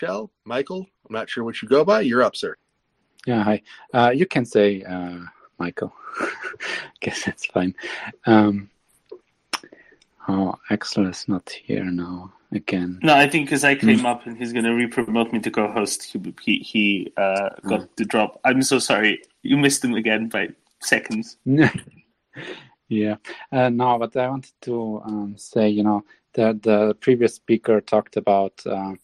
Michelle, 0.00 0.30
Michael, 0.44 0.86
I'm 1.08 1.14
not 1.14 1.28
sure 1.28 1.44
what 1.44 1.60
you 1.60 1.68
go 1.68 1.84
by. 1.84 2.02
You're 2.02 2.22
up, 2.22 2.36
sir. 2.36 2.56
Yeah, 3.26 3.42
hi. 3.42 3.62
Uh, 3.92 4.10
you 4.14 4.26
can 4.26 4.44
say 4.44 4.82
uh, 4.82 5.18
Michael. 5.58 5.92
I 6.20 6.30
guess 7.00 7.24
that's 7.24 7.46
fine. 7.46 7.74
Um, 8.26 8.70
oh, 10.28 10.54
Axel 10.70 11.08
is 11.08 11.26
not 11.26 11.50
here 11.50 11.84
now 11.84 12.32
again. 12.52 13.00
No, 13.02 13.14
I 13.14 13.28
think 13.28 13.46
because 13.46 13.64
I 13.64 13.74
came 13.74 14.00
mm. 14.00 14.04
up 14.04 14.26
and 14.26 14.36
he's 14.36 14.52
going 14.52 14.64
to 14.64 14.72
re-promote 14.72 15.32
me 15.32 15.40
to 15.40 15.50
co-host, 15.50 16.04
he 16.04 16.34
he, 16.42 16.58
he 16.58 17.12
uh, 17.16 17.50
got 17.66 17.80
oh. 17.80 17.88
the 17.96 18.04
drop. 18.04 18.40
I'm 18.44 18.62
so 18.62 18.78
sorry. 18.78 19.22
You 19.42 19.56
missed 19.56 19.84
him 19.84 19.94
again 19.94 20.28
by 20.28 20.50
seconds. 20.80 21.38
yeah. 22.88 23.16
Uh, 23.50 23.68
no, 23.68 23.98
but 23.98 24.16
I 24.16 24.28
wanted 24.28 24.52
to 24.62 25.02
um, 25.04 25.34
say, 25.36 25.68
you 25.68 25.82
know, 25.82 26.04
the 26.34 26.58
the 26.62 26.94
previous 27.00 27.34
speaker 27.34 27.80
talked 27.80 28.16
about. 28.16 28.52
Uh, 28.64 28.94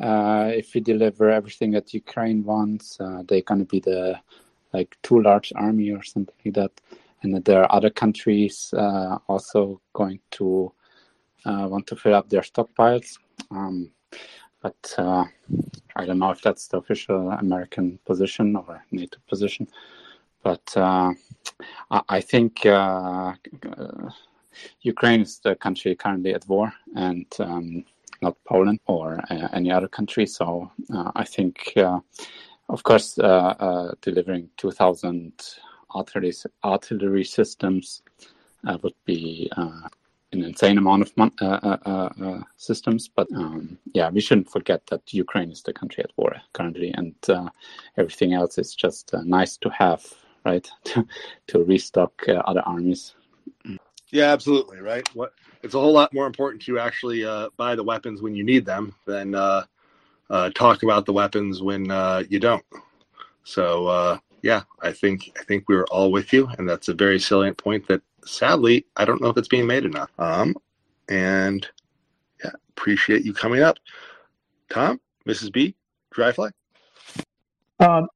uh, 0.00 0.50
if 0.54 0.74
we 0.74 0.80
deliver 0.80 1.30
everything 1.30 1.72
that 1.72 1.92
Ukraine 1.92 2.44
wants, 2.44 3.00
uh, 3.00 3.22
they're 3.26 3.42
going 3.42 3.60
to 3.60 3.66
be 3.66 3.80
the 3.80 4.20
like 4.72 4.96
too 5.02 5.20
large 5.22 5.52
army 5.56 5.90
or 5.90 6.02
something 6.02 6.34
like 6.44 6.54
that, 6.54 6.80
and 7.22 7.44
there 7.44 7.62
are 7.62 7.72
other 7.74 7.90
countries 7.90 8.72
uh, 8.76 9.18
also 9.26 9.80
going 9.94 10.20
to 10.32 10.72
uh, 11.44 11.66
want 11.68 11.86
to 11.86 11.96
fill 11.96 12.14
up 12.14 12.28
their 12.28 12.42
stockpiles. 12.42 13.18
Um, 13.50 13.90
but 14.62 14.94
uh, 14.98 15.24
I 15.96 16.04
don't 16.04 16.18
know 16.18 16.30
if 16.30 16.42
that's 16.42 16.68
the 16.68 16.78
official 16.78 17.30
American 17.30 17.98
position 18.04 18.56
or 18.56 18.84
NATO 18.90 19.18
position. 19.28 19.68
But 20.42 20.76
uh, 20.76 21.12
I 22.08 22.20
think 22.20 22.64
Ukraine 24.82 25.20
is 25.22 25.38
the 25.40 25.56
country 25.56 25.94
currently 25.96 26.34
at 26.34 26.46
war, 26.48 26.72
and 26.94 27.26
um, 27.40 27.84
not 28.22 28.36
Poland 28.44 28.80
or 28.86 29.20
uh, 29.30 29.48
any 29.52 29.70
other 29.70 29.88
country. 29.88 30.26
So 30.26 30.70
uh, 30.92 31.12
I 31.14 31.24
think, 31.24 31.72
uh, 31.76 32.00
of 32.68 32.82
course, 32.82 33.14
delivering 33.14 34.50
2,000 34.56 35.32
artillery, 35.94 36.32
artillery 36.64 37.24
systems 37.24 38.02
would 38.82 38.94
be 39.04 39.50
an 40.32 40.42
insane 40.44 40.76
amount 40.76 41.02
of 41.02 41.16
mon- 41.16 41.32
uh, 41.40 41.76
uh, 41.86 42.08
uh, 42.22 42.42
systems. 42.56 43.08
But 43.08 43.28
um, 43.34 43.78
yeah, 43.94 44.10
we 44.10 44.20
shouldn't 44.20 44.50
forget 44.50 44.82
that 44.88 45.14
Ukraine 45.14 45.50
is 45.50 45.62
the 45.62 45.72
country 45.72 46.04
at 46.04 46.10
war 46.16 46.34
currently, 46.52 46.92
and 46.92 47.14
everything 47.96 48.34
else 48.34 48.58
is 48.58 48.74
just 48.74 49.14
nice 49.24 49.56
to 49.58 49.70
have, 49.70 50.04
right? 50.44 50.68
to, 50.84 51.06
to 51.48 51.64
restock 51.64 52.12
other 52.28 52.62
armies. 52.66 53.14
Yeah, 54.10 54.32
absolutely. 54.32 54.80
Right. 54.80 55.06
What 55.14 55.32
it's 55.62 55.74
a 55.74 55.80
whole 55.80 55.92
lot 55.92 56.12
more 56.14 56.26
important 56.26 56.62
to 56.62 56.78
actually 56.78 57.24
uh, 57.24 57.48
buy 57.56 57.74
the 57.74 57.82
weapons 57.82 58.22
when 58.22 58.34
you 58.34 58.44
need 58.44 58.64
them 58.64 58.94
than 59.06 59.34
uh, 59.34 59.64
uh, 60.30 60.50
talk 60.50 60.82
about 60.82 61.06
the 61.06 61.12
weapons 61.12 61.62
when 61.62 61.90
uh, 61.90 62.22
you 62.28 62.38
don't. 62.38 62.64
So 63.44 63.86
uh, 63.86 64.18
yeah, 64.42 64.62
I 64.82 64.92
think 64.92 65.36
I 65.38 65.44
think 65.44 65.68
we 65.68 65.76
are 65.76 65.86
all 65.86 66.12
with 66.12 66.32
you, 66.32 66.48
and 66.58 66.68
that's 66.68 66.88
a 66.88 66.94
very 66.94 67.18
salient 67.18 67.56
point 67.56 67.86
that 67.88 68.02
sadly 68.24 68.86
I 68.96 69.04
don't 69.04 69.20
know 69.20 69.28
if 69.28 69.36
it's 69.36 69.48
being 69.48 69.66
made 69.66 69.84
enough. 69.84 70.10
Um, 70.18 70.54
and 71.08 71.66
yeah, 72.44 72.50
appreciate 72.70 73.24
you 73.24 73.32
coming 73.32 73.62
up, 73.62 73.78
Tom, 74.70 75.00
Mrs. 75.26 75.52
B, 75.52 75.74
Dryfly. 76.14 76.52
Um, 77.80 78.08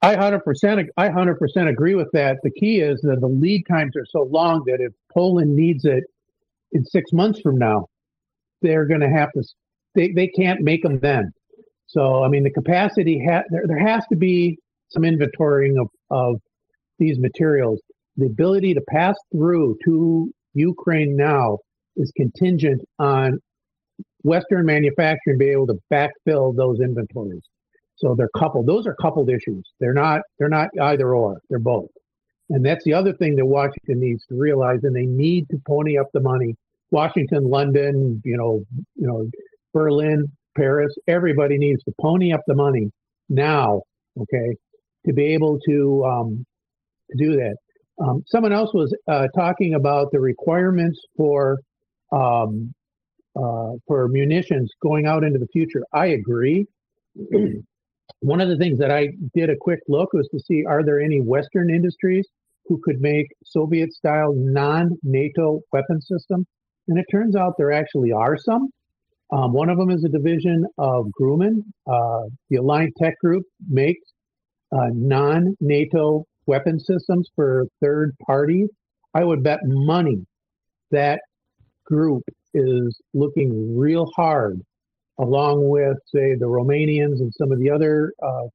I 0.00 0.14
hundred 0.14 0.40
percent, 0.40 0.88
I 0.96 1.08
hundred 1.08 1.38
percent 1.38 1.68
agree 1.68 1.96
with 1.96 2.10
that. 2.12 2.38
The 2.42 2.50
key 2.50 2.80
is 2.80 3.00
that 3.02 3.20
the 3.20 3.26
lead 3.26 3.66
times 3.66 3.96
are 3.96 4.06
so 4.06 4.22
long 4.22 4.62
that 4.66 4.80
if 4.80 4.92
Poland 5.12 5.54
needs 5.56 5.84
it 5.84 6.04
in 6.72 6.84
six 6.84 7.12
months 7.12 7.40
from 7.40 7.58
now, 7.58 7.86
they're 8.62 8.86
going 8.86 9.00
to 9.00 9.08
have 9.10 9.32
to. 9.32 9.42
They 9.94 10.12
they 10.12 10.28
can't 10.28 10.60
make 10.60 10.82
them 10.82 10.98
then. 11.00 11.32
So 11.86 12.22
I 12.22 12.28
mean, 12.28 12.44
the 12.44 12.50
capacity 12.50 13.24
ha- 13.24 13.44
there 13.50 13.66
there 13.66 13.78
has 13.78 14.04
to 14.10 14.16
be 14.16 14.58
some 14.90 15.02
inventorying 15.02 15.80
of 15.80 15.88
of 16.10 16.40
these 16.98 17.18
materials. 17.18 17.80
The 18.16 18.26
ability 18.26 18.74
to 18.74 18.80
pass 18.88 19.16
through 19.32 19.78
to 19.84 20.32
Ukraine 20.54 21.16
now 21.16 21.58
is 21.96 22.12
contingent 22.16 22.82
on 22.98 23.38
Western 24.22 24.66
manufacturing 24.66 25.38
being 25.38 25.52
able 25.52 25.66
to 25.68 25.78
backfill 25.92 26.54
those 26.56 26.80
inventories. 26.80 27.42
So 27.96 28.14
they're 28.16 28.30
coupled. 28.36 28.66
Those 28.66 28.86
are 28.86 28.94
coupled 29.00 29.28
issues. 29.28 29.64
They're 29.80 29.94
not 29.94 30.20
they're 30.38 30.48
not 30.48 30.68
either 30.80 31.14
or. 31.14 31.40
They're 31.48 31.58
both. 31.58 31.88
And 32.50 32.64
that's 32.64 32.84
the 32.84 32.94
other 32.94 33.12
thing 33.12 33.36
that 33.36 33.46
Washington 33.46 34.00
needs 34.00 34.24
to 34.26 34.34
realize, 34.34 34.80
and 34.82 34.96
they 34.96 35.04
need 35.04 35.48
to 35.50 35.60
pony 35.66 35.98
up 35.98 36.06
the 36.12 36.20
money. 36.20 36.56
Washington, 36.90 37.44
London, 37.48 38.22
you 38.24 38.36
know, 38.36 38.64
you 38.94 39.06
know, 39.06 39.28
Berlin, 39.74 40.30
Paris, 40.56 40.94
everybody 41.06 41.58
needs 41.58 41.82
to 41.84 41.92
pony 42.00 42.32
up 42.32 42.40
the 42.46 42.54
money 42.54 42.90
now, 43.28 43.82
okay, 44.18 44.56
to 45.06 45.12
be 45.12 45.26
able 45.34 45.58
to 45.68 46.04
um, 46.04 46.46
to 47.10 47.16
do 47.16 47.36
that. 47.36 47.56
Um, 48.02 48.22
someone 48.26 48.52
else 48.52 48.72
was 48.72 48.94
uh, 49.08 49.26
talking 49.34 49.74
about 49.74 50.10
the 50.12 50.20
requirements 50.20 50.98
for 51.16 51.58
um, 52.12 52.72
uh, 53.36 53.72
for 53.86 54.08
munitions 54.08 54.72
going 54.82 55.06
out 55.06 55.22
into 55.22 55.38
the 55.38 55.48
future. 55.48 55.82
I 55.92 56.06
agree. 56.06 56.66
One 58.20 58.40
of 58.40 58.48
the 58.48 58.56
things 58.56 58.78
that 58.78 58.90
I 58.90 59.10
did 59.34 59.50
a 59.50 59.56
quick 59.56 59.80
look 59.86 60.12
was 60.12 60.28
to 60.32 60.40
see 60.40 60.64
are 60.64 60.82
there 60.82 61.00
any 61.00 61.20
Western 61.20 61.70
industries 61.70 62.26
who 62.68 62.80
could 62.84 63.00
make 63.00 63.26
Soviet 63.44 63.92
style 63.92 64.32
non 64.34 64.98
NATO 65.02 65.60
weapon 65.72 66.00
system. 66.00 66.46
And 66.86 66.98
it 66.98 67.06
turns 67.10 67.34
out 67.34 67.54
there 67.58 67.72
actually 67.72 68.12
are 68.12 68.36
some. 68.36 68.68
Um, 69.30 69.52
one 69.52 69.68
of 69.68 69.76
them 69.76 69.90
is 69.90 70.04
a 70.04 70.08
division 70.08 70.66
of 70.78 71.06
Grumman. 71.20 71.62
Uh, 71.86 72.28
the 72.48 72.58
Alliant 72.58 72.92
Tech 72.96 73.14
Group 73.20 73.44
makes 73.68 74.00
uh, 74.72 74.88
non 74.92 75.56
NATO 75.60 76.24
weapon 76.46 76.78
systems 76.78 77.28
for 77.34 77.66
third 77.82 78.14
parties. 78.24 78.68
I 79.14 79.24
would 79.24 79.42
bet 79.42 79.60
money 79.64 80.26
that 80.90 81.20
group 81.84 82.22
is 82.54 82.98
looking 83.12 83.76
real 83.76 84.10
hard, 84.16 84.60
along 85.18 85.68
with, 85.68 85.96
say, 86.06 86.34
the 86.34 86.46
Romanians 86.46 87.20
and 87.20 87.32
some 87.34 87.52
of 87.52 87.58
the 87.58 87.70
other 87.70 88.12
uh, 88.22 88.46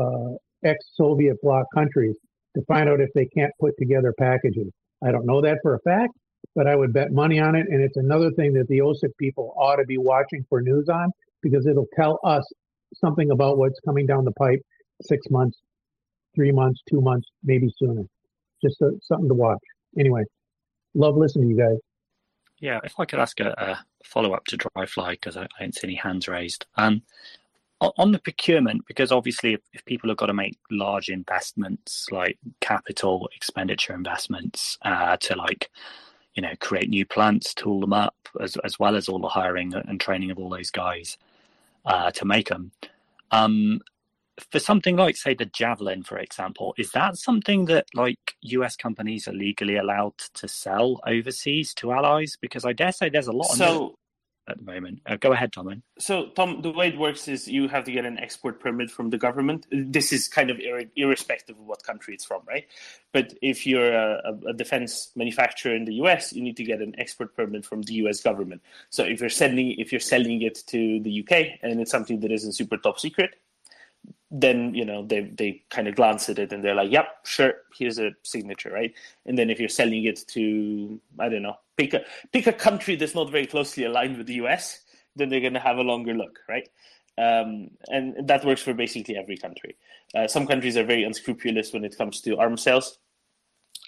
uh 0.00 0.34
ex 0.64 0.84
Soviet 0.94 1.36
bloc 1.42 1.66
countries, 1.74 2.16
to 2.56 2.64
find 2.66 2.88
out 2.88 3.00
if 3.00 3.10
they 3.14 3.26
can't 3.26 3.52
put 3.60 3.74
together 3.78 4.14
packages. 4.18 4.70
I 5.04 5.12
don't 5.12 5.26
know 5.26 5.40
that 5.42 5.58
for 5.62 5.74
a 5.74 5.80
fact, 5.80 6.14
but 6.54 6.66
I 6.66 6.74
would 6.74 6.92
bet 6.92 7.12
money 7.12 7.38
on 7.38 7.54
it. 7.54 7.66
And 7.68 7.82
it's 7.82 7.96
another 7.96 8.30
thing 8.32 8.52
that 8.54 8.68
the 8.68 8.78
OSINT 8.78 9.12
people 9.18 9.54
ought 9.56 9.76
to 9.76 9.84
be 9.84 9.98
watching 9.98 10.44
for 10.48 10.60
news 10.60 10.88
on 10.88 11.10
because 11.42 11.66
it'll 11.66 11.88
tell 11.94 12.18
us 12.24 12.44
something 12.94 13.30
about 13.30 13.58
what's 13.58 13.78
coming 13.80 14.06
down 14.06 14.24
the 14.24 14.32
pipe 14.32 14.60
six 15.02 15.26
months, 15.30 15.58
three 16.34 16.52
months, 16.52 16.80
two 16.90 17.00
months, 17.00 17.28
maybe 17.44 17.68
sooner. 17.78 18.02
Just 18.62 18.80
a, 18.82 18.92
something 19.02 19.28
to 19.28 19.34
watch. 19.34 19.58
Anyway, 19.98 20.24
love 20.94 21.16
listening 21.16 21.48
to 21.48 21.54
you 21.54 21.60
guys. 21.60 21.78
Yeah, 22.60 22.80
if 22.82 22.98
I 22.98 23.04
could 23.04 23.20
ask 23.20 23.38
a, 23.38 23.50
a 23.50 23.84
follow 24.04 24.32
up 24.32 24.44
to 24.46 24.58
Dryfly 24.58 25.12
because 25.12 25.36
I, 25.36 25.42
I 25.42 25.60
didn't 25.60 25.76
see 25.76 25.86
any 25.86 25.94
hands 25.94 26.26
raised. 26.26 26.66
Um, 26.76 27.02
on 27.80 28.12
the 28.12 28.18
procurement, 28.18 28.86
because 28.86 29.12
obviously, 29.12 29.54
if, 29.54 29.60
if, 29.72 29.84
people 29.84 30.10
have 30.10 30.16
got 30.16 30.26
to 30.26 30.34
make 30.34 30.58
large 30.70 31.08
investments 31.08 32.06
like 32.10 32.38
capital 32.60 33.28
expenditure 33.36 33.94
investments 33.94 34.78
uh, 34.82 35.16
to 35.18 35.36
like, 35.36 35.70
you 36.34 36.42
know, 36.42 36.52
create 36.60 36.88
new 36.88 37.06
plants, 37.06 37.54
tool 37.54 37.80
them 37.80 37.92
up, 37.92 38.16
as 38.40 38.56
as 38.64 38.78
well 38.78 38.96
as 38.96 39.08
all 39.08 39.20
the 39.20 39.28
hiring 39.28 39.74
and 39.74 40.00
training 40.00 40.30
of 40.30 40.38
all 40.38 40.50
those 40.50 40.70
guys 40.70 41.18
uh, 41.84 42.10
to 42.10 42.24
make 42.24 42.48
them. 42.48 42.72
Um, 43.30 43.80
for 44.50 44.58
something 44.58 44.96
like, 44.96 45.16
say, 45.16 45.34
the 45.34 45.46
Javelin, 45.46 46.02
for 46.02 46.18
example, 46.18 46.74
is 46.78 46.92
that 46.92 47.16
something 47.16 47.64
that 47.66 47.86
like 47.94 48.34
US 48.42 48.76
companies 48.76 49.26
are 49.28 49.32
legally 49.32 49.76
allowed 49.76 50.16
to 50.34 50.48
sell 50.48 51.00
overseas 51.06 51.74
to 51.74 51.92
allies? 51.92 52.36
Because 52.40 52.64
I 52.64 52.72
dare 52.72 52.92
say 52.92 53.08
there's 53.08 53.26
a 53.26 53.32
lot. 53.32 53.48
So 53.48 53.98
at 54.48 54.58
the 54.58 54.64
moment. 54.64 55.00
Uh, 55.06 55.16
go 55.16 55.32
ahead, 55.32 55.52
Tom. 55.52 55.82
So, 55.98 56.28
Tom, 56.28 56.62
the 56.62 56.70
way 56.70 56.88
it 56.88 56.98
works 56.98 57.28
is 57.28 57.46
you 57.46 57.68
have 57.68 57.84
to 57.84 57.92
get 57.92 58.04
an 58.04 58.18
export 58.18 58.60
permit 58.60 58.90
from 58.90 59.10
the 59.10 59.18
government. 59.18 59.66
This 59.70 60.12
is 60.12 60.28
kind 60.28 60.50
of 60.50 60.58
ir- 60.58 60.90
irrespective 60.96 61.58
of 61.58 61.64
what 61.64 61.82
country 61.82 62.14
it's 62.14 62.24
from, 62.24 62.42
right? 62.48 62.66
But 63.12 63.34
if 63.42 63.66
you're 63.66 63.92
a, 63.94 64.38
a, 64.48 64.52
defense 64.52 65.10
manufacturer 65.14 65.74
in 65.74 65.84
the 65.84 65.94
U.S., 65.94 66.32
you 66.32 66.42
need 66.42 66.56
to 66.56 66.64
get 66.64 66.80
an 66.80 66.94
export 66.98 67.36
permit 67.36 67.64
from 67.64 67.82
the 67.82 67.94
U.S. 67.94 68.20
government. 68.20 68.62
So, 68.90 69.04
if 69.04 69.20
you're 69.20 69.30
sending 69.30 69.72
if 69.78 69.92
you're 69.92 70.00
selling 70.00 70.42
it 70.42 70.62
to 70.68 71.00
the 71.00 71.10
U.K. 71.10 71.58
and 71.62 71.80
it's 71.80 71.90
something 71.90 72.20
that 72.20 72.32
isn't 72.32 72.52
super 72.52 72.76
top 72.76 72.98
secret, 72.98 73.36
then 74.30 74.74
you 74.74 74.84
know 74.84 75.06
they 75.06 75.20
they 75.20 75.62
kind 75.70 75.88
of 75.88 75.94
glance 75.94 76.28
at 76.28 76.38
it 76.38 76.52
and 76.52 76.62
they're 76.62 76.74
like, 76.74 76.90
"Yep, 76.90 77.26
sure, 77.26 77.54
here's 77.76 77.98
a 77.98 78.12
signature," 78.22 78.70
right? 78.70 78.92
And 79.26 79.38
then 79.38 79.50
if 79.50 79.58
you're 79.58 79.68
selling 79.68 80.04
it 80.04 80.26
to 80.28 81.00
I 81.18 81.28
don't 81.28 81.42
know, 81.42 81.56
pick 81.76 81.94
a 81.94 82.02
pick 82.32 82.46
a 82.46 82.52
country 82.52 82.96
that's 82.96 83.14
not 83.14 83.30
very 83.30 83.46
closely 83.46 83.84
aligned 83.84 84.18
with 84.18 84.26
the 84.26 84.34
US, 84.34 84.80
then 85.16 85.28
they're 85.28 85.40
going 85.40 85.54
to 85.54 85.60
have 85.60 85.78
a 85.78 85.82
longer 85.82 86.14
look, 86.14 86.40
right? 86.48 86.68
Um, 87.16 87.70
and 87.88 88.28
that 88.28 88.44
works 88.44 88.62
for 88.62 88.74
basically 88.74 89.16
every 89.16 89.36
country. 89.36 89.76
Uh, 90.14 90.28
some 90.28 90.46
countries 90.46 90.76
are 90.76 90.84
very 90.84 91.02
unscrupulous 91.02 91.72
when 91.72 91.84
it 91.84 91.96
comes 91.98 92.20
to 92.20 92.38
arms 92.38 92.62
sales. 92.62 92.98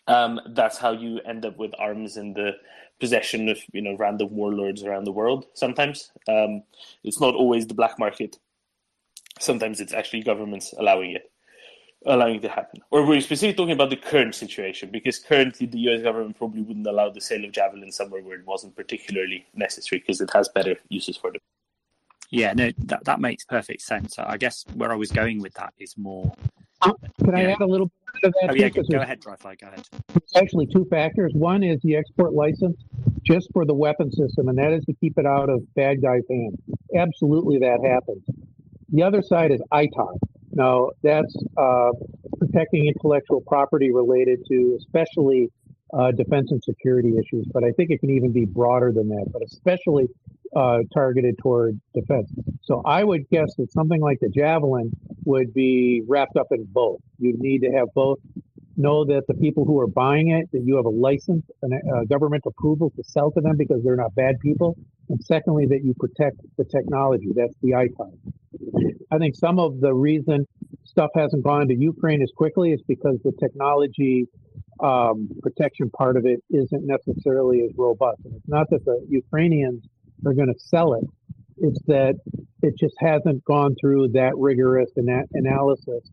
Um, 0.08 0.40
that's 0.54 0.78
how 0.78 0.92
you 0.92 1.20
end 1.20 1.44
up 1.44 1.56
with 1.56 1.72
arms 1.78 2.16
in 2.16 2.32
the 2.32 2.52
possession 2.98 3.48
of 3.48 3.58
you 3.72 3.82
know 3.82 3.96
random 3.98 4.30
warlords 4.30 4.84
around 4.84 5.04
the 5.04 5.12
world. 5.12 5.46
Sometimes 5.54 6.10
um, 6.28 6.62
it's 7.04 7.20
not 7.20 7.34
always 7.34 7.66
the 7.66 7.74
black 7.74 7.98
market 7.98 8.38
Sometimes 9.40 9.80
it's 9.80 9.92
actually 9.92 10.22
governments 10.22 10.74
allowing 10.78 11.12
it, 11.12 11.30
allowing 12.06 12.36
it 12.36 12.42
to 12.42 12.48
happen. 12.48 12.80
Or 12.90 13.06
we're 13.06 13.20
specifically 13.20 13.56
talking 13.56 13.72
about 13.72 13.90
the 13.90 13.96
current 13.96 14.34
situation 14.34 14.90
because 14.90 15.18
currently 15.18 15.66
the 15.66 15.78
U.S. 15.80 16.02
government 16.02 16.36
probably 16.36 16.62
wouldn't 16.62 16.86
allow 16.86 17.10
the 17.10 17.20
sale 17.20 17.44
of 17.44 17.52
javelin 17.52 17.90
somewhere 17.90 18.22
where 18.22 18.38
it 18.38 18.46
wasn't 18.46 18.76
particularly 18.76 19.46
necessary 19.54 20.00
because 20.00 20.20
it 20.20 20.30
has 20.32 20.48
better 20.50 20.76
uses 20.90 21.16
for 21.16 21.32
them. 21.32 21.40
Yeah, 22.30 22.52
no, 22.52 22.70
that 22.78 23.04
that 23.04 23.20
makes 23.20 23.44
perfect 23.44 23.82
sense. 23.82 24.18
I 24.18 24.36
guess 24.36 24.64
where 24.74 24.92
I 24.92 24.94
was 24.94 25.10
going 25.10 25.40
with 25.40 25.54
that 25.54 25.74
is 25.78 25.96
more. 25.96 26.32
Uh, 26.80 26.92
can 27.24 27.34
I 27.34 27.50
add 27.50 27.60
a 27.60 27.66
little 27.66 27.90
bit 28.14 28.28
of 28.28 28.34
that? 28.40 28.50
Oh, 28.50 28.54
yeah, 28.54 28.68
go, 28.68 28.82
go 28.82 29.00
ahead, 29.00 29.20
Dryfly, 29.20 29.58
go 29.58 29.66
ahead. 29.66 29.86
Actually, 30.36 30.66
two 30.66 30.86
factors. 30.86 31.32
One 31.34 31.62
is 31.62 31.80
the 31.82 31.96
export 31.96 32.32
license 32.32 32.78
just 33.24 33.48
for 33.52 33.64
the 33.64 33.74
weapon 33.74 34.12
system, 34.12 34.48
and 34.48 34.56
that 34.58 34.72
is 34.72 34.84
to 34.84 34.94
keep 34.94 35.18
it 35.18 35.26
out 35.26 35.50
of 35.50 35.62
bad 35.74 36.02
guys' 36.02 36.22
hands. 36.30 36.56
Absolutely, 36.94 37.58
that 37.58 37.84
happens. 37.84 38.22
The 38.92 39.02
other 39.02 39.22
side 39.22 39.52
is 39.52 39.60
ITAR. 39.72 40.16
Now, 40.52 40.90
that's 41.02 41.34
uh, 41.56 41.90
protecting 42.38 42.86
intellectual 42.86 43.40
property 43.46 43.92
related 43.92 44.40
to 44.48 44.76
especially 44.78 45.48
uh, 45.96 46.10
defense 46.12 46.50
and 46.50 46.62
security 46.62 47.14
issues, 47.16 47.46
but 47.52 47.64
I 47.64 47.70
think 47.72 47.90
it 47.90 48.00
can 48.00 48.10
even 48.10 48.32
be 48.32 48.44
broader 48.44 48.92
than 48.92 49.08
that, 49.08 49.26
but 49.32 49.42
especially 49.42 50.06
uh, 50.56 50.78
targeted 50.92 51.36
toward 51.38 51.80
defense. 51.94 52.30
So 52.62 52.82
I 52.84 53.04
would 53.04 53.28
guess 53.30 53.54
that 53.58 53.72
something 53.72 54.00
like 54.00 54.18
the 54.20 54.28
Javelin 54.28 54.92
would 55.24 55.52
be 55.54 56.02
wrapped 56.06 56.36
up 56.36 56.48
in 56.50 56.64
both. 56.64 57.00
You 57.18 57.34
need 57.38 57.62
to 57.62 57.70
have 57.72 57.88
both. 57.94 58.18
Know 58.76 59.04
that 59.04 59.26
the 59.28 59.34
people 59.34 59.64
who 59.64 59.78
are 59.80 59.86
buying 59.86 60.30
it, 60.30 60.48
that 60.52 60.62
you 60.64 60.76
have 60.76 60.86
a 60.86 60.90
license 60.90 61.44
and 61.62 61.72
a 61.74 62.06
government 62.06 62.44
approval 62.46 62.90
to 62.96 63.04
sell 63.04 63.30
to 63.32 63.40
them 63.40 63.56
because 63.56 63.82
they're 63.82 63.96
not 63.96 64.14
bad 64.14 64.38
people. 64.40 64.76
And 65.08 65.22
secondly, 65.24 65.66
that 65.66 65.84
you 65.84 65.94
protect 65.98 66.36
the 66.56 66.64
technology. 66.64 67.28
That's 67.34 67.54
the 67.62 67.72
ITAR. 67.72 68.10
I 69.12 69.18
think 69.18 69.34
some 69.34 69.58
of 69.58 69.80
the 69.80 69.92
reason 69.92 70.46
stuff 70.84 71.10
hasn't 71.14 71.44
gone 71.44 71.68
to 71.68 71.74
Ukraine 71.74 72.22
as 72.22 72.30
quickly 72.36 72.72
is 72.72 72.82
because 72.86 73.18
the 73.24 73.32
technology 73.40 74.26
um, 74.80 75.28
protection 75.42 75.90
part 75.90 76.16
of 76.16 76.26
it 76.26 76.42
isn't 76.50 76.86
necessarily 76.86 77.62
as 77.62 77.70
robust. 77.76 78.20
And 78.24 78.34
it's 78.36 78.48
not 78.48 78.68
that 78.70 78.84
the 78.84 79.04
Ukrainians 79.08 79.84
are 80.26 80.34
going 80.34 80.48
to 80.48 80.58
sell 80.58 80.94
it. 80.94 81.04
It's 81.58 81.80
that 81.86 82.16
it 82.62 82.74
just 82.78 82.94
hasn't 82.98 83.44
gone 83.44 83.76
through 83.80 84.08
that 84.08 84.36
rigorous 84.36 84.90
ana- 84.96 85.26
analysis, 85.34 86.08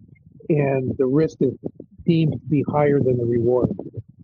and 0.50 0.94
the 0.98 1.06
risk 1.06 1.38
is 1.40 1.54
deemed 2.06 2.34
to 2.34 2.48
be 2.50 2.64
higher 2.70 3.00
than 3.00 3.18
the 3.18 3.26
reward. 3.26 3.70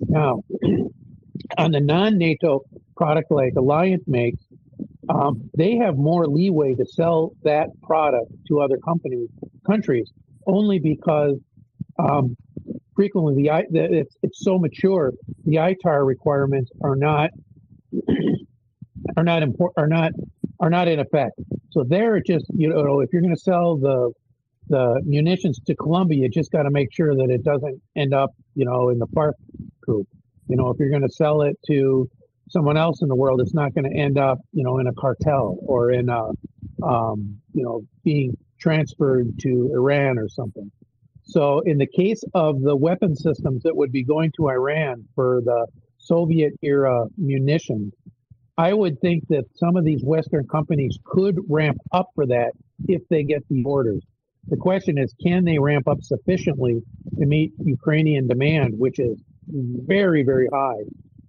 Now, 0.01 0.43
on 1.57 1.71
the 1.71 1.79
non-NATO 1.79 2.61
product 2.95 3.31
like 3.31 3.53
Alliant 3.53 4.07
makes, 4.07 4.41
um, 5.09 5.49
they 5.57 5.75
have 5.77 5.97
more 5.97 6.27
leeway 6.27 6.75
to 6.75 6.85
sell 6.85 7.31
that 7.43 7.67
product 7.81 8.31
to 8.47 8.61
other 8.61 8.77
companies, 8.77 9.29
countries, 9.65 10.09
only 10.47 10.79
because 10.79 11.37
um, 11.99 12.35
frequently 12.95 13.43
the, 13.43 13.63
the 13.69 13.93
it's, 13.99 14.15
it's 14.23 14.43
so 14.43 14.57
mature, 14.57 15.13
the 15.45 15.55
ITAR 15.55 16.05
requirements 16.05 16.71
are 16.81 16.95
not 16.95 17.31
are 19.17 19.23
not 19.23 19.43
important 19.43 19.73
are 19.77 19.87
not 19.87 20.11
are 20.59 20.69
not 20.69 20.87
in 20.87 20.99
effect. 20.99 21.39
So 21.71 21.83
they're 21.87 22.21
just 22.21 22.45
you 22.55 22.69
know 22.69 23.01
if 23.01 23.09
you're 23.11 23.21
going 23.21 23.35
to 23.35 23.41
sell 23.41 23.77
the 23.77 24.11
the 24.69 25.01
munitions 25.03 25.59
to 25.67 25.75
Colombia, 25.75 26.21
you 26.21 26.29
just 26.29 26.51
got 26.51 26.63
to 26.63 26.71
make 26.71 26.93
sure 26.93 27.15
that 27.15 27.29
it 27.29 27.43
doesn't 27.43 27.81
end 27.95 28.13
up 28.13 28.31
you 28.55 28.65
know 28.65 28.89
in 28.89 28.99
the 28.99 29.07
FARC 29.07 29.33
group. 29.81 30.07
You 30.47 30.55
know 30.55 30.69
if 30.69 30.79
you're 30.79 30.89
going 30.89 31.01
to 31.01 31.13
sell 31.13 31.41
it 31.41 31.57
to 31.67 32.09
someone 32.53 32.77
else 32.77 33.01
in 33.01 33.09
the 33.09 33.15
world, 33.15 33.41
it's 33.41 33.53
not 33.53 33.73
going 33.73 33.89
to 33.91 33.97
end 33.97 34.17
up 34.17 34.37
you 34.53 34.63
know 34.63 34.77
in 34.77 34.87
a 34.87 34.93
cartel 34.93 35.57
or 35.65 35.91
in 35.91 36.07
a 36.09 36.29
um, 36.85 37.37
you 37.53 37.63
know 37.63 37.81
being 38.05 38.37
transferred 38.59 39.27
to 39.39 39.71
Iran 39.73 40.17
or 40.17 40.29
something. 40.29 40.71
So 41.23 41.59
in 41.61 41.77
the 41.77 41.87
case 41.87 42.23
of 42.33 42.61
the 42.61 42.75
weapon 42.75 43.15
systems 43.15 43.63
that 43.63 43.75
would 43.75 43.91
be 43.91 44.03
going 44.03 44.31
to 44.37 44.49
Iran 44.49 45.05
for 45.15 45.41
the 45.43 45.67
Soviet 45.97 46.53
era 46.61 47.05
munitions, 47.17 47.93
I 48.57 48.73
would 48.73 48.99
think 48.99 49.27
that 49.29 49.45
some 49.55 49.75
of 49.75 49.83
these 49.83 50.03
Western 50.03 50.47
companies 50.47 50.97
could 51.05 51.39
ramp 51.49 51.77
up 51.91 52.07
for 52.13 52.27
that 52.27 52.51
if 52.87 53.01
they 53.09 53.23
get 53.23 53.41
the 53.49 53.63
orders. 53.65 54.03
The 54.47 54.57
question 54.57 54.97
is, 54.97 55.15
can 55.25 55.45
they 55.45 55.57
ramp 55.57 55.87
up 55.87 56.01
sufficiently 56.01 56.81
to 57.17 57.25
meet 57.25 57.53
Ukrainian 57.63 58.27
demand, 58.27 58.73
which 58.77 58.99
is 58.99 59.17
very, 59.47 60.23
very 60.23 60.47
high, 60.53 60.83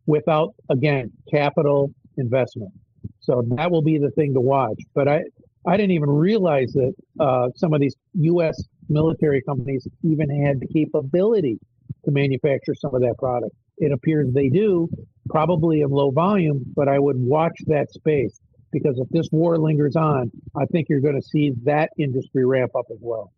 without, 0.06 0.54
again, 0.70 1.10
capital 1.30 1.92
investment? 2.16 2.72
So 3.20 3.42
that 3.56 3.70
will 3.70 3.82
be 3.82 3.98
the 3.98 4.10
thing 4.10 4.34
to 4.34 4.40
watch. 4.40 4.80
But 4.94 5.08
I, 5.08 5.22
I 5.66 5.76
didn't 5.76 5.92
even 5.92 6.10
realize 6.10 6.72
that 6.72 6.94
uh, 7.20 7.48
some 7.56 7.72
of 7.72 7.80
these 7.80 7.96
U.S. 8.14 8.62
military 8.88 9.42
companies 9.42 9.86
even 10.02 10.28
had 10.44 10.60
the 10.60 10.66
capability 10.66 11.58
to 12.04 12.10
manufacture 12.10 12.74
some 12.74 12.94
of 12.94 13.00
that 13.00 13.16
product. 13.18 13.54
It 13.78 13.92
appears 13.92 14.32
they 14.32 14.48
do, 14.48 14.88
probably 15.28 15.80
in 15.80 15.90
low 15.90 16.10
volume, 16.10 16.64
but 16.76 16.88
I 16.88 16.98
would 16.98 17.16
watch 17.18 17.56
that 17.66 17.90
space 17.90 18.38
because 18.72 18.98
if 18.98 19.08
this 19.10 19.28
war 19.32 19.56
lingers 19.56 19.96
on, 19.96 20.30
I 20.56 20.64
think 20.66 20.88
you're 20.88 21.00
going 21.00 21.20
to 21.20 21.26
see 21.26 21.52
that 21.64 21.90
industry 21.98 22.44
ramp 22.44 22.72
up 22.76 22.86
as 22.90 22.98
well. 23.00 23.32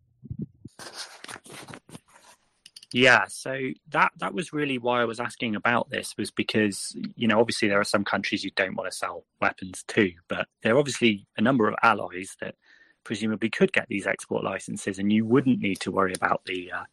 Yeah, 2.97 3.25
so 3.27 3.59
that 3.91 4.11
that 4.17 4.33
was 4.33 4.53
really 4.53 4.79
why 4.79 5.01
I 5.01 5.05
was 5.05 5.19
asking 5.19 5.55
about 5.55 5.91
this 5.91 6.15
was 6.17 6.31
because 6.31 6.97
you 7.15 7.27
know 7.27 7.39
obviously 7.39 7.67
there 7.67 7.79
are 7.79 7.83
some 7.83 8.03
countries 8.03 8.43
you 8.43 8.49
don't 8.55 8.75
want 8.75 8.89
to 8.89 8.97
sell 8.97 9.23
weapons 9.39 9.83
to, 9.89 10.11
but 10.27 10.47
there 10.63 10.73
are 10.75 10.79
obviously 10.79 11.27
a 11.37 11.41
number 11.41 11.67
of 11.67 11.75
allies 11.83 12.35
that 12.41 12.55
presumably 13.03 13.51
could 13.51 13.71
get 13.71 13.87
these 13.87 14.07
export 14.07 14.43
licenses, 14.43 14.97
and 14.97 15.13
you 15.13 15.25
wouldn't 15.25 15.59
need 15.59 15.79
to 15.81 15.91
worry 15.91 16.13
about 16.15 16.41
the 16.45 16.71
uh, 16.71 16.85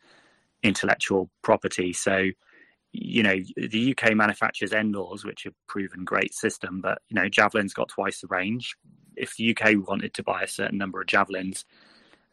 intellectual 0.62 1.30
property. 1.42 1.94
So 1.94 2.28
you 2.92 3.22
know, 3.22 3.36
the 3.56 3.96
UK 3.96 4.14
manufactures 4.14 4.72
NLAWs, 4.72 5.24
which 5.24 5.44
have 5.44 5.54
proven 5.68 6.04
great 6.04 6.34
system, 6.34 6.82
but 6.82 7.00
you 7.08 7.14
know, 7.14 7.30
Javelin's 7.30 7.74
got 7.74 7.88
twice 7.88 8.20
the 8.20 8.26
range. 8.28 8.76
If 9.16 9.36
the 9.36 9.56
UK 9.56 9.88
wanted 9.88 10.12
to 10.14 10.22
buy 10.22 10.42
a 10.42 10.48
certain 10.48 10.76
number 10.76 11.00
of 11.00 11.06
Javelins, 11.06 11.64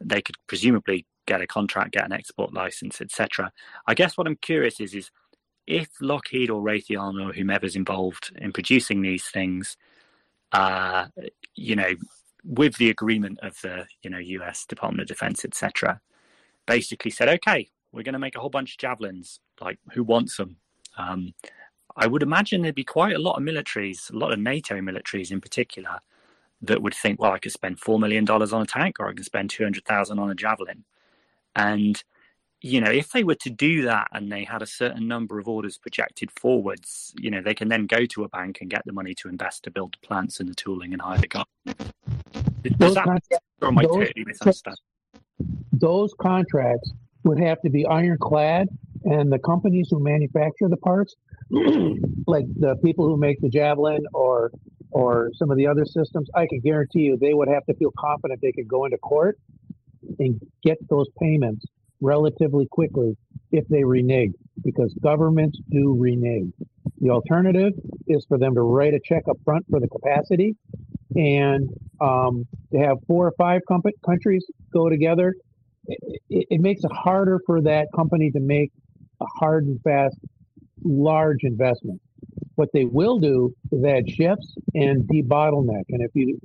they 0.01 0.21
could 0.21 0.35
presumably 0.47 1.05
get 1.27 1.41
a 1.41 1.47
contract, 1.47 1.93
get 1.93 2.05
an 2.05 2.13
export 2.13 2.53
license, 2.53 3.01
etc. 3.01 3.51
I 3.87 3.93
guess 3.93 4.17
what 4.17 4.27
I'm 4.27 4.37
curious 4.37 4.79
is, 4.79 4.93
is 4.93 5.11
if 5.67 5.89
Lockheed 6.01 6.49
or 6.49 6.61
Raytheon 6.61 7.25
or 7.25 7.33
whomever's 7.33 7.75
involved 7.75 8.31
in 8.37 8.51
producing 8.51 9.01
these 9.01 9.25
things, 9.25 9.77
uh, 10.51 11.07
you 11.55 11.75
know, 11.75 11.91
with 12.43 12.77
the 12.77 12.89
agreement 12.89 13.39
of 13.41 13.55
the 13.61 13.85
you 14.03 14.09
know 14.09 14.19
US 14.19 14.65
Department 14.65 15.01
of 15.01 15.07
Defense, 15.07 15.45
etc., 15.45 16.01
basically 16.67 17.11
said, 17.11 17.29
okay, 17.29 17.69
we're 17.91 18.03
going 18.03 18.13
to 18.13 18.19
make 18.19 18.35
a 18.35 18.39
whole 18.39 18.49
bunch 18.49 18.73
of 18.73 18.77
javelins. 18.77 19.39
Like, 19.59 19.79
who 19.93 20.03
wants 20.03 20.37
them? 20.37 20.57
Um, 20.97 21.33
I 21.95 22.07
would 22.07 22.23
imagine 22.23 22.61
there'd 22.61 22.75
be 22.75 22.83
quite 22.83 23.15
a 23.15 23.19
lot 23.19 23.37
of 23.37 23.43
militaries, 23.43 24.11
a 24.11 24.17
lot 24.17 24.31
of 24.31 24.39
NATO 24.39 24.75
militaries 24.79 25.31
in 25.31 25.41
particular, 25.41 25.99
that 26.61 26.81
would 26.81 26.93
think, 26.93 27.19
well, 27.19 27.31
I 27.33 27.39
could 27.39 27.51
spend 27.51 27.79
four 27.79 27.99
million 27.99 28.25
dollars 28.25 28.53
on 28.53 28.61
a 28.61 28.65
tank, 28.65 28.97
or 28.99 29.09
I 29.09 29.13
can 29.13 29.23
spend 29.23 29.49
two 29.49 29.63
hundred 29.63 29.85
thousand 29.85 30.19
on 30.19 30.31
a 30.31 30.35
javelin. 30.35 30.85
And 31.55 32.01
you 32.61 32.79
know, 32.79 32.91
if 32.91 33.11
they 33.11 33.23
were 33.23 33.35
to 33.35 33.49
do 33.49 33.81
that 33.83 34.07
and 34.13 34.31
they 34.31 34.43
had 34.43 34.61
a 34.61 34.67
certain 34.67 35.07
number 35.07 35.39
of 35.39 35.47
orders 35.47 35.79
projected 35.79 36.29
forwards, 36.31 37.13
you 37.17 37.31
know, 37.31 37.41
they 37.41 37.55
can 37.55 37.69
then 37.69 37.87
go 37.87 38.05
to 38.05 38.23
a 38.23 38.29
bank 38.29 38.59
and 38.61 38.69
get 38.69 38.83
the 38.85 38.93
money 38.93 39.15
to 39.15 39.27
invest 39.27 39.63
to 39.63 39.71
build 39.71 39.95
the 39.99 40.07
plants 40.07 40.39
and 40.39 40.47
the 40.47 40.53
tooling 40.53 40.93
and 40.93 41.01
hire 41.01 41.17
the 41.17 41.27
guys. 41.27 41.43
Does 41.65 42.77
those 42.77 42.93
that, 42.93 43.21
or 43.61 43.69
am 43.69 43.79
I 43.79 43.83
totally 43.83 44.13
misunderstanding? 44.25 44.77
Those 45.73 46.13
contracts 46.21 46.91
would 47.23 47.39
have 47.39 47.59
to 47.61 47.69
be 47.71 47.85
ironclad, 47.87 48.67
and 49.05 49.31
the 49.31 49.39
companies 49.39 49.87
who 49.89 49.99
manufacture 49.99 50.69
the 50.69 50.77
parts, 50.77 51.15
like 51.49 52.45
the 52.59 52.75
people 52.83 53.07
who 53.07 53.17
make 53.17 53.41
the 53.41 53.49
Javelin 53.49 54.05
or 54.13 54.51
or 54.91 55.31
some 55.33 55.49
of 55.49 55.57
the 55.57 55.65
other 55.65 55.85
systems, 55.85 56.29
I 56.35 56.45
can 56.45 56.59
guarantee 56.59 57.03
you 57.03 57.17
they 57.17 57.33
would 57.33 57.47
have 57.47 57.65
to 57.67 57.73
feel 57.75 57.93
confident 57.97 58.41
they 58.41 58.51
could 58.51 58.67
go 58.67 58.85
into 58.85 58.97
court 58.97 59.39
and 60.21 60.39
get 60.63 60.77
those 60.89 61.07
payments 61.19 61.65
relatively 62.01 62.67
quickly 62.71 63.15
if 63.51 63.67
they 63.67 63.83
renege, 63.83 64.31
because 64.63 64.93
governments 65.03 65.59
do 65.69 65.95
renege. 65.99 66.51
The 66.99 67.09
alternative 67.09 67.73
is 68.07 68.25
for 68.27 68.37
them 68.37 68.55
to 68.55 68.61
write 68.61 68.93
a 68.93 68.99
check 69.03 69.23
up 69.29 69.37
front 69.43 69.65
for 69.69 69.79
the 69.79 69.87
capacity 69.87 70.55
and 71.15 71.69
um, 71.99 72.47
to 72.71 72.79
have 72.79 72.97
four 73.07 73.27
or 73.27 73.33
five 73.37 73.61
comp- 73.67 73.85
countries 74.05 74.45
go 74.73 74.89
together 74.89 75.33
it, 75.87 76.47
it 76.49 76.61
makes 76.61 76.83
it 76.83 76.91
harder 76.91 77.39
for 77.45 77.61
that 77.61 77.87
company 77.95 78.31
to 78.31 78.39
make 78.39 78.71
a 79.21 79.25
hard 79.39 79.65
and 79.65 79.81
fast 79.81 80.17
large 80.83 81.43
investment. 81.43 82.01
What 82.55 82.69
they 82.73 82.85
will 82.85 83.19
do 83.19 83.53
is 83.71 83.83
add 83.83 84.09
shifts 84.09 84.55
and 84.73 85.03
debottleneck. 85.07 85.83
And 85.89 86.01
if 86.01 86.11
you 86.13 86.39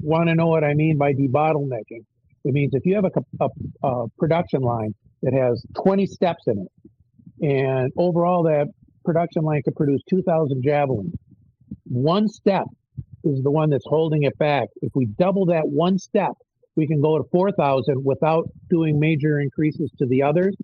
want 0.00 0.28
to 0.28 0.34
know 0.34 0.46
what 0.46 0.64
I 0.64 0.74
mean 0.74 0.96
by 0.96 1.12
debottlenecking, 1.12 2.04
it 2.44 2.52
means 2.52 2.74
if 2.74 2.84
you 2.84 2.94
have 2.94 3.04
a, 3.04 3.44
a, 3.44 3.86
a, 3.86 4.08
production 4.18 4.60
line 4.60 4.94
that 5.22 5.32
has 5.32 5.64
20 5.82 6.06
steps 6.06 6.44
in 6.46 6.58
it, 6.58 7.46
and 7.46 7.92
overall 7.96 8.42
that 8.44 8.66
production 9.04 9.42
line 9.42 9.62
could 9.64 9.76
produce 9.76 10.00
2,000 10.08 10.62
javelins, 10.62 11.14
one 11.84 12.28
step 12.28 12.64
is 13.24 13.42
the 13.42 13.50
one 13.50 13.70
that's 13.70 13.84
holding 13.86 14.24
it 14.24 14.36
back. 14.38 14.68
If 14.80 14.92
we 14.94 15.06
double 15.06 15.46
that 15.46 15.68
one 15.68 15.98
step, 15.98 16.32
we 16.74 16.86
can 16.86 17.00
go 17.00 17.18
to 17.18 17.24
4,000 17.30 18.02
without 18.04 18.48
doing 18.70 18.98
major 18.98 19.38
increases 19.40 19.90
to 19.98 20.06
the 20.06 20.22
others, 20.22 20.56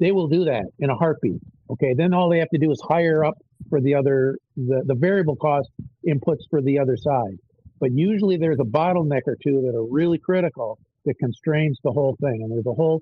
they 0.00 0.10
will 0.10 0.28
do 0.28 0.44
that 0.44 0.64
in 0.78 0.90
a 0.90 0.94
heartbeat. 0.94 1.40
Okay, 1.70 1.94
then 1.94 2.12
all 2.12 2.28
they 2.28 2.38
have 2.38 2.50
to 2.50 2.58
do 2.58 2.70
is 2.70 2.80
hire 2.88 3.24
up 3.24 3.34
for 3.70 3.80
the 3.80 3.94
other 3.94 4.36
the, 4.56 4.82
the 4.86 4.94
variable 4.94 5.36
cost 5.36 5.68
inputs 6.06 6.42
for 6.50 6.60
the 6.60 6.78
other 6.78 6.96
side. 6.96 7.38
But 7.80 7.90
usually 7.92 8.36
there's 8.36 8.60
a 8.60 8.64
bottleneck 8.64 9.22
or 9.26 9.36
two 9.42 9.62
that 9.62 9.76
are 9.76 9.84
really 9.84 10.18
critical 10.18 10.78
that 11.04 11.18
constrains 11.18 11.78
the 11.84 11.92
whole 11.92 12.16
thing. 12.20 12.40
And 12.42 12.50
there's 12.50 12.66
a 12.66 12.72
whole 12.72 13.00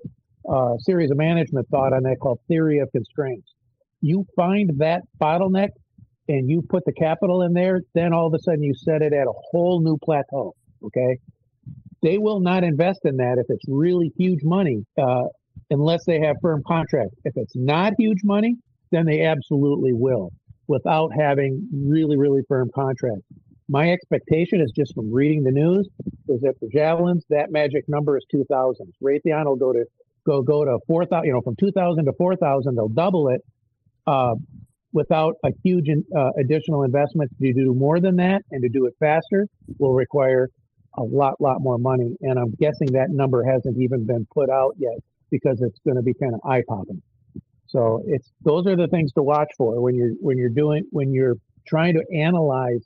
uh, 0.49 0.77
series 0.79 1.11
of 1.11 1.17
management 1.17 1.67
thought 1.69 1.93
on 1.93 2.03
that 2.03 2.17
called 2.21 2.39
theory 2.47 2.79
of 2.79 2.91
constraints. 2.91 3.53
You 4.01 4.25
find 4.35 4.71
that 4.79 5.01
bottleneck 5.21 5.69
and 6.27 6.49
you 6.49 6.61
put 6.61 6.83
the 6.85 6.93
capital 6.93 7.41
in 7.43 7.53
there, 7.53 7.81
then 7.93 8.13
all 8.13 8.27
of 8.27 8.33
a 8.33 8.39
sudden 8.39 8.63
you 8.63 8.73
set 8.73 9.01
it 9.01 9.13
at 9.13 9.27
a 9.27 9.33
whole 9.51 9.81
new 9.81 9.97
plateau. 10.03 10.53
Okay. 10.85 11.17
They 12.01 12.17
will 12.17 12.41
not 12.41 12.63
invest 12.63 12.99
in 13.05 13.17
that 13.17 13.37
if 13.37 13.45
it's 13.49 13.63
really 13.67 14.11
huge 14.17 14.41
money, 14.43 14.85
uh, 15.01 15.23
unless 15.69 16.03
they 16.05 16.19
have 16.19 16.35
firm 16.41 16.61
contracts. 16.67 17.15
If 17.23 17.33
it's 17.37 17.55
not 17.55 17.93
huge 17.97 18.19
money, 18.23 18.57
then 18.91 19.05
they 19.05 19.21
absolutely 19.21 19.93
will 19.93 20.29
without 20.67 21.11
having 21.17 21.67
really, 21.73 22.17
really 22.17 22.41
firm 22.47 22.69
contracts. 22.73 23.25
My 23.69 23.91
expectation 23.91 24.61
is 24.61 24.71
just 24.71 24.93
from 24.93 25.11
reading 25.11 25.43
the 25.43 25.51
news 25.51 25.87
is 26.27 26.41
that 26.41 26.55
for 26.59 26.67
javelins, 26.71 27.23
that 27.29 27.51
magic 27.51 27.87
number 27.87 28.17
is 28.17 28.25
2,000. 28.31 28.93
Raytheon 29.01 29.45
will 29.45 29.55
go 29.55 29.73
to 29.73 29.85
go 30.25 30.41
go 30.41 30.65
to 30.65 30.79
4,000, 30.87 31.25
you 31.25 31.33
know, 31.33 31.41
from 31.41 31.55
2,000 31.55 32.05
to 32.05 32.13
4,000, 32.13 32.75
they'll 32.75 32.87
double 32.89 33.29
it 33.29 33.41
uh, 34.07 34.35
without 34.91 35.35
a 35.43 35.49
huge 35.63 35.89
uh, 35.89 36.29
additional 36.37 36.83
investment. 36.83 37.31
To 37.41 37.53
do 37.53 37.73
more 37.73 37.99
than 37.99 38.17
that 38.17 38.41
and 38.51 38.61
to 38.63 38.69
do 38.69 38.85
it 38.85 38.93
faster 38.99 39.47
will 39.79 39.93
require 39.93 40.49
a 40.97 41.03
lot, 41.03 41.39
lot 41.41 41.61
more 41.61 41.77
money. 41.77 42.15
And 42.21 42.37
I'm 42.37 42.51
guessing 42.59 42.91
that 42.93 43.09
number 43.09 43.43
hasn't 43.43 43.77
even 43.77 44.05
been 44.05 44.27
put 44.33 44.49
out 44.49 44.75
yet 44.77 44.97
because 45.31 45.61
it's 45.61 45.79
going 45.85 45.97
to 45.97 46.03
be 46.03 46.13
kind 46.13 46.33
of 46.35 46.41
eye 46.45 46.63
popping. 46.67 47.01
So 47.67 48.03
it's 48.05 48.31
those 48.43 48.67
are 48.67 48.75
the 48.75 48.87
things 48.87 49.11
to 49.13 49.23
watch 49.23 49.49
for 49.57 49.81
when 49.81 49.95
you're 49.95 50.11
when 50.21 50.37
you're 50.37 50.49
doing 50.49 50.83
when 50.91 51.11
you're 51.11 51.37
trying 51.67 51.95
to 51.95 52.03
analyze 52.15 52.83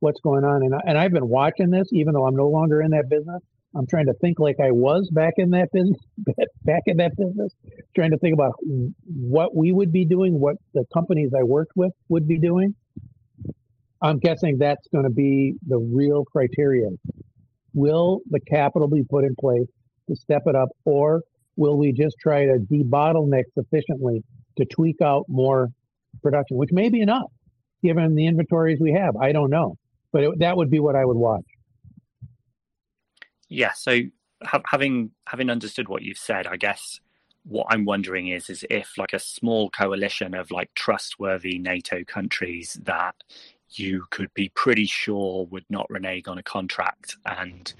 what's 0.00 0.20
going 0.20 0.44
on. 0.44 0.62
And 0.62 0.74
I, 0.74 0.80
and 0.86 0.98
I've 0.98 1.12
been 1.12 1.28
watching 1.28 1.70
this 1.70 1.88
even 1.92 2.14
though 2.14 2.26
I'm 2.26 2.36
no 2.36 2.48
longer 2.48 2.82
in 2.82 2.90
that 2.90 3.08
business. 3.08 3.42
I'm 3.76 3.86
trying 3.86 4.06
to 4.06 4.14
think 4.14 4.40
like 4.40 4.56
I 4.60 4.72
was 4.72 5.08
back 5.12 5.34
in 5.36 5.50
that 5.50 5.70
business, 5.72 6.00
back 6.64 6.82
in 6.86 6.96
that 6.96 7.16
business, 7.16 7.52
trying 7.94 8.10
to 8.10 8.18
think 8.18 8.34
about 8.34 8.54
what 9.06 9.54
we 9.54 9.70
would 9.70 9.92
be 9.92 10.04
doing, 10.04 10.40
what 10.40 10.56
the 10.74 10.84
companies 10.92 11.30
I 11.38 11.44
worked 11.44 11.72
with 11.76 11.92
would 12.08 12.26
be 12.26 12.38
doing. 12.38 12.74
I'm 14.02 14.18
guessing 14.18 14.58
that's 14.58 14.88
going 14.92 15.04
to 15.04 15.10
be 15.10 15.54
the 15.66 15.78
real 15.78 16.24
criteria. 16.24 16.88
Will 17.74 18.20
the 18.30 18.40
capital 18.40 18.88
be 18.88 19.04
put 19.08 19.24
in 19.24 19.36
place 19.38 19.68
to 20.08 20.16
step 20.16 20.42
it 20.46 20.56
up, 20.56 20.70
or 20.84 21.22
will 21.56 21.76
we 21.76 21.92
just 21.92 22.16
try 22.18 22.46
to 22.46 22.58
debottleneck 22.58 23.44
sufficiently 23.54 24.24
to 24.56 24.64
tweak 24.64 25.00
out 25.02 25.26
more 25.28 25.68
production, 26.22 26.56
which 26.56 26.70
may 26.72 26.88
be 26.88 27.00
enough 27.00 27.30
given 27.82 28.14
the 28.14 28.26
inventories 28.26 28.78
we 28.80 28.92
have? 28.92 29.16
I 29.16 29.32
don't 29.32 29.50
know, 29.50 29.76
but 30.12 30.24
it, 30.24 30.38
that 30.38 30.56
would 30.56 30.70
be 30.70 30.80
what 30.80 30.96
I 30.96 31.04
would 31.04 31.16
watch. 31.16 31.44
Yeah. 33.48 33.72
So 33.72 34.00
ha- 34.42 34.62
having 34.66 35.10
having 35.26 35.50
understood 35.50 35.88
what 35.88 36.02
you've 36.02 36.18
said, 36.18 36.46
I 36.46 36.56
guess 36.56 37.00
what 37.44 37.66
I'm 37.70 37.84
wondering 37.84 38.28
is 38.28 38.50
is 38.50 38.64
if 38.70 38.98
like 38.98 39.12
a 39.12 39.18
small 39.18 39.70
coalition 39.70 40.34
of 40.34 40.50
like 40.50 40.72
trustworthy 40.74 41.58
NATO 41.58 42.04
countries 42.04 42.78
that 42.84 43.14
you 43.70 44.04
could 44.10 44.32
be 44.34 44.50
pretty 44.54 44.86
sure 44.86 45.46
would 45.46 45.64
not 45.70 45.86
renege 45.90 46.26
on 46.28 46.38
a 46.38 46.42
contract 46.42 47.16
and 47.24 47.72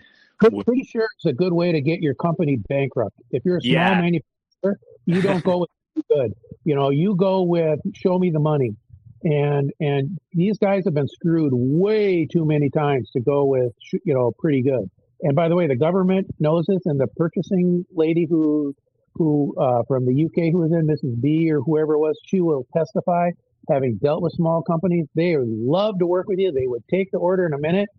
would... 0.43 0.65
pretty 0.65 0.85
sure 0.85 1.07
it's 1.17 1.27
a 1.27 1.33
good 1.33 1.53
way 1.53 1.73
to 1.73 1.81
get 1.81 2.01
your 2.01 2.15
company 2.15 2.57
bankrupt. 2.69 3.17
If 3.31 3.45
you're 3.45 3.59
a 3.59 3.61
small 3.61 3.73
yeah. 3.73 4.01
manufacturer, 4.01 4.81
you 5.07 5.21
don't 5.21 5.45
go 5.45 5.59
with 5.59 5.71
good. 6.09 6.33
You 6.65 6.75
know, 6.75 6.91
you 6.91 7.17
go 7.17 7.43
with 7.43 7.81
show 7.95 8.19
me 8.19 8.31
the 8.31 8.39
money. 8.39 8.75
And 9.23 9.71
and 9.81 10.19
these 10.33 10.59
guys 10.59 10.85
have 10.87 10.95
been 10.95 11.09
screwed 11.09 11.53
way 11.53 12.27
too 12.27 12.45
many 12.45 12.71
times 12.71 13.11
to 13.11 13.21
go 13.21 13.45
with 13.45 13.73
you 13.93 14.15
know 14.15 14.33
pretty 14.39 14.63
good. 14.63 14.91
And 15.23 15.37
by 15.37 15.49
the 15.49 15.57
way, 15.57 15.67
the 15.67 15.77
government 15.77 16.27
knows 16.39 16.65
this, 16.67 16.81
and 16.87 16.99
the 16.99 17.07
purchasing 17.17 17.85
lady 17.95 18.27
who 18.29 18.75
who 19.15 19.55
uh, 19.61 19.83
from 19.87 20.07
the 20.07 20.25
UK 20.25 20.53
who 20.53 20.61
was 20.61 20.73
in 20.73 20.87
Mrs. 20.87 21.21
B 21.21 21.51
or 21.51 21.61
whoever 21.61 21.95
it 21.95 21.99
was, 21.99 22.19
she 22.27 22.41
will 22.41 22.67
testify. 22.75 23.31
Having 23.69 23.99
dealt 24.03 24.23
with 24.23 24.33
small 24.33 24.63
companies, 24.63 25.07
they 25.15 25.37
love 25.39 25.99
to 25.99 26.07
work 26.07 26.27
with 26.29 26.39
you. 26.39 26.51
They 26.51 26.67
would 26.67 26.83
take 26.91 27.11
the 27.13 27.19
order 27.19 27.47
in 27.47 27.53
a 27.53 27.59
minute, 27.59 27.91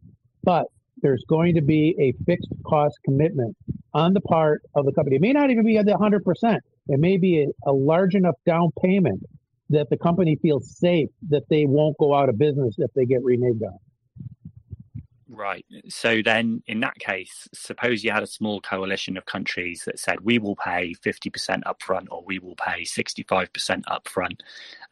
but 0.44 0.66
there's 1.02 1.24
going 1.30 1.56
to 1.56 1.62
be 1.62 1.96
a 2.00 2.14
fixed 2.26 2.52
cost 2.66 2.98
commitment 3.06 3.56
on 3.94 4.14
the 4.14 4.22
part 4.22 4.64
of 4.76 4.86
the 4.86 4.92
company. 4.92 5.18
It 5.18 5.22
may 5.22 5.34
not 5.34 5.52
even 5.52 5.66
be 5.66 5.78
at 5.78 5.86
the 5.86 5.94
100%. 5.94 6.58
It 6.88 7.00
may 7.00 7.18
be 7.18 7.44
a, 7.44 7.70
a 7.70 7.72
large 7.72 8.16
enough 8.16 8.36
down 8.46 8.72
payment 8.82 9.22
that 9.72 9.90
the 9.90 9.98
company 9.98 10.38
feels 10.42 10.78
safe 10.78 11.10
that 11.30 11.44
they 11.50 11.66
won't 11.66 11.98
go 11.98 12.14
out 12.14 12.30
of 12.30 12.38
business 12.38 12.76
if 12.78 12.92
they 12.94 13.06
get 13.06 13.24
reneged 13.24 13.64
on. 13.64 13.78
Right. 15.34 15.66
So 15.88 16.22
then, 16.22 16.62
in 16.68 16.82
that 16.82 17.00
case, 17.00 17.48
suppose 17.54 18.04
you 18.04 18.12
had 18.12 18.22
a 18.22 18.28
small 18.28 18.60
coalition 18.60 19.16
of 19.16 19.26
countries 19.26 19.84
that 19.86 19.98
said, 19.98 20.22
we 20.22 20.40
will 20.40 20.58
pay 20.58 20.94
50% 20.94 21.64
upfront 21.64 22.08
or 22.12 22.22
we 22.26 22.38
will 22.38 22.56
pay 22.58 22.82
65% 22.82 23.48
upfront. 23.86 24.42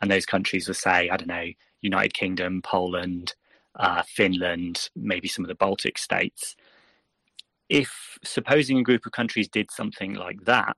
And 0.02 0.10
those 0.10 0.26
countries 0.26 0.68
will 0.68 0.76
say, 0.76 1.10
I 1.10 1.18
don't 1.18 1.28
know, 1.28 1.50
United 1.82 2.14
Kingdom, 2.14 2.62
Poland, 2.62 3.36
uh, 3.76 4.02
Finland, 4.04 4.90
maybe 4.96 5.28
some 5.28 5.44
of 5.44 5.50
the 5.50 5.56
Baltic 5.56 5.98
states. 5.98 6.56
If 7.68 8.18
supposing 8.24 8.80
a 8.80 8.84
group 8.84 9.06
of 9.06 9.12
countries 9.12 9.50
did 9.50 9.70
something 9.72 10.14
like 10.14 10.46
that 10.46 10.78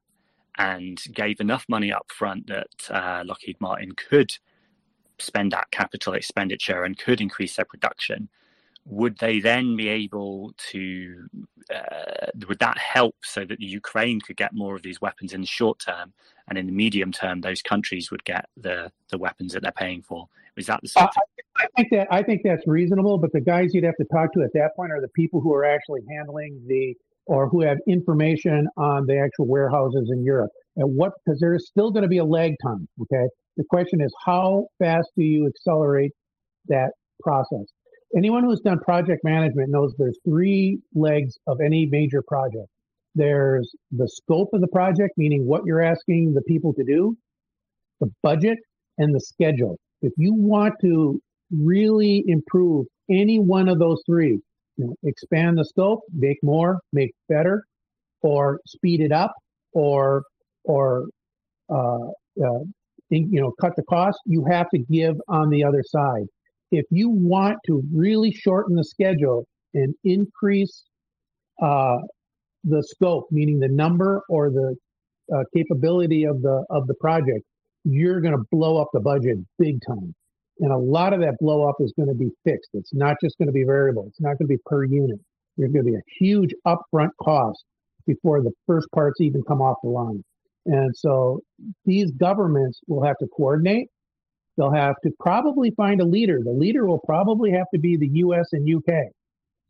and 0.58 1.02
gave 1.14 1.40
enough 1.40 1.66
money 1.70 1.92
upfront 1.92 2.48
that 2.48 2.68
uh, 2.90 3.24
Lockheed 3.26 3.60
Martin 3.60 3.94
could 3.94 4.38
spend 5.20 5.52
that 5.52 5.72
capital 5.72 6.14
expenditure 6.14 6.84
and 6.84 6.98
could 6.98 7.22
increase 7.22 7.56
their 7.56 7.66
production, 7.66 8.30
would 8.86 9.18
they 9.20 9.40
then 9.40 9.76
be 9.76 9.88
able 9.88 10.54
to 10.58 11.28
uh, 11.74 12.28
would 12.48 12.60
that 12.60 12.78
help 12.78 13.16
so 13.24 13.46
that 13.46 13.62
ukraine 13.62 14.20
could 14.20 14.36
get 14.36 14.54
more 14.54 14.76
of 14.76 14.82
these 14.82 15.00
weapons 15.00 15.34
in 15.34 15.42
the 15.42 15.48
short 15.48 15.80
term 15.80 16.12
and 16.48 16.58
in 16.58 16.66
the 16.66 16.72
medium 16.72 17.12
term 17.12 17.42
those 17.42 17.62
countries 17.62 18.10
would 18.10 18.24
get 18.26 18.46
the 18.58 18.92
the 19.10 19.18
weapons 19.18 19.54
that 19.54 19.62
they're 19.62 19.72
paying 19.72 20.02
for? 20.02 20.28
Is 20.58 20.66
that 20.66 20.82
the 20.82 20.88
sort 20.88 21.06
uh, 21.06 21.22
I 21.58 21.68
think 21.76 21.92
that 21.92 22.08
i 22.12 22.24
think 22.24 22.42
that's 22.44 22.66
reasonable 22.66 23.18
but 23.18 23.32
the 23.32 23.40
guys 23.40 23.74
you'd 23.74 23.84
have 23.84 23.96
to 23.98 24.06
talk 24.06 24.34
to 24.34 24.42
at 24.42 24.54
that 24.54 24.76
point 24.76 24.92
are 24.92 25.02
the 25.02 25.10
people 25.10 25.42
who 25.42 25.54
are 25.54 25.66
actually 25.66 26.02
handling 26.10 26.62
the 26.68 26.96
or 27.28 27.48
who 27.48 27.62
have 27.62 27.78
information 27.88 28.68
on 28.78 29.06
the 29.06 29.18
actual 29.18 29.48
warehouses 29.48 30.10
in 30.14 30.24
europe 30.24 30.52
and 30.78 30.96
what 30.96 31.12
because 31.26 31.40
there's 31.40 31.68
still 31.68 31.92
going 31.92 32.04
to 32.04 32.10
be 32.10 32.20
a 32.20 32.26
lag 32.26 32.54
time 32.64 32.88
okay 33.02 33.28
the 33.58 33.64
question 33.70 34.02
is 34.02 34.14
how 34.26 34.66
fast 34.80 35.10
do 35.18 35.24
you 35.24 35.48
accelerate 35.48 36.12
that 36.68 36.92
process 37.22 37.66
anyone 38.16 38.44
who's 38.44 38.62
done 38.62 38.80
project 38.80 39.24
management 39.24 39.70
knows 39.70 39.94
there's 39.98 40.18
three 40.26 40.80
legs 40.94 41.38
of 41.48 41.60
any 41.62 41.86
major 41.86 42.22
project. 42.22 42.68
There's 43.16 43.74
the 43.92 44.08
scope 44.08 44.50
of 44.54 44.62
the 44.62 44.68
project, 44.68 45.18
meaning 45.18 45.46
what 45.46 45.66
you're 45.66 45.82
asking 45.82 46.34
the 46.34 46.42
people 46.42 46.74
to 46.74 46.84
do, 46.84 47.18
the 48.00 48.12
budget, 48.24 48.58
and 48.98 49.14
the 49.14 49.20
schedule. 49.20 49.78
If 50.02 50.14
you 50.18 50.34
want 50.34 50.76
to 50.82 51.22
really 51.52 52.24
improve 52.28 52.88
any 53.10 53.40
one 53.40 53.68
of 53.68 53.80
those 53.80 54.02
three, 54.06 54.40
you 54.82 54.88
know, 54.88 54.96
expand 55.04 55.58
the 55.58 55.66
scope, 55.66 56.02
make 56.14 56.38
more, 56.44 56.80
make 56.92 57.12
better, 57.30 57.66
or 58.22 58.60
speed 58.66 59.02
it 59.02 59.12
up, 59.12 59.34
or 59.74 60.24
or 60.64 61.06
uh, 61.70 62.08
uh, 62.44 62.60
you 63.10 63.42
know 63.42 63.54
cut 63.60 63.76
the 63.76 63.84
cost, 63.84 64.20
you 64.26 64.46
have 64.46 64.70
to 64.70 64.80
give 64.80 65.16
on 65.28 65.50
the 65.50 65.64
other 65.64 65.84
side 65.86 66.26
if 66.72 66.86
you 66.90 67.10
want 67.10 67.58
to 67.68 67.84
really 67.94 68.32
shorten 68.32 68.76
the 68.76 68.84
schedule 68.84 69.46
and 69.74 69.94
increase 70.04 70.84
uh, 71.62 71.98
the 72.64 72.82
scope, 72.84 73.28
meaning 73.32 73.60
the 73.60 73.68
number 73.68 74.22
or 74.30 74.50
the 74.50 74.76
uh, 75.34 75.44
capability 75.56 76.24
of 76.24 76.42
the 76.42 76.66
of 76.70 76.88
the 76.88 76.94
project, 76.96 77.44
you're 77.84 78.22
going 78.22 78.36
to 78.36 78.44
blow 78.52 78.82
up 78.82 78.90
the 78.94 79.00
budget 79.00 79.38
big 79.60 79.80
time. 79.86 80.14
And 80.60 80.72
a 80.72 80.78
lot 80.78 81.14
of 81.14 81.22
that 81.22 81.38
blow 81.40 81.68
up 81.68 81.76
is 81.80 81.94
going 81.98 82.10
to 82.10 82.16
be 82.16 82.30
fixed. 82.44 82.72
It's 82.74 82.94
not 82.94 83.18
just 83.24 83.38
going 83.38 83.48
to 83.48 83.54
be 83.54 83.64
variable. 83.64 84.06
It's 84.08 84.22
not 84.22 84.38
going 84.38 84.48
to 84.48 84.56
be 84.56 84.60
per 84.66 84.84
unit. 84.84 85.20
There's 85.58 85.72
going 85.72 85.86
to 85.86 85.92
be 85.92 85.98
a 85.98 86.02
huge 86.20 86.54
upfront 86.68 87.10
cost 87.22 87.64
before 88.06 88.42
the 88.42 88.52
first 88.68 88.88
parts 88.94 89.22
even 89.22 89.44
come 89.48 89.62
off 89.62 89.78
the 89.84 89.90
line. 89.90 90.24
And 90.66 90.96
so 90.96 91.42
these 91.86 92.12
governments 92.12 92.80
will 92.88 93.04
have 93.04 93.18
to 93.20 93.28
coordinate 93.36 93.88
They'll 94.58 94.72
have 94.72 94.96
to 95.04 95.12
probably 95.20 95.72
find 95.72 96.02
a 96.02 96.06
leader. 96.06 96.40
The 96.44 96.52
leader 96.52 96.86
will 96.86 97.00
probably 97.00 97.52
have 97.52 97.68
to 97.74 97.80
be 97.80 97.98
the 97.98 98.10
US 98.26 98.50
and 98.54 98.68
UK. 98.70 98.94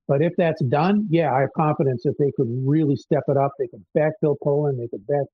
But 0.07 0.21
if 0.21 0.33
that's 0.37 0.61
done, 0.65 1.07
yeah, 1.09 1.33
I 1.33 1.41
have 1.41 1.53
confidence 1.55 2.03
that 2.03 2.15
they 2.19 2.31
could 2.35 2.49
really 2.65 2.95
step 2.95 3.23
it 3.27 3.37
up. 3.37 3.51
They 3.57 3.67
could 3.67 3.85
backfill 3.95 4.35
Poland, 4.43 4.79
they 4.79 4.87
could 4.87 5.05
back, 5.07 5.27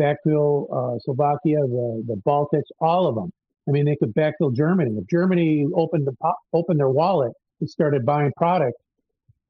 backfill 0.00 0.66
uh, 0.72 0.98
Slovakia, 1.00 1.60
the, 1.60 2.02
the 2.06 2.20
Baltics, 2.26 2.70
all 2.80 3.06
of 3.06 3.14
them. 3.14 3.30
I 3.68 3.70
mean, 3.70 3.84
they 3.84 3.96
could 3.96 4.14
backfill 4.14 4.54
Germany. 4.54 4.96
If 4.98 5.06
Germany 5.08 5.66
opened 5.74 6.06
the 6.06 6.32
opened 6.52 6.78
their 6.78 6.90
wallet 6.90 7.32
and 7.60 7.68
started 7.68 8.04
buying 8.04 8.32
product, 8.36 8.76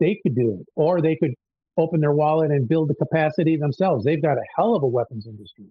they 0.00 0.20
could 0.22 0.34
do 0.34 0.58
it. 0.60 0.66
Or 0.76 1.00
they 1.00 1.16
could 1.16 1.34
open 1.76 2.00
their 2.00 2.12
wallet 2.12 2.50
and 2.50 2.68
build 2.68 2.88
the 2.88 2.94
capacity 2.94 3.56
themselves. 3.56 4.04
They've 4.04 4.22
got 4.22 4.38
a 4.38 4.44
hell 4.56 4.76
of 4.76 4.82
a 4.82 4.86
weapons 4.86 5.26
industry. 5.26 5.66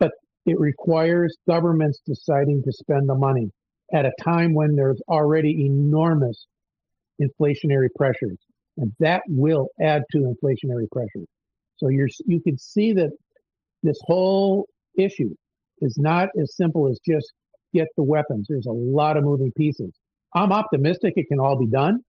But 0.00 0.12
it 0.46 0.58
requires 0.58 1.36
governments 1.46 2.00
deciding 2.06 2.62
to 2.62 2.72
spend 2.72 3.08
the 3.08 3.14
money 3.14 3.50
at 3.92 4.06
a 4.06 4.12
time 4.22 4.54
when 4.54 4.74
there's 4.74 5.00
already 5.08 5.66
enormous 5.66 6.46
inflationary 7.20 7.88
pressures. 7.96 8.38
And 8.78 8.92
that 9.00 9.22
will 9.28 9.68
add 9.80 10.04
to 10.12 10.18
inflationary 10.18 10.90
pressures. 10.90 11.26
So 11.76 11.88
you're, 11.88 12.08
you 12.26 12.40
can 12.40 12.56
see 12.56 12.92
that 12.94 13.10
this 13.82 13.98
whole 14.04 14.66
issue 14.96 15.34
is 15.80 15.96
not 15.98 16.28
as 16.40 16.56
simple 16.56 16.88
as 16.88 16.98
just 17.06 17.32
get 17.74 17.88
the 17.96 18.02
weapons. 18.02 18.46
There's 18.48 18.66
a 18.66 18.72
lot 18.72 19.16
of 19.16 19.24
moving 19.24 19.52
pieces. 19.52 19.92
I'm 20.34 20.52
optimistic 20.52 21.14
it 21.16 21.26
can 21.28 21.40
all 21.40 21.58
be 21.58 21.66
done, 21.66 22.00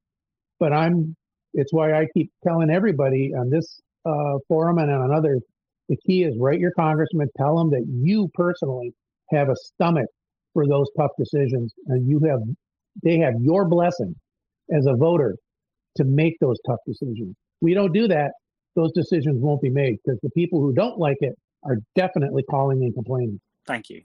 but 0.59 0.73
I'm, 0.73 1.15
it's 1.53 1.73
why 1.73 1.93
I 1.93 2.07
keep 2.15 2.31
telling 2.43 2.69
everybody 2.69 3.33
on 3.33 3.49
this 3.49 3.79
uh, 4.05 4.37
forum 4.47 4.77
and 4.77 4.91
on 4.91 5.13
others, 5.13 5.41
the 5.87 5.97
key 6.05 6.23
is 6.23 6.35
write 6.37 6.59
your 6.59 6.71
congressman, 6.71 7.29
tell 7.37 7.57
them 7.57 7.69
that 7.71 7.85
you 7.89 8.29
personally 8.33 8.93
have 9.31 9.49
a 9.49 9.55
stomach 9.55 10.07
for 10.53 10.67
those 10.67 10.87
tough 10.97 11.11
decisions 11.17 11.73
and 11.87 12.07
you 12.09 12.19
have, 12.27 12.39
they 13.03 13.17
have 13.17 13.33
your 13.41 13.65
blessing 13.65 14.15
as 14.75 14.85
a 14.85 14.93
voter 14.93 15.35
to 15.97 16.03
make 16.03 16.35
those 16.39 16.57
tough 16.67 16.79
decisions. 16.85 17.35
We 17.61 17.73
don't 17.73 17.93
do 17.93 18.07
that, 18.07 18.31
those 18.75 18.91
decisions 18.93 19.41
won't 19.41 19.61
be 19.61 19.69
made 19.69 19.97
because 20.03 20.19
the 20.21 20.29
people 20.31 20.61
who 20.61 20.73
don't 20.73 20.97
like 20.97 21.17
it 21.21 21.33
are 21.63 21.77
definitely 21.95 22.43
calling 22.43 22.83
and 22.83 22.93
complaining. 22.93 23.39
Thank 23.65 23.89
you. 23.89 24.01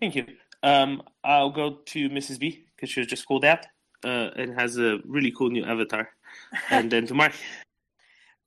Thank 0.00 0.14
you. 0.14 0.26
Um, 0.66 1.02
I'll 1.22 1.50
go 1.50 1.78
to 1.86 2.10
Mrs. 2.10 2.40
B 2.40 2.66
because 2.74 2.90
she 2.90 2.98
was 2.98 3.06
just 3.06 3.24
called 3.24 3.44
out 3.44 3.64
uh, 4.04 4.30
and 4.36 4.52
has 4.58 4.78
a 4.78 4.98
really 5.04 5.30
cool 5.30 5.48
new 5.48 5.64
avatar. 5.64 6.08
And 6.70 6.90
then 6.90 7.06
to 7.06 7.14
Mark. 7.14 7.32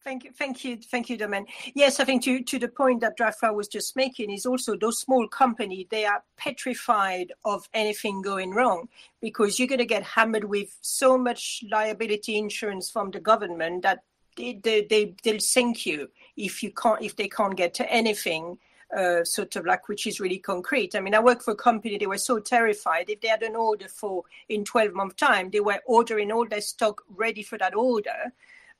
Thank 0.01 0.23
you, 0.23 0.31
thank 0.31 0.63
you, 0.63 0.77
thank 0.77 1.09
you, 1.09 1.17
Domen. 1.17 1.45
Yes, 1.75 1.99
I 1.99 2.05
think 2.05 2.23
to, 2.23 2.41
to 2.41 2.57
the 2.57 2.69
point 2.69 3.01
that 3.01 3.17
Dreyfus 3.17 3.51
was 3.53 3.67
just 3.67 3.97
making 3.97 4.31
is 4.31 4.45
also 4.45 4.77
those 4.77 5.01
small 5.01 5.27
companies, 5.27 5.87
they 5.91 6.05
are 6.05 6.23
petrified 6.37 7.33
of 7.43 7.67
anything 7.73 8.21
going 8.21 8.51
wrong 8.51 8.87
because 9.21 9.59
you're 9.59 9.67
going 9.67 9.79
to 9.79 9.85
get 9.85 10.03
hammered 10.03 10.45
with 10.45 10.75
so 10.81 11.17
much 11.17 11.63
liability 11.69 12.37
insurance 12.37 12.89
from 12.89 13.11
the 13.11 13.19
government 13.19 13.83
that 13.83 13.99
they, 14.37 14.59
they, 14.63 14.85
they, 14.85 15.15
they'll 15.21 15.39
sink 15.39 15.85
you 15.85 16.09
if 16.37 16.63
you 16.63 16.71
can't, 16.71 17.01
if 17.03 17.17
they 17.17 17.27
can't 17.27 17.57
get 17.57 17.73
to 17.75 17.91
anything. 17.91 18.57
Uh, 18.95 19.23
sort 19.23 19.55
of 19.55 19.67
like 19.67 19.87
which 19.87 20.07
is 20.07 20.19
really 20.19 20.39
concrete. 20.39 20.95
I 20.95 20.99
mean, 20.99 21.13
I 21.13 21.19
work 21.19 21.43
for 21.43 21.51
a 21.51 21.55
company. 21.55 21.99
They 21.99 22.07
were 22.07 22.17
so 22.17 22.39
terrified 22.39 23.07
if 23.07 23.21
they 23.21 23.27
had 23.27 23.43
an 23.43 23.55
order 23.55 23.87
for 23.87 24.23
in 24.47 24.65
12 24.65 24.93
month 24.93 25.15
time, 25.15 25.51
they 25.51 25.59
were 25.59 25.79
ordering 25.85 26.31
all 26.31 26.47
their 26.47 26.59
stock 26.59 27.03
ready 27.15 27.43
for 27.43 27.59
that 27.59 27.75
order 27.75 28.33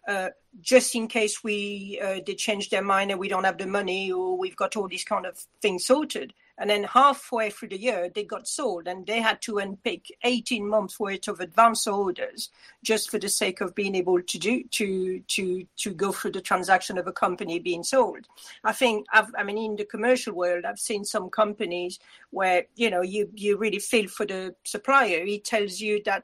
uh, 0.10 0.30
just 0.60 0.96
in 0.96 1.08
case 1.08 1.44
we 1.44 2.02
uh, 2.04 2.20
they 2.26 2.34
change 2.34 2.72
their 2.72 2.82
mind 2.82 3.12
and 3.12 3.20
we 3.20 3.30
don't 3.30 3.44
have 3.44 3.60
the 3.60 3.68
money 3.68 4.12
or 4.12 4.36
we've 4.36 4.56
got 4.56 4.76
all 4.76 4.88
these 4.88 5.04
kind 5.04 5.28
of 5.28 5.38
things 5.62 5.86
sorted. 5.86 6.34
And 6.58 6.68
then 6.70 6.84
halfway 6.84 7.52
through 7.52 7.70
the 7.70 7.80
year, 7.80 8.10
they 8.14 8.24
got 8.24 8.48
sold 8.48 8.88
and 8.88 9.06
they 9.06 9.22
had 9.22 9.40
to 9.44 9.60
unpick 9.60 10.08
18 10.24 10.68
months 10.68 11.00
worth 11.00 11.28
of 11.28 11.40
advance 11.40 11.86
orders 11.86 12.50
just 12.84 13.12
for 13.12 13.20
the 13.20 13.30
sake 13.30 13.62
of 13.62 13.76
being 13.76 13.94
able 13.94 14.20
to 14.22 14.38
do 14.40 14.64
to 14.64 15.20
to 15.28 15.68
to 15.78 15.94
go 15.94 16.12
through 16.12 16.32
the 16.32 16.42
transaction 16.42 16.98
of 16.98 17.06
a 17.06 17.14
company 17.14 17.60
being 17.60 17.84
sold. 17.84 18.26
I 18.64 18.74
think 18.74 19.06
I've, 19.14 19.32
I 19.38 19.44
mean 19.44 19.60
in 19.60 19.76
the 19.76 19.86
commercial 19.86 20.34
world, 20.34 20.66
I've 20.66 20.80
seen 20.80 21.06
some 21.06 21.30
companies 21.30 22.00
where 22.32 22.66
you 22.76 22.90
know 22.90 23.04
you 23.04 23.30
you 23.36 23.58
really 23.58 23.80
feel 23.80 24.08
for 24.08 24.26
the 24.26 24.56
supplier. 24.64 25.24
He 25.24 25.40
tells 25.40 25.80
you 25.80 26.02
that 26.06 26.24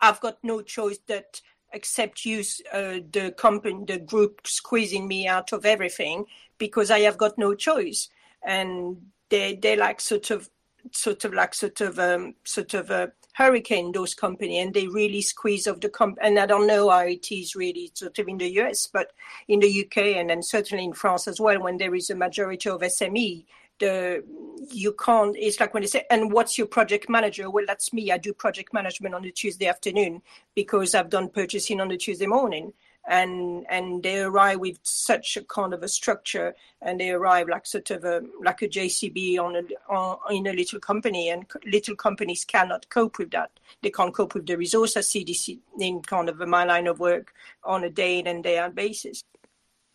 I've 0.00 0.20
got 0.20 0.38
no 0.42 0.62
choice 0.62 0.98
that 1.08 1.40
except 1.72 2.24
use 2.24 2.60
uh, 2.72 2.98
the 3.12 3.34
company, 3.36 3.84
the 3.86 3.98
group 3.98 4.46
squeezing 4.46 5.06
me 5.06 5.26
out 5.26 5.52
of 5.52 5.64
everything 5.64 6.24
because 6.58 6.90
I 6.90 7.00
have 7.00 7.18
got 7.18 7.38
no 7.38 7.54
choice. 7.54 8.08
And 8.42 9.10
they 9.28 9.56
they 9.56 9.76
like 9.76 10.00
sort 10.00 10.30
of 10.30 10.50
sort 10.92 11.24
of 11.24 11.34
like 11.34 11.54
sort 11.54 11.80
of 11.80 11.98
um, 11.98 12.34
sort 12.44 12.74
of 12.74 12.90
a 12.90 13.12
hurricane 13.34 13.92
those 13.92 14.14
company 14.14 14.58
and 14.58 14.74
they 14.74 14.86
really 14.88 15.22
squeeze 15.22 15.66
off 15.66 15.80
the 15.80 15.88
comp 15.88 16.18
and 16.20 16.38
I 16.38 16.46
don't 16.46 16.66
know 16.66 16.90
how 16.90 17.00
it 17.00 17.30
is 17.30 17.54
really 17.54 17.90
sort 17.94 18.18
of 18.18 18.28
in 18.28 18.38
the 18.38 18.50
US 18.60 18.86
but 18.86 19.12
in 19.46 19.60
the 19.60 19.84
UK 19.84 20.16
and 20.16 20.30
then 20.30 20.42
certainly 20.42 20.84
in 20.84 20.92
France 20.92 21.28
as 21.28 21.40
well 21.40 21.62
when 21.62 21.78
there 21.78 21.94
is 21.94 22.10
a 22.10 22.14
majority 22.14 22.68
of 22.68 22.80
SME 22.80 23.44
you 23.82 24.92
can't 24.92 25.36
it's 25.38 25.60
like 25.60 25.74
when 25.74 25.82
they 25.82 25.86
say 25.86 26.04
and 26.10 26.32
what's 26.32 26.58
your 26.58 26.66
project 26.66 27.08
manager? 27.08 27.50
Well 27.50 27.64
that's 27.66 27.92
me. 27.92 28.10
I 28.12 28.18
do 28.18 28.32
project 28.32 28.72
management 28.72 29.14
on 29.14 29.22
the 29.22 29.32
tuesday 29.32 29.66
afternoon 29.66 30.22
because 30.54 30.94
i've 30.94 31.10
done 31.10 31.28
purchasing 31.28 31.80
on 31.80 31.88
the 31.88 31.96
tuesday 31.96 32.26
morning. 32.26 32.72
And 33.08 33.66
and 33.70 34.02
they 34.02 34.20
arrive 34.20 34.60
with 34.60 34.78
such 34.82 35.36
a 35.38 35.42
kind 35.42 35.72
of 35.72 35.82
a 35.82 35.88
structure 35.88 36.54
and 36.82 37.00
they 37.00 37.10
arrive 37.10 37.48
like 37.48 37.66
sort 37.66 37.90
of 37.90 38.04
a 38.04 38.22
like 38.44 38.60
a 38.60 38.68
jcb 38.68 39.38
on 39.38 39.56
a 39.56 39.62
on, 39.92 40.18
in 40.30 40.46
a 40.46 40.52
little 40.52 40.78
company 40.78 41.30
and 41.30 41.46
little 41.64 41.96
companies 41.96 42.44
cannot 42.44 42.88
cope 42.90 43.18
with 43.18 43.30
that. 43.30 43.50
They 43.82 43.90
can't 43.90 44.14
cope 44.14 44.34
with 44.34 44.46
the 44.46 44.56
resource 44.56 44.96
as 44.98 45.08
cdc 45.08 45.58
in 45.80 46.02
kind 46.02 46.28
of 46.28 46.38
my 46.46 46.64
line 46.64 46.86
of 46.86 47.00
work 47.00 47.32
on 47.64 47.84
a 47.84 47.90
day 47.90 48.18
in 48.18 48.26
and 48.26 48.44
day 48.44 48.58
out 48.58 48.74
basis. 48.74 49.24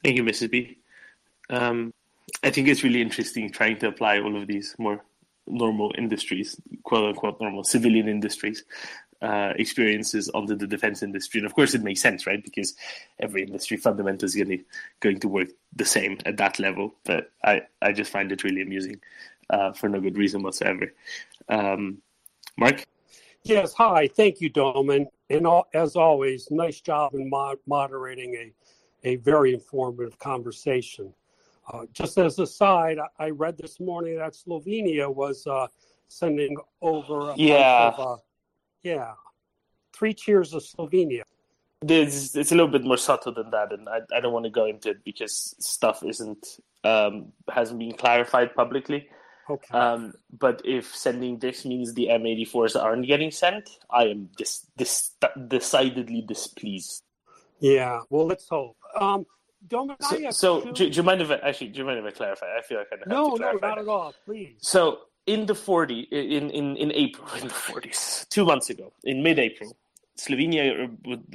Thank 0.04 0.17
you 0.17 0.24
mrs 0.24 0.50
b. 0.50 0.80
Um, 1.52 1.93
I 2.44 2.50
think 2.50 2.68
it's 2.68 2.84
really 2.84 3.02
interesting 3.02 3.52
trying 3.52 3.78
to 3.80 3.88
apply 3.88 4.20
all 4.20 4.40
of 4.40 4.48
these 4.48 4.76
more 4.78 5.04
normal 5.48 5.94
industries, 5.98 6.60
quote 6.84 7.10
unquote 7.10 7.40
normal 7.40 7.64
civilian 7.64 8.08
industries, 8.08 8.64
uh, 9.22 9.54
experiences 9.58 10.30
onto 10.30 10.56
the 10.56 10.68
defense 10.68 11.04
industry. 11.04 11.40
And 11.40 11.46
of 11.46 11.54
course, 11.54 11.74
it 11.74 11.84
makes 11.84 12.02
sense, 12.02 12.26
right? 12.28 12.44
Because 12.44 12.76
every 13.20 13.44
industry 13.44 13.78
fundamentally 13.78 14.26
is 14.26 14.36
going 14.36 14.50
to, 14.50 14.64
going 15.00 15.20
to 15.20 15.28
work 15.28 15.50
the 15.76 15.86
same 15.86 16.18
at 16.26 16.38
that 16.38 16.60
level. 16.60 16.96
But 17.04 17.32
I, 17.44 17.62
I 17.82 17.92
just 17.94 18.12
find 18.12 18.32
it 18.32 18.44
really 18.44 18.62
amusing 18.62 19.00
uh, 19.50 19.74
for 19.74 19.90
no 19.90 20.00
good 20.00 20.18
reason 20.18 20.42
whatsoever. 20.44 20.94
Um, 21.48 22.00
Mark? 22.58 22.84
Yes, 23.44 23.74
hi. 23.74 24.08
Thank 24.08 24.42
you, 24.42 24.50
Doman. 24.50 25.08
And 25.30 25.46
all, 25.46 25.68
as 25.74 25.96
always, 25.96 26.50
nice 26.50 26.82
job 26.82 27.14
in 27.14 27.30
mod- 27.30 27.60
moderating 27.68 28.34
a, 28.36 28.54
a 29.08 29.16
very 29.18 29.54
informative 29.54 30.18
conversation. 30.18 31.14
Uh, 31.71 31.86
just 31.93 32.17
as 32.17 32.38
a 32.39 32.45
side, 32.45 32.97
I 33.17 33.30
read 33.30 33.58
this 33.58 33.80
morning 33.80 34.17
that 34.17 34.34
Slovenia 34.34 35.13
was 35.13 35.47
uh, 35.47 35.67
sending 36.08 36.56
over. 36.82 37.34
yeah. 37.38 37.91
Of, 37.95 37.99
uh, 37.99 38.21
yeah. 38.84 39.13
Three 39.93 40.13
cheers 40.13 40.54
of 40.54 40.62
Slovenia. 40.63 41.23
It's, 41.88 42.36
it's 42.36 42.51
a 42.51 42.56
little 42.56 42.71
bit 42.71 42.84
more 42.84 42.97
subtle 42.97 43.34
than 43.34 43.51
that, 43.51 43.71
and 43.71 43.88
I, 43.89 43.99
I 44.15 44.19
don't 44.19 44.34
want 44.34 44.45
to 44.45 44.51
go 44.51 44.65
into 44.65 44.89
it 44.89 45.04
because 45.04 45.56
stuff 45.60 46.04
isn't 46.04 46.60
um, 46.84 47.32
hasn't 47.51 47.80
been 47.80 47.93
clarified 47.93 48.56
publicly. 48.56 49.10
Okay. 49.49 49.78
Um, 49.78 50.13
but 50.32 50.62
if 50.65 50.95
sending 50.95 51.38
this 51.38 51.65
means 51.65 51.93
the 51.93 52.08
M84s 52.08 52.82
aren't 52.82 53.06
getting 53.06 53.30
sent, 53.30 53.69
I 53.89 54.06
am 54.06 54.30
dis- 54.38 54.65
dis- 54.78 55.12
decidedly 55.47 56.23
displeased. 56.28 57.04
Yeah, 57.60 58.01
well, 58.10 58.25
let's 58.25 58.49
hope. 58.49 58.78
Um, 58.99 59.25
don't 59.67 59.91
so, 60.01 60.32
so 60.32 60.71
do, 60.71 60.89
do, 60.89 60.97
you 60.97 61.04
mind 61.04 61.21
if 61.21 61.32
I 61.32 61.36
actually 61.36 61.67
do 61.67 61.80
you 61.80 61.86
mind 61.86 61.99
if 61.99 62.06
I 62.06 62.12
clarify? 62.12 62.45
I 62.58 62.62
feel 62.62 62.78
like 62.78 62.88
I 62.91 62.97
have 62.99 63.08
no, 63.08 63.32
to 63.32 63.38
clarify. 63.38 63.67
No, 63.67 63.69
not 63.69 63.80
at 63.80 63.88
all. 63.88 64.13
Please. 64.25 64.56
So 64.60 64.99
in 65.25 65.45
the 65.45 65.56
40 65.56 65.99
in, 66.12 66.49
in, 66.51 66.78
in 66.78 66.91
April 66.91 67.28
in 67.41 67.47
the 67.47 67.54
40s, 67.54 68.28
two 68.30 68.45
months 68.45 68.69
ago, 68.69 68.91
in 69.04 69.23
mid-April, 69.23 69.75
Slovenia 70.17 70.89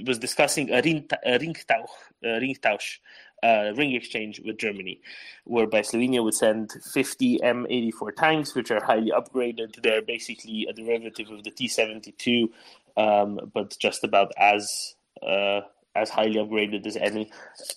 was 0.06 0.18
discussing 0.18 0.70
a, 0.70 0.80
ring, 0.80 1.06
a 1.24 1.38
ringtausch, 1.38 1.90
a 2.24 2.40
ringtausch 2.40 2.98
uh, 3.42 3.72
ring 3.76 3.94
exchange 3.94 4.40
with 4.44 4.58
Germany, 4.58 5.00
whereby 5.44 5.80
Slovenia 5.80 6.22
would 6.22 6.34
send 6.34 6.72
50 6.92 7.38
M84 7.38 8.16
tanks, 8.16 8.54
which 8.54 8.70
are 8.70 8.82
highly 8.82 9.10
upgraded. 9.10 9.82
They're 9.82 10.02
basically 10.02 10.66
a 10.68 10.72
derivative 10.72 11.30
of 11.30 11.44
the 11.44 11.50
T72, 11.50 12.48
um, 12.96 13.50
but 13.52 13.76
just 13.78 14.04
about 14.04 14.32
as 14.38 14.94
uh, 15.22 15.60
as 15.94 16.10
highly 16.10 16.36
upgraded 16.36 16.86
as 16.86 16.96
any 16.96 17.30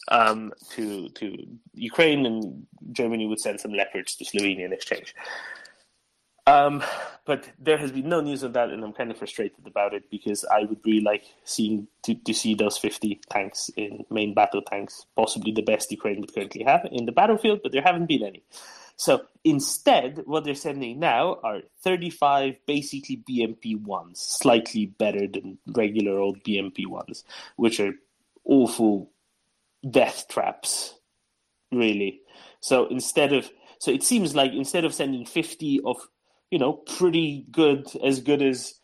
um, 0.10 0.54
to 0.72 1.10
to 1.10 1.36
Ukraine, 1.74 2.26
and 2.26 2.66
Germany 2.92 3.28
would 3.28 3.40
send 3.40 3.60
some 3.60 3.74
Leopards 3.74 4.16
to 4.16 4.26
Slovenia 4.26 4.66
in 4.66 4.74
exchange. 4.74 5.16
Um, 6.46 6.84
but 7.26 7.50
there 7.58 7.78
has 7.78 7.92
been 7.92 8.10
no 8.10 8.20
news 8.20 8.44
of 8.44 8.52
that, 8.54 8.70
and 8.70 8.84
I'm 8.84 8.92
kind 8.92 9.12
of 9.12 9.18
frustrated 9.18 9.66
about 9.66 9.94
it 9.94 10.10
because 10.12 10.44
I 10.46 10.64
would 10.64 10.80
really 10.86 11.00
like 11.00 11.24
seeing 11.46 11.88
to, 12.04 12.16
to 12.16 12.34
see 12.34 12.54
those 12.54 12.78
50 12.78 13.22
tanks 13.30 13.70
in 13.78 14.04
main 14.10 14.34
battle 14.34 14.62
tanks, 14.62 15.06
possibly 15.16 15.54
the 15.54 15.62
best 15.62 15.90
Ukraine 15.90 16.20
would 16.20 16.34
currently 16.34 16.64
have 16.64 16.82
in 16.92 17.06
the 17.06 17.14
battlefield, 17.14 17.62
but 17.64 17.72
there 17.72 17.82
haven't 17.82 18.08
been 18.08 18.24
any. 18.24 18.44
So 18.96 19.24
instead, 19.44 20.22
what 20.26 20.44
they're 20.44 20.56
sending 20.56 21.00
now 21.00 21.40
are 21.44 21.62
35 21.82 22.56
basically 22.66 23.24
BMP 23.30 23.82
ones, 23.82 24.20
slightly 24.20 24.86
better 24.86 25.28
than 25.28 25.58
regular 25.68 26.20
old 26.20 26.44
BMP 26.44 26.86
ones, 26.88 27.24
which 27.56 27.80
are 27.80 27.94
awful 28.46 29.10
death 29.90 30.28
traps, 30.30 30.96
really. 31.72 32.22
So 32.60 32.88
instead 32.88 33.34
of, 33.34 33.50
so 33.80 33.92
it 33.92 34.04
seems 34.04 34.36
like 34.36 34.54
instead 34.54 34.86
of 34.86 34.94
sending 34.94 35.26
50 35.26 35.82
of, 35.86 35.98
you 36.52 36.60
know, 36.60 36.74
pretty 36.74 37.46
good, 37.52 37.88
as 38.04 38.22
good 38.22 38.42
as 38.42 38.76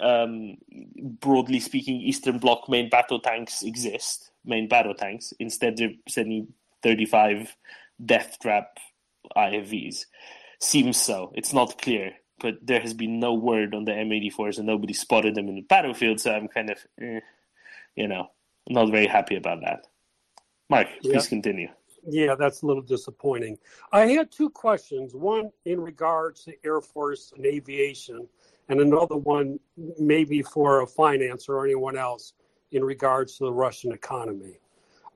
um, 0.00 0.56
broadly 1.20 1.60
speaking, 1.60 2.00
Eastern 2.00 2.38
Bloc 2.38 2.68
main 2.68 2.90
battle 2.90 3.20
tanks 3.20 3.62
exist, 3.62 4.30
main 4.44 4.68
battle 4.68 4.94
tanks. 4.94 5.32
Instead, 5.38 5.76
they're 5.76 5.94
sending 6.08 6.52
35 6.82 7.56
death 8.04 8.38
trap 8.42 8.78
IFVs. 9.36 10.06
Seems 10.60 10.96
so. 10.96 11.32
It's 11.34 11.52
not 11.52 11.80
clear, 11.80 12.12
but 12.40 12.54
there 12.62 12.80
has 12.80 12.94
been 12.94 13.18
no 13.18 13.34
word 13.34 13.74
on 13.74 13.84
the 13.84 13.92
M84s 13.92 14.58
and 14.58 14.66
nobody 14.66 14.92
spotted 14.92 15.34
them 15.34 15.48
in 15.48 15.56
the 15.56 15.62
battlefield, 15.62 16.20
so 16.20 16.32
I'm 16.32 16.48
kind 16.48 16.70
of, 16.70 16.78
eh, 17.00 17.20
you 17.96 18.08
know, 18.08 18.28
not 18.68 18.90
very 18.90 19.06
happy 19.06 19.36
about 19.36 19.60
that. 19.62 19.86
Mark, 20.70 20.88
Yeah. 21.00 21.12
please 21.12 21.28
continue. 21.28 21.68
Yeah, 22.04 22.34
that's 22.34 22.62
a 22.62 22.66
little 22.66 22.82
disappointing. 22.82 23.58
I 23.92 24.06
had 24.06 24.32
two 24.32 24.50
questions. 24.50 25.14
One 25.14 25.50
in 25.64 25.80
regards 25.80 26.44
to 26.44 26.54
Air 26.64 26.80
Force 26.80 27.32
and 27.36 27.46
aviation, 27.46 28.28
and 28.68 28.80
another 28.80 29.16
one 29.16 29.60
maybe 29.98 30.42
for 30.42 30.80
a 30.80 30.86
finance 30.86 31.48
or 31.48 31.64
anyone 31.64 31.96
else 31.96 32.34
in 32.72 32.82
regards 32.82 33.36
to 33.38 33.44
the 33.44 33.52
Russian 33.52 33.92
economy. 33.92 34.58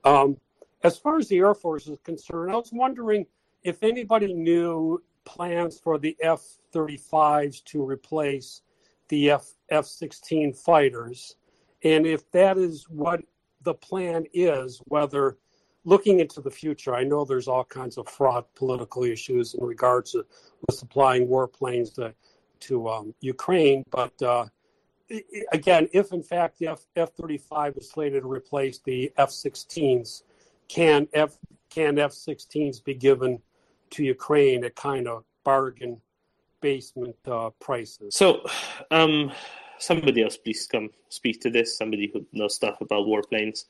Um, 0.03 0.37
as 0.83 0.97
far 0.97 1.17
as 1.17 1.27
the 1.27 1.37
Air 1.39 1.55
Force 1.55 1.87
is 1.87 1.97
concerned, 2.03 2.51
I 2.51 2.55
was 2.55 2.71
wondering 2.71 3.25
if 3.67 3.83
anybody 3.83 4.33
knew 4.33 5.03
plans 5.25 5.77
for 5.77 5.97
the 5.97 6.15
F 6.21 6.41
35s 6.73 7.61
to 7.65 7.83
replace 7.83 8.61
the 9.09 9.29
F 9.29 9.45
F 9.69 9.85
16 9.85 10.53
fighters, 10.53 11.35
and 11.83 12.07
if 12.07 12.31
that 12.31 12.57
is 12.57 12.85
what 12.89 13.19
the 13.63 13.73
plan 13.73 14.25
is, 14.33 14.81
whether 14.85 15.37
looking 15.83 16.21
into 16.21 16.39
the 16.39 16.49
future, 16.49 16.95
I 16.95 17.03
know 17.03 17.25
there's 17.25 17.49
all 17.49 17.65
kinds 17.65 17.97
of 17.97 18.07
fraud 18.07 18.45
political 18.55 19.03
issues 19.03 19.53
in 19.53 19.65
regards 19.65 20.13
to 20.13 20.25
supplying 20.71 21.27
warplanes 21.27 21.93
to 21.95 22.13
to 22.61 22.87
um, 22.87 23.13
Ukraine, 23.19 23.83
but 23.91 24.19
uh, 24.21 24.45
again, 25.51 25.89
if 25.91 26.13
in 26.13 26.23
fact 26.23 26.57
the 26.57 26.67
F 26.95 27.11
thirty 27.19 27.37
five 27.37 27.75
is 27.75 27.89
slated 27.89 28.23
to 28.23 28.29
replace 28.29 28.79
the 28.79 29.11
F 29.17 29.29
sixteens, 29.29 30.23
can 30.69 31.05
F 31.11 31.37
can 31.69 31.99
F 31.99 32.13
sixteens 32.13 32.79
be 32.79 32.93
given 32.93 33.41
to 33.91 34.03
Ukraine 34.03 34.63
at 34.63 34.75
kind 34.75 35.07
of 35.07 35.23
bargain 35.43 36.01
basement 36.61 37.15
uh, 37.25 37.49
prices? 37.59 38.15
So, 38.15 38.47
um, 38.91 39.31
somebody 39.79 40.23
else, 40.23 40.37
please 40.37 40.67
come 40.67 40.89
speak 41.09 41.41
to 41.41 41.49
this. 41.49 41.77
Somebody 41.77 42.09
who 42.13 42.25
knows 42.33 42.55
stuff 42.55 42.81
about 42.81 43.07
warplanes. 43.07 43.65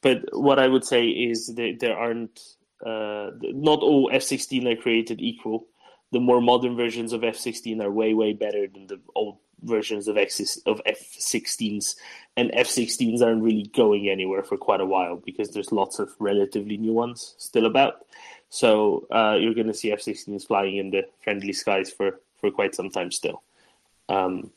But 0.00 0.24
what 0.32 0.58
I 0.58 0.68
would 0.68 0.84
say 0.84 1.08
is 1.08 1.54
that 1.54 1.78
there 1.80 1.96
aren't 1.96 2.40
uh, 2.84 3.30
not 3.42 3.80
all 3.80 4.10
F-16 4.12 4.72
are 4.72 4.80
created 4.80 5.20
equal. 5.20 5.66
The 6.12 6.20
more 6.20 6.40
modern 6.40 6.76
versions 6.76 7.12
of 7.12 7.22
F-16 7.22 7.82
are 7.82 7.90
way 7.90 8.14
way 8.14 8.32
better 8.32 8.66
than 8.66 8.86
the 8.86 9.00
old 9.14 9.38
versions 9.62 10.08
of 10.08 10.16
X 10.16 10.58
of 10.66 10.80
F-16s, 10.86 11.94
and 12.36 12.50
F-16s 12.54 13.20
aren't 13.22 13.42
really 13.42 13.70
going 13.74 14.08
anywhere 14.08 14.42
for 14.42 14.56
quite 14.56 14.80
a 14.80 14.86
while 14.86 15.16
because 15.16 15.50
there's 15.50 15.72
lots 15.72 15.98
of 15.98 16.10
relatively 16.18 16.76
new 16.76 16.92
ones 16.92 17.34
still 17.38 17.66
about. 17.66 18.06
So 18.50 19.06
uh, 19.10 19.36
you're 19.40 19.54
going 19.54 19.68
to 19.68 19.74
see 19.74 19.92
F-16s 19.92 20.46
flying 20.46 20.76
in 20.76 20.90
the 20.90 21.08
friendly 21.22 21.52
skies 21.52 21.90
for 21.90 22.20
for 22.36 22.50
quite 22.50 22.74
some 22.74 22.90
time 22.90 23.10
still. 23.10 23.42
Um, 24.08 24.50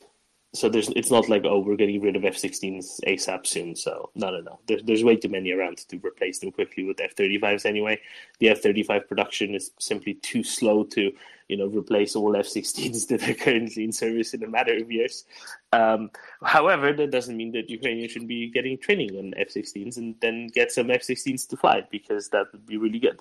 so 0.52 0.68
there's 0.68 0.88
it's 0.90 1.10
not 1.10 1.28
like 1.28 1.44
oh 1.44 1.58
we're 1.58 1.76
getting 1.76 2.00
rid 2.00 2.16
of 2.16 2.24
F-16s 2.24 3.00
ASAP 3.06 3.46
soon. 3.46 3.76
So 3.76 4.10
no 4.14 4.30
no 4.30 4.40
no. 4.40 4.58
There's 4.66 4.82
there's 4.82 5.04
way 5.04 5.16
too 5.16 5.28
many 5.28 5.52
around 5.52 5.78
to 5.88 5.96
replace 6.04 6.38
them 6.38 6.50
quickly 6.52 6.84
with 6.84 7.00
F-35s 7.00 7.66
anyway. 7.66 8.00
The 8.40 8.50
F-35 8.50 9.08
production 9.08 9.54
is 9.54 9.72
simply 9.78 10.14
too 10.14 10.42
slow 10.42 10.84
to 10.84 11.12
you 11.48 11.56
know 11.56 11.66
replace 11.66 12.16
all 12.16 12.36
F-16s 12.36 13.06
that 13.08 13.28
are 13.28 13.34
currently 13.34 13.84
in 13.84 13.92
service 13.92 14.34
in 14.34 14.42
a 14.42 14.48
matter 14.48 14.76
of 14.76 14.90
years. 14.90 15.24
Um, 15.72 16.10
however, 16.42 16.92
that 16.92 17.10
doesn't 17.10 17.36
mean 17.36 17.52
that 17.52 17.70
Ukrainians 17.70 18.12
should 18.12 18.28
be 18.28 18.48
getting 18.48 18.78
training 18.78 19.16
on 19.18 19.34
F-16s 19.36 19.98
and 19.98 20.14
then 20.20 20.48
get 20.48 20.72
some 20.72 20.90
F-16s 20.90 21.48
to 21.48 21.56
fly 21.56 21.86
because 21.90 22.28
that 22.30 22.46
would 22.52 22.66
be 22.66 22.76
really 22.76 23.00
good. 23.00 23.20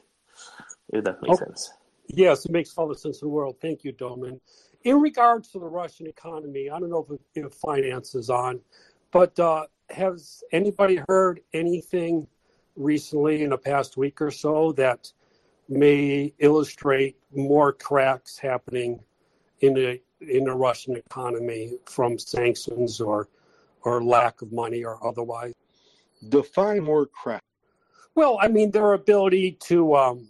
If 0.89 1.03
that 1.03 1.21
makes 1.21 1.39
Oh. 1.39 1.45
sense. 1.45 1.73
Yes, 2.07 2.45
it 2.45 2.51
makes 2.51 2.77
all 2.77 2.87
the 2.87 2.95
sense 2.95 3.21
in 3.21 3.27
the 3.27 3.33
world. 3.33 3.55
Thank 3.61 3.83
you, 3.83 3.91
Doman. 3.93 4.39
In 4.83 4.99
regards 4.99 5.49
to 5.51 5.59
the 5.59 5.65
Russian 5.65 6.07
economy, 6.07 6.69
I 6.69 6.79
don't 6.79 6.89
know 6.89 7.05
if, 7.09 7.45
if 7.45 7.53
finance 7.53 8.15
is 8.15 8.29
on, 8.29 8.59
but 9.11 9.39
uh, 9.39 9.67
has 9.89 10.43
anybody 10.51 10.99
heard 11.07 11.39
anything 11.53 12.27
recently 12.75 13.43
in 13.43 13.51
the 13.51 13.57
past 13.57 13.95
week 13.95 14.21
or 14.21 14.31
so 14.31 14.73
that 14.73 15.11
may 15.69 16.33
illustrate 16.39 17.15
more 17.33 17.71
cracks 17.71 18.37
happening 18.37 18.99
in 19.61 19.73
the 19.73 20.01
in 20.19 20.45
the 20.45 20.53
Russian 20.53 20.95
economy 20.95 21.77
from 21.85 22.17
sanctions 22.17 22.99
or 22.99 23.29
or 23.83 24.03
lack 24.03 24.41
of 24.41 24.51
money 24.51 24.83
or 24.83 25.05
otherwise? 25.05 25.53
Define 26.29 26.83
more 26.83 27.05
crap. 27.05 27.43
Well, 28.15 28.37
I 28.41 28.47
mean, 28.47 28.71
their 28.71 28.93
ability 28.93 29.57
to, 29.63 29.95
um, 29.95 30.29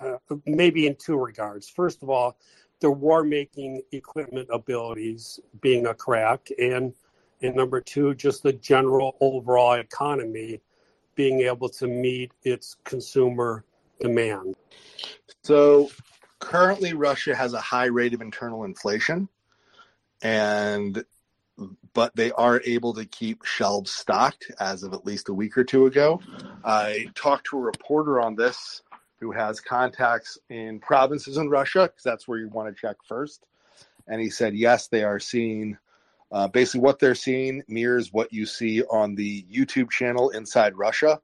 uh, 0.00 0.16
maybe 0.46 0.86
in 0.86 0.96
two 0.96 1.16
regards. 1.16 1.68
First 1.68 2.02
of 2.02 2.10
all, 2.10 2.36
their 2.80 2.90
war 2.90 3.22
making 3.22 3.82
equipment 3.92 4.48
abilities 4.52 5.38
being 5.60 5.86
a 5.86 5.94
crack, 5.94 6.48
and, 6.58 6.92
and 7.40 7.54
number 7.54 7.80
two, 7.80 8.14
just 8.14 8.42
the 8.42 8.52
general 8.52 9.16
overall 9.20 9.74
economy 9.74 10.60
being 11.14 11.40
able 11.42 11.68
to 11.68 11.86
meet 11.86 12.32
its 12.42 12.76
consumer 12.84 13.64
demand. 14.00 14.56
So 15.44 15.90
currently, 16.38 16.92
Russia 16.92 17.34
has 17.34 17.54
a 17.54 17.60
high 17.60 17.86
rate 17.86 18.14
of 18.14 18.20
internal 18.20 18.64
inflation, 18.64 19.28
and 20.22 21.04
but 21.92 22.16
they 22.16 22.32
are 22.32 22.62
able 22.64 22.94
to 22.94 23.04
keep 23.04 23.44
shelves 23.44 23.92
stocked 23.92 24.50
as 24.58 24.82
of 24.82 24.94
at 24.94 25.04
least 25.04 25.28
a 25.28 25.34
week 25.34 25.56
or 25.56 25.64
two 25.64 25.86
ago. 25.86 26.20
I 26.64 27.06
talked 27.14 27.46
to 27.48 27.58
a 27.58 27.60
reporter 27.60 28.20
on 28.20 28.34
this 28.34 28.82
who 29.22 29.30
has 29.30 29.60
contacts 29.60 30.36
in 30.50 30.80
provinces 30.80 31.36
in 31.36 31.48
Russia 31.48 31.82
because 31.82 32.02
that's 32.02 32.26
where 32.26 32.40
you 32.40 32.48
want 32.48 32.68
to 32.68 32.78
check 32.78 32.96
first, 33.06 33.46
and 34.08 34.20
he 34.20 34.28
said 34.28 34.54
yes, 34.54 34.88
they 34.88 35.04
are 35.04 35.20
seeing. 35.20 35.78
Uh, 36.32 36.48
basically, 36.48 36.80
what 36.80 36.98
they're 36.98 37.14
seeing 37.14 37.62
mirrors 37.68 38.12
what 38.12 38.32
you 38.32 38.46
see 38.46 38.82
on 38.84 39.14
the 39.14 39.44
YouTube 39.44 39.90
channel 39.90 40.30
Inside 40.30 40.74
Russia. 40.76 41.20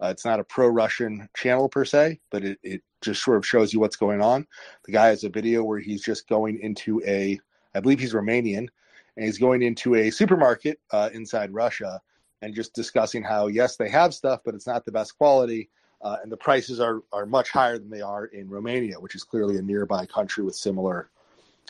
Uh, 0.00 0.08
it's 0.08 0.24
not 0.24 0.38
a 0.40 0.44
pro-Russian 0.44 1.28
channel 1.34 1.68
per 1.68 1.84
se, 1.84 2.20
but 2.30 2.44
it, 2.44 2.58
it 2.62 2.82
just 3.00 3.24
sort 3.24 3.38
of 3.38 3.46
shows 3.46 3.72
you 3.72 3.80
what's 3.80 3.96
going 3.96 4.20
on. 4.20 4.46
The 4.84 4.92
guy 4.92 5.06
has 5.08 5.24
a 5.24 5.30
video 5.30 5.64
where 5.64 5.78
he's 5.78 6.02
just 6.02 6.28
going 6.28 6.60
into 6.60 7.02
a, 7.06 7.40
I 7.74 7.80
believe 7.80 7.98
he's 7.98 8.12
Romanian, 8.12 8.68
and 9.16 9.24
he's 9.24 9.38
going 9.38 9.62
into 9.62 9.94
a 9.94 10.10
supermarket 10.10 10.78
uh, 10.92 11.08
inside 11.14 11.52
Russia 11.52 12.00
and 12.42 12.54
just 12.54 12.74
discussing 12.74 13.22
how 13.22 13.46
yes, 13.46 13.76
they 13.76 13.88
have 13.88 14.12
stuff, 14.12 14.40
but 14.44 14.54
it's 14.54 14.66
not 14.66 14.84
the 14.84 14.92
best 14.92 15.16
quality, 15.16 15.70
uh, 16.02 16.16
and 16.22 16.30
the 16.30 16.36
prices 16.36 16.80
are 16.80 17.02
are 17.12 17.26
much 17.26 17.50
higher 17.50 17.78
than 17.78 17.90
they 17.90 18.02
are 18.02 18.26
in 18.26 18.48
Romania, 18.48 19.00
which 19.00 19.14
is 19.14 19.24
clearly 19.24 19.56
a 19.58 19.62
nearby 19.62 20.06
country 20.06 20.44
with 20.44 20.54
similar 20.54 21.10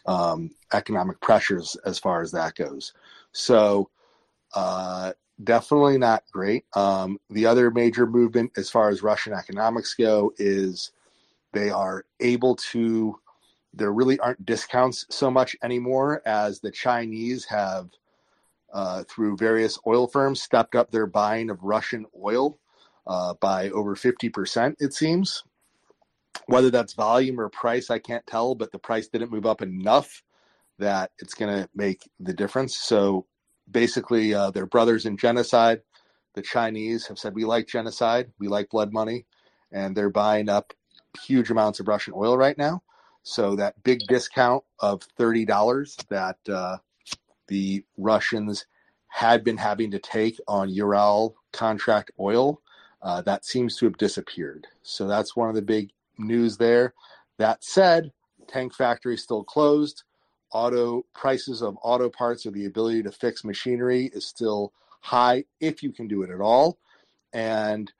um, 0.06 0.50
economic 0.72 1.20
pressures 1.20 1.76
as 1.84 1.98
far 1.98 2.22
as 2.22 2.30
that 2.32 2.54
goes. 2.54 2.92
So. 3.32 3.90
Uh, 4.54 5.12
definitely 5.44 5.98
not 5.98 6.22
great. 6.32 6.64
Um, 6.74 7.18
the 7.30 7.46
other 7.46 7.70
major 7.70 8.06
movement 8.06 8.52
as 8.56 8.70
far 8.70 8.90
as 8.90 9.02
Russian 9.02 9.32
economics 9.32 9.94
go 9.94 10.32
is 10.38 10.92
they 11.52 11.70
are 11.70 12.04
able 12.20 12.56
to, 12.56 13.18
there 13.74 13.92
really 13.92 14.18
aren't 14.18 14.44
discounts 14.44 15.06
so 15.10 15.30
much 15.30 15.56
anymore 15.62 16.22
as 16.26 16.60
the 16.60 16.70
Chinese 16.70 17.44
have, 17.46 17.90
uh, 18.72 19.04
through 19.04 19.36
various 19.36 19.78
oil 19.86 20.06
firms, 20.06 20.42
stepped 20.42 20.74
up 20.74 20.90
their 20.90 21.06
buying 21.06 21.50
of 21.50 21.62
Russian 21.62 22.06
oil 22.22 22.58
uh, 23.06 23.34
by 23.40 23.70
over 23.70 23.94
50%, 23.94 24.76
it 24.78 24.94
seems. 24.94 25.44
Whether 26.46 26.70
that's 26.70 26.94
volume 26.94 27.40
or 27.40 27.48
price, 27.48 27.90
I 27.90 27.98
can't 27.98 28.26
tell, 28.26 28.54
but 28.54 28.72
the 28.72 28.78
price 28.78 29.08
didn't 29.08 29.30
move 29.30 29.46
up 29.46 29.62
enough 29.62 30.22
that 30.78 31.12
it's 31.18 31.34
going 31.34 31.54
to 31.54 31.68
make 31.74 32.08
the 32.18 32.32
difference. 32.32 32.76
So 32.76 33.26
basically 33.70 34.34
uh, 34.34 34.50
they're 34.50 34.66
brothers 34.66 35.06
in 35.06 35.16
genocide. 35.16 35.82
The 36.34 36.42
Chinese 36.42 37.06
have 37.06 37.18
said 37.18 37.34
we 37.34 37.44
like 37.44 37.66
genocide, 37.66 38.32
we 38.38 38.48
like 38.48 38.70
blood 38.70 38.92
money, 38.92 39.26
and 39.70 39.96
they're 39.96 40.10
buying 40.10 40.48
up 40.48 40.72
huge 41.22 41.50
amounts 41.50 41.78
of 41.78 41.88
Russian 41.88 42.14
oil 42.16 42.36
right 42.36 42.56
now. 42.56 42.82
So 43.22 43.54
that 43.56 43.82
big 43.82 44.00
discount 44.08 44.64
of 44.80 45.02
thirty 45.16 45.44
dollars 45.44 45.96
that 46.08 46.38
uh, 46.48 46.78
the 47.48 47.84
Russians 47.98 48.66
had 49.08 49.44
been 49.44 49.58
having 49.58 49.90
to 49.90 49.98
take 49.98 50.40
on 50.48 50.70
Ural 50.70 51.36
contract 51.52 52.10
oil, 52.18 52.61
uh, 53.02 53.22
that 53.22 53.44
seems 53.44 53.76
to 53.76 53.86
have 53.86 53.96
disappeared. 53.96 54.66
So 54.82 55.06
that's 55.06 55.36
one 55.36 55.48
of 55.48 55.54
the 55.54 55.62
big 55.62 55.90
news 56.18 56.56
there. 56.56 56.94
That 57.38 57.64
said, 57.64 58.12
tank 58.48 58.74
factory 58.74 59.16
still 59.16 59.44
closed 59.44 60.04
auto 60.52 61.02
prices 61.14 61.62
of 61.62 61.78
auto 61.82 62.10
parts 62.10 62.44
or 62.44 62.50
the 62.50 62.66
ability 62.66 63.02
to 63.02 63.10
fix 63.10 63.42
machinery 63.42 64.10
is 64.12 64.26
still 64.26 64.72
high 65.00 65.42
if 65.60 65.82
you 65.82 65.90
can 65.90 66.06
do 66.06 66.22
it 66.22 66.30
at 66.30 66.42
all 66.42 66.78
and 67.32 67.90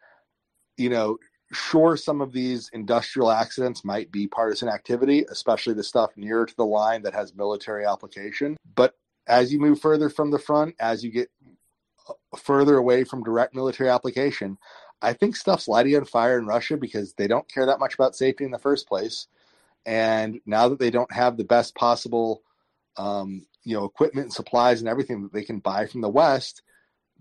you 0.77 0.91
know 0.91 1.17
sure 1.53 1.97
some 1.97 2.21
of 2.21 2.31
these 2.31 2.69
industrial 2.75 3.31
accidents 3.31 3.87
might 3.87 4.12
be 4.12 4.27
partisan 4.27 4.69
activity 4.69 5.25
especially 5.31 5.73
the 5.73 5.83
stuff 5.83 6.11
nearer 6.15 6.45
to 6.45 6.55
the 6.57 6.65
line 6.65 7.01
that 7.01 7.15
has 7.15 7.35
military 7.35 7.87
application 7.87 8.55
but 8.75 8.95
as 9.27 9.53
you 9.53 9.61
move 9.61 9.81
further 9.81 10.09
from 10.09 10.31
the 10.31 10.38
front, 10.38 10.75
as 10.81 11.05
you 11.05 11.11
get 11.11 11.31
further 12.37 12.77
away 12.77 13.05
from 13.05 13.23
direct 13.23 13.55
military 13.55 13.88
application, 13.88 14.59
I 15.03 15.12
think 15.12 15.37
stuff's 15.37 15.69
lighting 15.69 15.97
on 15.97 16.05
fire 16.05 16.38
in 16.38 16.47
Russia 16.47 16.77
because 16.77 17.12
they 17.15 17.27
don't 17.27 17.49
care 17.49 17.67
that 17.67 17.81
much 17.81 17.95
about 17.95 18.15
safety 18.15 18.45
in 18.45 18.53
the 18.53 18.59
first 18.59 18.87
place. 18.87 19.27
And 19.85 20.41
now 20.47 20.69
that 20.69 20.79
they 20.79 20.91
don't 20.91 21.12
have 21.12 21.37
the 21.37 21.45
best 21.45 21.75
possible, 21.75 22.43
um, 22.97 23.47
you 23.65 23.75
know, 23.75 23.85
equipment 23.85 24.27
and 24.27 24.33
supplies 24.33 24.81
and 24.81 24.88
everything 24.88 25.23
that 25.23 25.33
they 25.33 25.43
can 25.43 25.59
buy 25.59 25.87
from 25.87 26.03
the 26.03 26.09
West, 26.09 26.62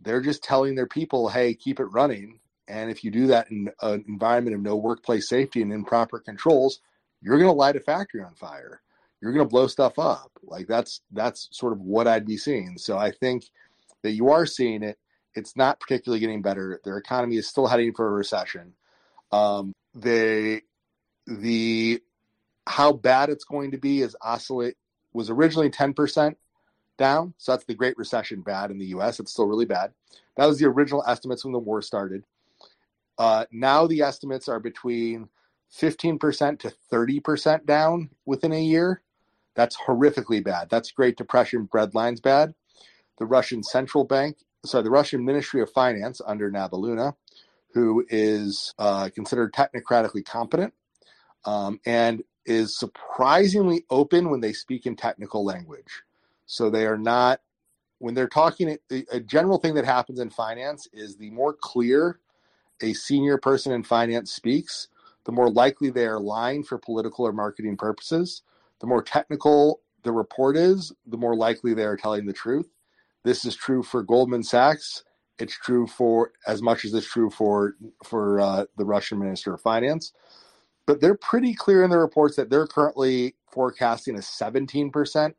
they're 0.02 0.22
just 0.22 0.44
telling 0.44 0.76
their 0.76 0.88
people, 0.88 1.30
"Hey, 1.30 1.56
keep 1.56 1.80
it 1.80 1.86
running." 1.86 2.40
And 2.68 2.92
if 2.92 3.04
you 3.04 3.12
do 3.12 3.28
that 3.28 3.50
in 3.52 3.72
an 3.82 4.06
environment 4.08 4.56
of 4.56 4.62
no 4.62 4.76
workplace 4.76 5.28
safety 5.28 5.62
and 5.62 5.74
improper 5.74 6.20
controls, 6.20 6.80
you're 7.22 7.38
going 7.38 7.50
to 7.50 7.54
light 7.54 7.76
a 7.76 7.80
factory 7.80 8.24
on 8.24 8.34
fire. 8.36 8.82
You're 9.22 9.34
going 9.34 9.46
to 9.46 9.50
blow 9.50 9.68
stuff 9.68 10.00
up. 10.00 10.32
Like 10.44 10.68
that's 10.68 11.02
that's 11.12 11.48
sort 11.52 11.74
of 11.74 11.82
what 11.82 12.08
I'd 12.08 12.26
be 12.26 12.38
seeing. 12.38 12.78
So 12.78 12.98
I 12.98 13.12
think 13.12 13.46
that 14.04 14.12
you 14.12 14.30
are 14.30 14.46
seeing 14.46 14.84
it. 14.84 14.98
It's 15.36 15.56
not 15.56 15.80
particularly 15.80 16.20
getting 16.20 16.42
better. 16.42 16.80
Their 16.84 16.98
economy 16.98 17.38
is 17.38 17.48
still 17.48 17.68
heading 17.68 17.94
for 17.94 18.08
a 18.08 18.12
recession. 18.12 18.74
Um, 19.32 19.74
they 19.94 20.62
the 21.28 22.02
how 22.68 22.94
bad 22.94 23.30
it's 23.30 23.44
going 23.44 23.72
to 23.72 23.78
be 23.78 24.02
is 24.02 24.16
oscillate 24.22 24.76
was 25.14 25.30
originally 25.30 25.70
10% 25.70 26.36
down. 26.98 27.34
So 27.38 27.52
that's 27.52 27.66
the 27.66 27.74
Great 27.74 27.98
Recession 27.98 28.42
bad 28.42 28.72
in 28.72 28.78
the 28.78 28.88
US. 28.88 29.20
It's 29.20 29.32
still 29.32 29.48
really 29.48 29.66
bad. 29.66 29.94
That 30.38 30.46
was 30.46 30.60
the 30.60 30.68
original 30.68 31.04
estimates 31.06 31.44
when 31.44 31.54
the 31.54 31.60
war 31.60 31.82
started. 31.82 32.24
Uh, 33.18 33.46
now 33.52 33.88
the 33.88 34.02
estimates 34.02 34.48
are 34.48 34.60
between 34.60 35.30
15% 35.76 36.60
to 36.60 36.74
30% 36.92 37.66
down 37.66 38.10
within 38.26 38.52
a 38.52 38.62
year. 38.62 39.02
That's 39.56 39.78
horrifically 39.78 40.44
bad. 40.44 40.70
That's 40.70 40.92
Great 40.92 41.18
Depression 41.18 41.68
breadlines 41.68 42.22
bad. 42.22 42.54
The 43.18 43.26
Russian 43.26 43.64
central 43.64 44.06
bank, 44.06 44.38
sorry, 44.66 44.84
the 44.84 44.92
Russian 44.92 45.26
Ministry 45.26 45.62
of 45.62 45.72
Finance 45.72 46.22
under 46.26 46.52
Nabiullina, 46.52 47.16
who 47.74 48.06
is 48.10 48.74
uh, 48.78 49.10
considered 49.14 49.54
technocratically 49.54 50.26
competent 50.26 50.74
um, 51.46 51.80
and 51.86 52.24
is 52.46 52.78
surprisingly 52.78 53.86
open 53.90 54.30
when 54.30 54.42
they 54.42 54.54
speak 54.54 54.86
in 54.86 54.96
technical 54.96 55.44
language. 55.46 56.04
So 56.46 56.70
they 56.70 56.86
are 56.86 56.98
not, 56.98 57.42
when 58.00 58.14
they're 58.14 58.28
talking, 58.28 58.78
a 59.12 59.20
general 59.20 59.58
thing 59.58 59.76
that 59.76 59.86
happens 59.86 60.20
in 60.20 60.30
finance 60.30 60.88
is 60.92 61.16
the 61.16 61.30
more 61.32 61.54
clear 61.54 62.20
a 62.82 62.94
senior 62.94 63.38
person 63.38 63.72
in 63.72 63.84
finance 63.84 64.32
speaks, 64.32 64.88
the 65.26 65.32
more 65.32 65.50
likely 65.50 65.92
they 65.92 66.08
are 66.08 66.20
lying 66.20 66.64
for 66.64 66.80
political 66.80 67.26
or 67.26 67.32
marketing 67.32 67.78
purposes. 67.78 68.42
The 68.80 68.88
more 68.88 69.04
technical 69.04 69.82
the 70.04 70.12
report 70.12 70.58
is, 70.58 70.92
the 71.06 71.18
more 71.18 71.36
likely 71.36 71.76
they 71.76 71.86
are 71.86 71.96
telling 71.96 72.26
the 72.26 72.34
truth. 72.34 72.68
This 73.24 73.46
is 73.46 73.56
true 73.56 73.84
for 73.84 74.04
Goldman 74.04 74.44
Sachs. 74.44 75.04
It's 75.38 75.58
true 75.58 75.88
for 75.88 76.32
as 76.48 76.62
much 76.62 76.86
as 76.86 76.94
it's 76.94 77.08
true 77.08 77.30
for 77.30 77.76
for 78.04 78.40
uh, 78.40 78.66
the 78.78 78.86
Russian 78.86 79.20
Minister 79.20 79.54
of 79.54 79.62
Finance. 79.62 80.14
But 80.88 81.02
they're 81.02 81.16
pretty 81.16 81.54
clear 81.54 81.84
in 81.84 81.90
their 81.90 82.00
reports 82.00 82.36
that 82.36 82.50
they're 82.50 82.68
currently 82.68 83.36
forecasting 83.52 84.16
a 84.16 84.20
17% 84.20 85.34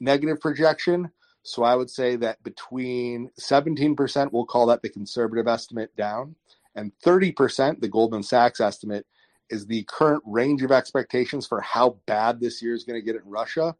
negative 0.00 0.40
projection. 0.40 1.10
So 1.42 1.62
I 1.62 1.74
would 1.74 1.90
say 1.90 2.16
that 2.16 2.42
between 2.42 3.30
17%, 3.38 4.32
we'll 4.32 4.46
call 4.46 4.66
that 4.66 4.80
the 4.80 4.88
conservative 4.88 5.46
estimate 5.46 5.94
down, 5.96 6.36
and 6.74 6.92
30%, 7.04 7.80
the 7.80 7.88
Goldman 7.88 8.22
Sachs 8.22 8.60
estimate, 8.60 9.06
is 9.50 9.66
the 9.66 9.84
current 9.84 10.22
range 10.26 10.62
of 10.62 10.72
expectations 10.72 11.46
for 11.46 11.60
how 11.60 11.98
bad 12.06 12.40
this 12.40 12.62
year 12.62 12.74
is 12.74 12.84
going 12.84 12.98
to 12.98 13.04
get 13.04 13.16
in 13.16 13.28
Russia. 13.28 13.76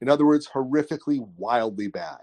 In 0.00 0.08
other 0.08 0.24
words, 0.24 0.48
horrifically, 0.48 1.26
wildly 1.36 1.88
bad. 1.88 2.20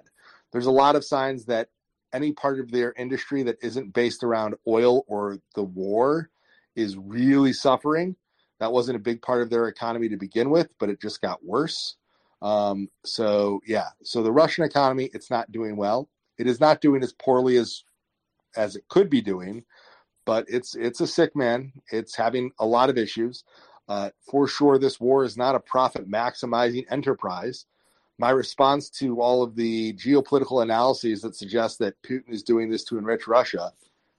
There's 0.51 0.65
a 0.65 0.71
lot 0.71 0.95
of 0.95 1.03
signs 1.03 1.45
that 1.45 1.69
any 2.13 2.31
part 2.31 2.59
of 2.59 2.71
their 2.71 2.93
industry 2.93 3.43
that 3.43 3.57
isn't 3.61 3.93
based 3.93 4.23
around 4.23 4.55
oil 4.67 5.03
or 5.07 5.39
the 5.55 5.63
war 5.63 6.29
is 6.75 6.97
really 6.97 7.53
suffering. 7.53 8.15
That 8.59 8.71
wasn't 8.71 8.95
a 8.95 8.99
big 8.99 9.21
part 9.21 9.41
of 9.41 9.49
their 9.49 9.67
economy 9.67 10.07
to 10.09 10.17
begin 10.17 10.49
with, 10.49 10.69
but 10.79 10.89
it 10.89 11.01
just 11.01 11.21
got 11.21 11.43
worse. 11.43 11.97
Um, 12.41 12.89
so 13.03 13.59
yeah, 13.65 13.89
so 14.03 14.23
the 14.23 14.31
Russian 14.31 14.63
economy, 14.63 15.09
it's 15.13 15.29
not 15.29 15.51
doing 15.51 15.75
well. 15.75 16.09
It 16.37 16.47
is 16.47 16.59
not 16.59 16.81
doing 16.81 17.03
as 17.03 17.13
poorly 17.13 17.57
as 17.57 17.83
as 18.55 18.75
it 18.75 18.87
could 18.87 19.09
be 19.09 19.21
doing, 19.21 19.63
but 20.25 20.45
it's 20.47 20.75
it's 20.75 21.01
a 21.01 21.07
sick 21.07 21.35
man. 21.35 21.73
It's 21.91 22.15
having 22.15 22.51
a 22.59 22.65
lot 22.65 22.89
of 22.89 22.97
issues. 22.97 23.43
Uh, 23.87 24.09
for 24.29 24.47
sure, 24.47 24.77
this 24.77 24.99
war 24.99 25.23
is 25.23 25.37
not 25.37 25.55
a 25.55 25.59
profit 25.59 26.09
maximizing 26.09 26.85
enterprise. 26.89 27.65
My 28.17 28.29
response 28.29 28.89
to 28.91 29.21
all 29.21 29.43
of 29.43 29.55
the 29.55 29.93
geopolitical 29.93 30.63
analyses 30.63 31.21
that 31.21 31.35
suggest 31.35 31.79
that 31.79 32.01
Putin 32.01 32.29
is 32.29 32.43
doing 32.43 32.69
this 32.69 32.83
to 32.85 32.97
enrich 32.97 33.27
Russia, 33.27 33.71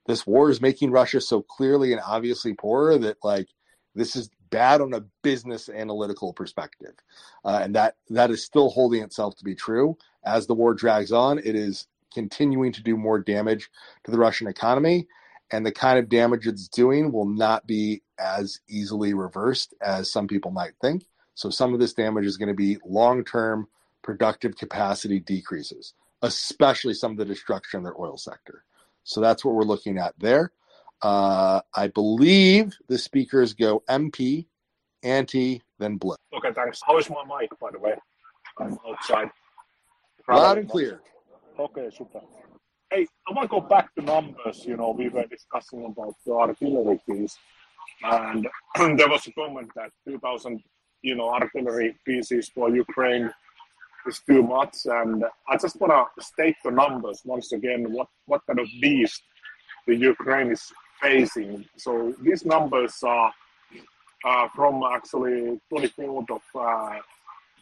this 0.06 0.26
war 0.26 0.50
is 0.50 0.61
making 0.61 0.90
Russia 0.90 1.20
so 1.20 1.42
clearly 1.42 1.92
and 1.92 2.00
obviously 2.06 2.54
poorer 2.54 2.98
that 2.98 3.16
like 3.24 3.48
this 3.94 4.14
is 4.14 4.30
bad 4.50 4.80
on 4.80 4.94
a 4.94 5.04
business 5.22 5.68
analytical 5.68 6.32
perspective, 6.32 6.94
uh, 7.44 7.61
and 7.62 7.74
that 7.74 7.96
that 8.11 8.30
is 8.30 8.44
still 8.44 8.70
holding 8.70 9.02
itself 9.02 9.37
to 9.37 9.44
be 9.44 9.54
true 9.54 9.96
as 10.24 10.46
the 10.46 10.54
war 10.54 10.74
drags 10.74 11.11
on. 11.11 11.38
It 11.38 11.56
is 11.56 11.88
continuing 12.14 12.72
to 12.72 12.82
do 12.82 12.96
more 12.96 13.18
damage 13.18 13.70
to 14.04 14.11
the 14.11 14.18
Russian 14.18 14.46
economy 14.46 15.06
and 15.50 15.64
the 15.64 15.72
kind 15.72 15.98
of 15.98 16.09
damage 16.09 16.46
it's 16.46 16.68
doing 16.68 17.12
will 17.12 17.26
not 17.26 17.66
be 17.66 18.02
as 18.18 18.61
easily 18.68 19.14
reversed 19.14 19.74
as 19.80 20.11
some 20.11 20.26
people 20.26 20.50
might 20.50 20.72
think. 20.80 21.06
So 21.35 21.50
some 21.50 21.74
of 21.74 21.80
this 21.80 21.92
damage 21.92 22.24
is 22.24 22.37
going 22.37 22.48
to 22.48 22.54
be 22.54 22.78
long-term 22.85 23.68
productive 24.06 24.56
capacity 24.56 25.18
decreases, 25.18 25.94
especially 26.22 26.94
some 26.94 27.10
of 27.10 27.18
the 27.18 27.24
destruction 27.24 27.78
in 27.78 27.84
their 27.84 28.00
oil 28.00 28.16
sector. 28.16 28.62
So 29.02 29.20
that's 29.20 29.44
what 29.44 29.54
we're 29.54 29.64
looking 29.64 29.98
at 29.98 30.14
there. 30.16 30.52
Uh, 31.02 31.60
I 31.74 31.88
believe 31.88 32.72
the 32.86 32.98
speakers 32.98 33.52
go 33.52 33.82
MP, 33.90 34.46
Antti, 35.04 35.60
then 35.78 35.96
blue. 35.96 36.14
Okay, 36.32 36.52
thanks. 36.54 36.80
How 36.86 36.96
is 36.98 37.10
my 37.10 37.22
mic, 37.24 37.50
by 37.60 37.70
the 37.72 37.80
way? 37.80 37.94
I'm 38.58 38.78
outside. 38.88 39.28
Loud 40.28 40.58
and 40.58 40.70
clear. 40.70 41.00
Okay, 41.58 41.90
super. 41.96 42.20
Hey, 42.90 43.06
I 43.28 43.32
want 43.34 43.50
to 43.50 43.60
go 43.60 43.60
back 43.60 43.92
to 43.96 44.02
numbers. 44.02 44.64
You 44.64 44.76
know, 44.76 44.92
we 44.92 45.08
were 45.08 45.26
discussing 45.26 45.84
about 45.84 46.14
the 46.24 46.32
artillery 46.32 47.00
piece, 47.08 47.36
and 48.04 48.46
there 48.76 49.08
was 49.08 49.26
a 49.26 49.32
comment 49.32 49.70
that 49.74 49.90
2,000, 50.08 50.62
you 51.02 51.16
know, 51.16 51.28
artillery 51.28 51.96
pieces 52.06 52.48
for 52.48 52.70
Ukraine 52.70 53.32
is 54.06 54.20
too 54.28 54.42
much. 54.42 54.76
And 54.84 55.24
I 55.48 55.56
just 55.56 55.80
want 55.80 55.92
to 55.92 56.24
state 56.24 56.56
the 56.64 56.70
numbers 56.70 57.22
once 57.24 57.52
again. 57.52 57.92
What 57.92 58.08
what 58.26 58.42
kind 58.46 58.60
of 58.60 58.68
beast 58.80 59.22
the 59.86 59.94
Ukraine 59.94 60.50
is 60.50 60.62
facing? 61.02 61.64
So 61.76 62.14
these 62.22 62.44
numbers 62.44 62.94
are 63.02 63.32
uh, 64.24 64.48
from 64.54 64.82
actually 64.82 65.60
24th 65.72 66.30
of 66.30 66.42
uh, 66.54 66.98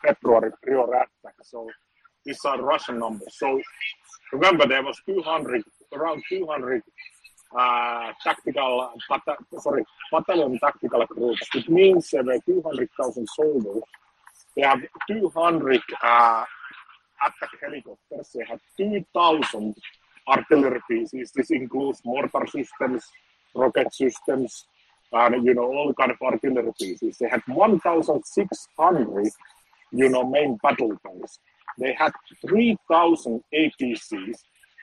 February 0.03 0.53
prior 0.63 0.85
attack. 0.85 1.35
So 1.43 1.69
these 2.25 2.39
are 2.45 2.61
Russian 2.61 2.99
numbers. 2.99 3.35
So 3.37 3.61
remember, 4.33 4.67
there 4.67 4.83
was 4.83 4.99
200, 5.07 5.63
around 5.93 6.23
200 6.29 6.83
uh, 7.59 8.13
tactical, 8.23 8.93
but, 9.09 9.21
sorry, 9.61 9.85
battalion 10.11 10.59
tactical 10.59 11.05
groups. 11.07 11.47
It 11.55 11.69
means 11.69 12.11
there 12.11 12.25
were 12.25 12.39
200,000 12.47 13.29
soldiers. 13.37 13.83
They 14.57 14.63
have 14.63 14.81
200 15.09 15.81
uh, 16.03 16.45
attack 17.25 17.51
helicopters. 17.61 18.29
They 18.35 18.45
have 18.49 18.61
2,000 18.77 19.75
artillery 20.29 20.81
pieces. 20.89 21.33
This 21.35 21.51
includes 21.51 22.01
mortar 22.05 22.47
systems, 22.47 23.05
rocket 23.55 23.93
systems, 23.93 24.67
and 25.13 25.45
you 25.45 25.55
know 25.55 25.65
all 25.65 25.93
kind 25.95 26.11
of 26.11 26.19
artillery 26.23 26.73
pieces. 26.79 27.19
They 27.19 27.29
had 27.29 27.43
1,600, 27.47 29.29
you 29.93 30.09
know, 30.09 30.29
main 30.29 30.59
battle 30.63 30.97
tanks. 31.05 31.39
They 31.79 31.93
had 31.93 32.13
3,000 32.47 33.43
APCs. 33.53 34.39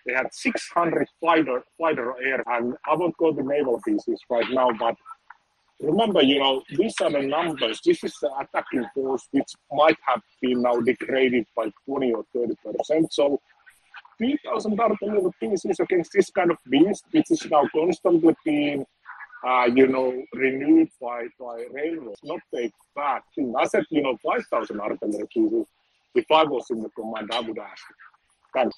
They 0.05 0.13
had 0.13 0.33
600 0.33 1.07
fighter, 1.21 1.63
fighter 1.77 2.15
air, 2.23 2.43
and 2.47 2.75
I 2.87 2.95
won't 2.95 3.15
go 3.17 3.31
to 3.31 3.43
naval 3.43 3.79
pieces 3.85 4.19
right 4.29 4.49
now, 4.51 4.71
but 4.71 4.95
remember, 5.81 6.21
you 6.21 6.39
know, 6.39 6.61
these 6.69 6.95
are 7.01 7.11
the 7.11 7.21
numbers. 7.21 7.81
This 7.85 8.03
is 8.03 8.13
the 8.21 8.31
attacking 8.39 8.85
force, 8.93 9.27
which 9.31 9.51
might 9.71 9.97
have 10.07 10.21
been 10.41 10.61
now 10.61 10.79
degraded 10.79 11.45
by 11.55 11.71
20 11.85 12.13
or 12.13 12.23
30 12.33 12.55
percent. 12.63 13.13
So 13.13 13.39
3,000 14.17 14.79
artillery 14.79 15.31
pieces 15.39 15.79
against 15.79 16.11
this 16.13 16.29
kind 16.29 16.51
of 16.51 16.57
beast, 16.69 17.05
which 17.11 17.31
is 17.31 17.45
now 17.49 17.63
constantly 17.73 18.35
being, 18.45 18.85
uh, 19.45 19.67
you 19.73 19.87
know, 19.87 20.23
renewed 20.33 20.89
by, 21.01 21.25
by 21.39 21.65
railroads, 21.71 22.19
not 22.23 22.39
a 22.55 22.71
bad. 22.95 23.21
I 23.57 23.65
said, 23.65 23.85
you 23.89 24.03
know, 24.03 24.17
5,000 24.23 24.79
artillery 24.79 25.27
pieces 25.33 25.65
if 26.13 26.25
I 26.31 26.43
was 26.43 26.65
in 26.69 26.81
the 26.81 26.89
command, 26.89 27.29
I 27.33 27.39
would 27.39 27.57
ask. 27.57 27.83
Thanks. 28.53 28.75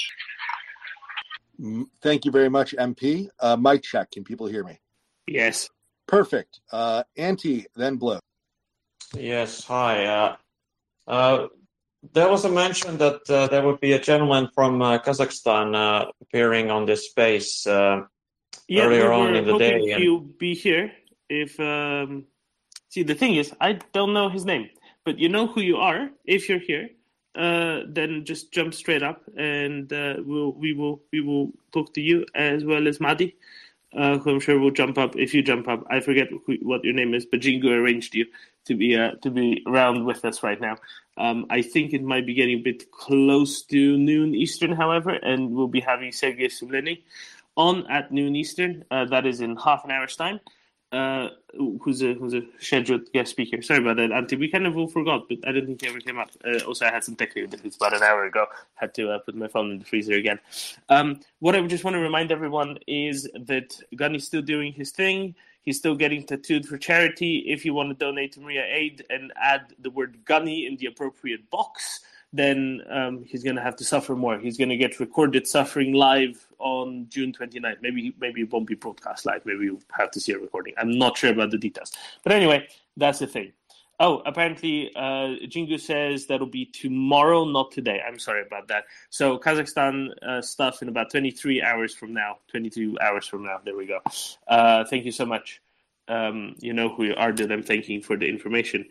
Mm, 1.60 1.86
thank 2.02 2.26
you 2.26 2.32
very 2.32 2.50
much, 2.50 2.76
MP. 2.78 3.28
Uh, 3.40 3.58
mic 3.58 3.84
check. 3.84 4.12
Can 4.12 4.24
people 4.24 4.48
hear 4.48 4.64
me? 4.64 4.80
Yes. 5.28 5.70
Perfect. 6.08 6.60
Uh, 6.72 7.04
Antti, 7.18 7.66
then 7.76 7.98
Blue. 7.98 8.20
Yes. 9.16 9.64
Hi. 9.66 10.06
Uh, 10.06 10.36
uh, 11.08 11.48
there 12.12 12.30
was 12.30 12.46
a 12.46 12.50
mention 12.50 12.98
that 12.98 13.22
uh, 13.30 13.48
there 13.48 13.66
would 13.66 13.80
be 13.80 13.94
a 13.94 14.00
gentleman 14.00 14.50
from 14.54 14.82
uh, 14.82 15.00
Kazakhstan 15.00 15.76
uh, 15.76 16.12
appearing 16.22 16.70
on 16.70 16.86
this 16.86 17.10
space 17.10 17.66
uh, 17.66 18.02
Yeah, 18.68 18.84
earlier 18.84 19.12
on 19.12 19.36
in 19.36 19.46
the 19.46 19.54
hoping 19.54 19.86
day. 19.86 19.92
And 19.92 20.04
he'll 20.04 20.20
be 20.20 20.54
here. 20.54 20.92
If 21.30 21.60
um, 21.60 22.26
see, 22.90 23.04
the 23.04 23.16
thing 23.16 23.36
is, 23.36 23.54
I 23.62 23.80
don't 23.94 24.14
know 24.14 24.30
his 24.30 24.46
name, 24.46 24.70
but 25.06 25.18
you 25.18 25.30
know 25.30 25.48
who 25.48 25.62
you 25.62 25.78
are. 25.78 26.10
If 26.26 26.50
you're 26.50 26.60
here, 26.60 26.90
uh, 27.36 27.82
then 27.88 28.26
just 28.26 28.52
jump 28.52 28.74
straight 28.74 29.02
up, 29.02 29.22
and 29.38 29.92
uh, 29.92 30.16
we'll 30.20 30.52
we 30.52 30.74
will 30.74 31.02
we 31.12 31.22
will 31.22 31.52
talk 31.72 31.94
to 31.94 32.02
you 32.02 32.26
as 32.36 32.66
well 32.66 32.88
as 32.88 33.00
Madi, 33.00 33.36
uh, 33.96 34.18
who 34.18 34.32
I'm 34.32 34.40
sure 34.40 34.60
will 34.60 34.72
jump 34.72 34.98
up 34.98 35.16
if 35.16 35.34
you 35.34 35.42
jump 35.42 35.68
up. 35.68 35.86
I 35.90 36.00
forget 36.00 36.30
who, 36.46 36.56
what 36.62 36.84
your 36.84 36.94
name 36.94 37.14
is, 37.14 37.26
but 37.26 37.42
Jingu 37.42 37.70
arranged 37.70 38.16
you 38.16 38.26
to 38.66 38.76
be 38.76 38.98
uh, 38.98 39.12
to 39.22 39.30
be 39.30 39.64
around 39.68 40.06
with 40.06 40.24
us 40.26 40.44
right 40.44 40.60
now. 40.60 40.78
Um, 41.18 41.46
I 41.50 41.62
think 41.62 41.94
it 41.94 42.04
might 42.04 42.26
be 42.26 42.34
getting 42.34 42.60
a 42.60 42.62
bit 42.62 42.92
close 42.92 43.62
to 43.64 43.98
noon 43.98 44.34
Eastern, 44.34 44.72
however, 44.72 45.12
and 45.12 45.52
we'll 45.52 45.68
be 45.68 45.82
having 45.82 46.12
Sergei 46.12 46.48
Sumlenny 46.48 47.04
on 47.56 47.86
at 47.88 48.12
noon 48.12 48.36
Eastern. 48.36 48.84
Uh, 48.90 49.06
that 49.06 49.26
is 49.26 49.42
in 49.42 49.56
half 49.58 49.86
an 49.86 49.92
hour's 49.92 50.16
time. 50.16 50.40
Uh, 50.94 51.30
who's 51.82 52.04
a 52.04 52.14
who's 52.14 52.36
a 52.36 52.44
scheduled 52.60 53.12
guest 53.14 53.32
speaker? 53.32 53.64
Sorry 53.64 53.80
about 53.80 53.96
that, 53.96 54.12
Antti. 54.12 54.38
We 54.38 54.48
kind 54.48 54.68
of 54.68 54.78
all 54.78 54.88
forgot, 54.88 55.28
but 55.28 55.40
I 55.44 55.52
didn't 55.52 55.66
think 55.66 55.82
he 55.82 55.88
ever 55.88 56.00
came 56.00 56.20
up. 56.20 56.30
Uh, 56.46 56.60
also, 56.68 56.86
I 56.86 56.92
had 56.92 57.04
some 57.04 57.16
technical 57.16 57.50
difficulties 57.50 57.78
about 57.78 57.96
an 57.96 58.04
hour 58.04 58.26
ago. 58.26 58.46
Had 58.76 58.94
to 58.94 59.10
uh, 59.10 59.18
put 59.18 59.34
my 59.34 59.48
phone 59.48 59.72
in 59.72 59.80
the 59.80 59.86
freezer 59.86 60.14
again. 60.14 60.40
Um, 60.90 61.20
what 61.40 61.56
I 61.56 61.66
just 61.66 61.84
want 61.84 61.96
to 61.96 62.00
remind 62.00 62.32
everyone 62.32 62.78
is 62.86 63.28
that 63.34 63.76
Gunny's 63.96 64.28
still 64.28 64.44
doing 64.44 64.72
his 64.72 64.92
thing. 64.92 65.34
He's 65.64 65.80
still 65.80 65.96
getting 65.96 66.26
tattooed 66.28 66.68
for 66.68 66.78
charity. 66.78 67.38
If 67.48 67.66
you 67.66 67.74
want 67.74 67.90
to 67.90 67.96
donate 67.96 68.34
to 68.34 68.42
Maria 68.42 68.66
Aid 68.70 69.04
and 69.10 69.34
add 69.42 69.74
the 69.80 69.90
word 69.90 70.20
Gunny 70.26 70.68
in 70.68 70.78
the 70.78 70.86
appropriate 70.86 71.50
box, 71.50 72.02
then 72.34 72.82
um, 72.90 73.24
he's 73.24 73.44
going 73.44 73.56
to 73.56 73.62
have 73.62 73.76
to 73.76 73.86
suffer 73.86 74.16
more. 74.16 74.40
He's 74.40 74.58
going 74.58 74.70
to 74.70 74.78
get 74.78 75.00
recorded 75.00 75.48
suffering 75.48 75.94
live 75.94 76.46
on 76.58 77.06
June 77.10 77.32
29th. 77.32 77.78
Maybe 77.82 78.16
maybe 78.20 78.42
it 78.42 78.52
won't 78.52 78.68
be 78.68 78.76
broadcast 78.76 79.26
live. 79.26 79.46
Maybe 79.46 79.66
you 79.66 79.80
have 79.92 80.10
to 80.12 80.20
see 80.20 80.34
a 80.34 80.40
recording. 80.40 80.74
I'm 80.78 80.98
not 80.98 81.18
sure 81.18 81.32
about 81.32 81.52
the 81.52 81.60
details. 81.60 81.94
But 82.24 82.34
anyway, 82.34 82.68
that's 82.98 83.20
the 83.20 83.28
thing. 83.28 83.54
Oh, 84.00 84.24
apparently, 84.26 84.92
uh, 84.96 85.38
Jingu 85.46 85.80
says 85.80 86.26
that'll 86.26 86.48
be 86.48 86.66
tomorrow, 86.66 87.46
not 87.46 87.72
today. 87.72 88.02
I'm 88.06 88.18
sorry 88.18 88.42
about 88.42 88.68
that. 88.70 88.86
So 89.12 89.38
Kazakhstan 89.38 90.10
uh, 90.28 90.42
stuff 90.42 90.82
in 90.82 90.90
about 90.90 91.12
23 91.12 91.62
hours 91.62 91.94
from 91.94 92.12
now. 92.14 92.40
22 92.50 92.98
hours 93.00 93.28
from 93.28 93.46
now. 93.46 93.60
There 93.64 93.78
we 93.78 93.86
go. 93.86 94.00
Uh, 94.48 94.84
thank 94.86 95.06
you 95.06 95.12
so 95.12 95.26
much. 95.26 95.62
Um, 96.08 96.56
you 96.60 96.74
know 96.74 96.90
who 96.90 97.06
you 97.06 97.16
are 97.16 97.32
that 97.32 97.52
I'm 97.52 97.64
thanking 97.64 98.02
for 98.02 98.18
the 98.18 98.28
information. 98.28 98.86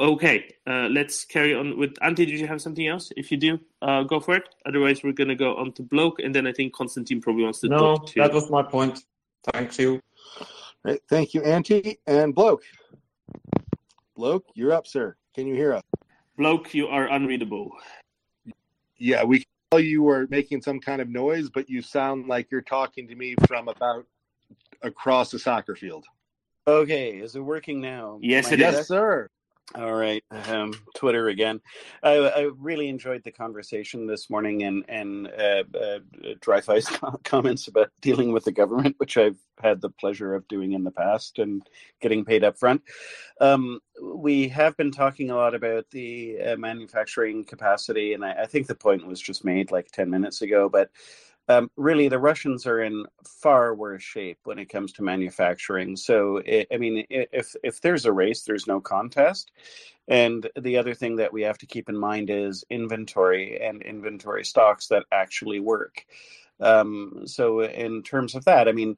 Okay, 0.00 0.54
uh, 0.64 0.88
let's 0.90 1.24
carry 1.24 1.54
on 1.54 1.76
with 1.76 1.94
Antti. 1.94 2.16
Did 2.18 2.30
you 2.30 2.46
have 2.46 2.62
something 2.62 2.86
else? 2.86 3.10
If 3.16 3.32
you 3.32 3.36
do, 3.36 3.58
uh, 3.82 4.04
go 4.04 4.20
for 4.20 4.36
it. 4.36 4.44
Otherwise, 4.64 5.02
we're 5.02 5.12
gonna 5.12 5.34
go 5.34 5.56
on 5.56 5.72
to 5.72 5.82
Bloke, 5.82 6.20
and 6.20 6.32
then 6.32 6.46
I 6.46 6.52
think 6.52 6.72
Constantine 6.72 7.20
probably 7.20 7.42
wants 7.42 7.58
to 7.60 7.68
no, 7.68 7.78
talk 7.78 8.06
to. 8.08 8.12
You. 8.16 8.22
That 8.22 8.32
was 8.32 8.48
my 8.48 8.62
point. 8.62 9.02
Thank 9.52 9.76
you. 9.78 10.00
Right. 10.84 11.00
Thank 11.08 11.34
you, 11.34 11.40
Antti 11.40 11.96
and 12.06 12.32
Bloke. 12.32 12.62
Bloke, 14.14 14.46
you're 14.54 14.72
up, 14.72 14.86
sir. 14.86 15.16
Can 15.34 15.48
you 15.48 15.54
hear 15.54 15.74
us? 15.74 15.82
Bloke, 16.36 16.72
you 16.74 16.86
are 16.86 17.08
unreadable. 17.08 17.72
Yeah, 18.98 19.24
we 19.24 19.38
can 19.38 19.46
tell 19.72 19.80
you 19.80 20.08
are 20.08 20.28
making 20.30 20.62
some 20.62 20.78
kind 20.78 21.00
of 21.00 21.08
noise, 21.08 21.50
but 21.50 21.68
you 21.68 21.82
sound 21.82 22.28
like 22.28 22.52
you're 22.52 22.62
talking 22.62 23.08
to 23.08 23.16
me 23.16 23.34
from 23.48 23.66
about 23.66 24.06
across 24.82 25.32
the 25.32 25.40
soccer 25.40 25.74
field. 25.74 26.04
Okay, 26.68 27.18
is 27.18 27.34
it 27.34 27.40
working 27.40 27.80
now? 27.80 28.18
Yes, 28.22 28.46
Am 28.46 28.52
I 28.52 28.54
it 28.54 28.58
better? 28.58 28.70
is. 28.70 28.76
Yes, 28.76 28.88
sir. 28.88 29.30
All 29.74 29.92
right, 29.92 30.24
um, 30.30 30.72
Twitter 30.96 31.28
again. 31.28 31.60
I, 32.02 32.16
I 32.16 32.50
really 32.56 32.88
enjoyed 32.88 33.22
the 33.22 33.30
conversation 33.30 34.06
this 34.06 34.30
morning 34.30 34.62
and 34.62 34.82
and 34.88 35.26
uh, 35.28 35.64
uh, 35.78 35.98
Dreyfus 36.40 36.88
comments 37.24 37.68
about 37.68 37.90
dealing 38.00 38.32
with 38.32 38.44
the 38.44 38.52
government, 38.52 38.94
which 38.96 39.18
I've 39.18 39.36
had 39.60 39.82
the 39.82 39.90
pleasure 39.90 40.34
of 40.34 40.48
doing 40.48 40.72
in 40.72 40.84
the 40.84 40.90
past 40.90 41.38
and 41.38 41.68
getting 42.00 42.24
paid 42.24 42.44
up 42.44 42.58
front. 42.58 42.82
Um, 43.42 43.80
we 44.02 44.48
have 44.48 44.74
been 44.78 44.90
talking 44.90 45.30
a 45.30 45.36
lot 45.36 45.54
about 45.54 45.84
the 45.90 46.38
uh, 46.40 46.56
manufacturing 46.56 47.44
capacity, 47.44 48.14
and 48.14 48.24
I, 48.24 48.44
I 48.44 48.46
think 48.46 48.68
the 48.68 48.74
point 48.74 49.06
was 49.06 49.20
just 49.20 49.44
made 49.44 49.70
like 49.70 49.90
ten 49.92 50.08
minutes 50.08 50.40
ago, 50.40 50.70
but. 50.70 50.90
Um, 51.48 51.70
really, 51.76 52.08
the 52.08 52.18
Russians 52.18 52.66
are 52.66 52.82
in 52.82 53.06
far 53.24 53.74
worse 53.74 54.02
shape 54.02 54.38
when 54.44 54.58
it 54.58 54.68
comes 54.68 54.92
to 54.94 55.02
manufacturing. 55.02 55.96
So, 55.96 56.42
i 56.46 56.76
mean, 56.76 57.06
if 57.08 57.54
if 57.64 57.80
there's 57.80 58.04
a 58.04 58.12
race, 58.12 58.42
there's 58.42 58.66
no 58.66 58.80
contest. 58.80 59.50
And 60.08 60.48
the 60.60 60.76
other 60.78 60.94
thing 60.94 61.16
that 61.16 61.32
we 61.32 61.42
have 61.42 61.58
to 61.58 61.66
keep 61.66 61.88
in 61.88 61.96
mind 61.96 62.30
is 62.30 62.64
inventory 62.70 63.60
and 63.60 63.82
inventory 63.82 64.44
stocks 64.44 64.88
that 64.88 65.04
actually 65.12 65.60
work. 65.60 66.04
Um, 66.60 67.22
so, 67.26 67.62
in 67.62 68.02
terms 68.02 68.34
of 68.34 68.44
that, 68.46 68.68
I 68.68 68.72
mean, 68.72 68.96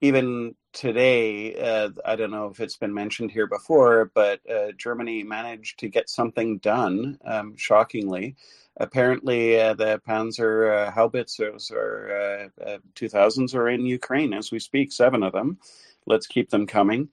even 0.00 0.54
today, 0.72 1.54
uh, 1.56 1.90
I 2.04 2.16
don't 2.16 2.30
know 2.30 2.46
if 2.46 2.60
it's 2.60 2.76
been 2.76 2.94
mentioned 2.94 3.30
here 3.30 3.46
before, 3.46 4.10
but 4.14 4.40
uh, 4.50 4.72
Germany 4.76 5.22
managed 5.22 5.78
to 5.80 5.88
get 5.88 6.08
something 6.08 6.58
done, 6.58 7.18
um, 7.24 7.56
shockingly. 7.56 8.36
Apparently, 8.78 9.60
uh, 9.60 9.74
the 9.74 10.00
Panzer 10.08 10.92
Haubitzers 10.92 11.70
or 11.70 12.50
uh, 12.62 12.64
uh, 12.64 12.78
2000s 12.94 13.54
are 13.54 13.68
in 13.68 13.84
Ukraine 13.84 14.32
as 14.32 14.50
we 14.50 14.58
speak, 14.58 14.92
seven 14.92 15.22
of 15.22 15.32
them. 15.32 15.58
Let's 16.06 16.26
keep 16.26 16.50
them 16.50 16.66
coming. 16.66 17.08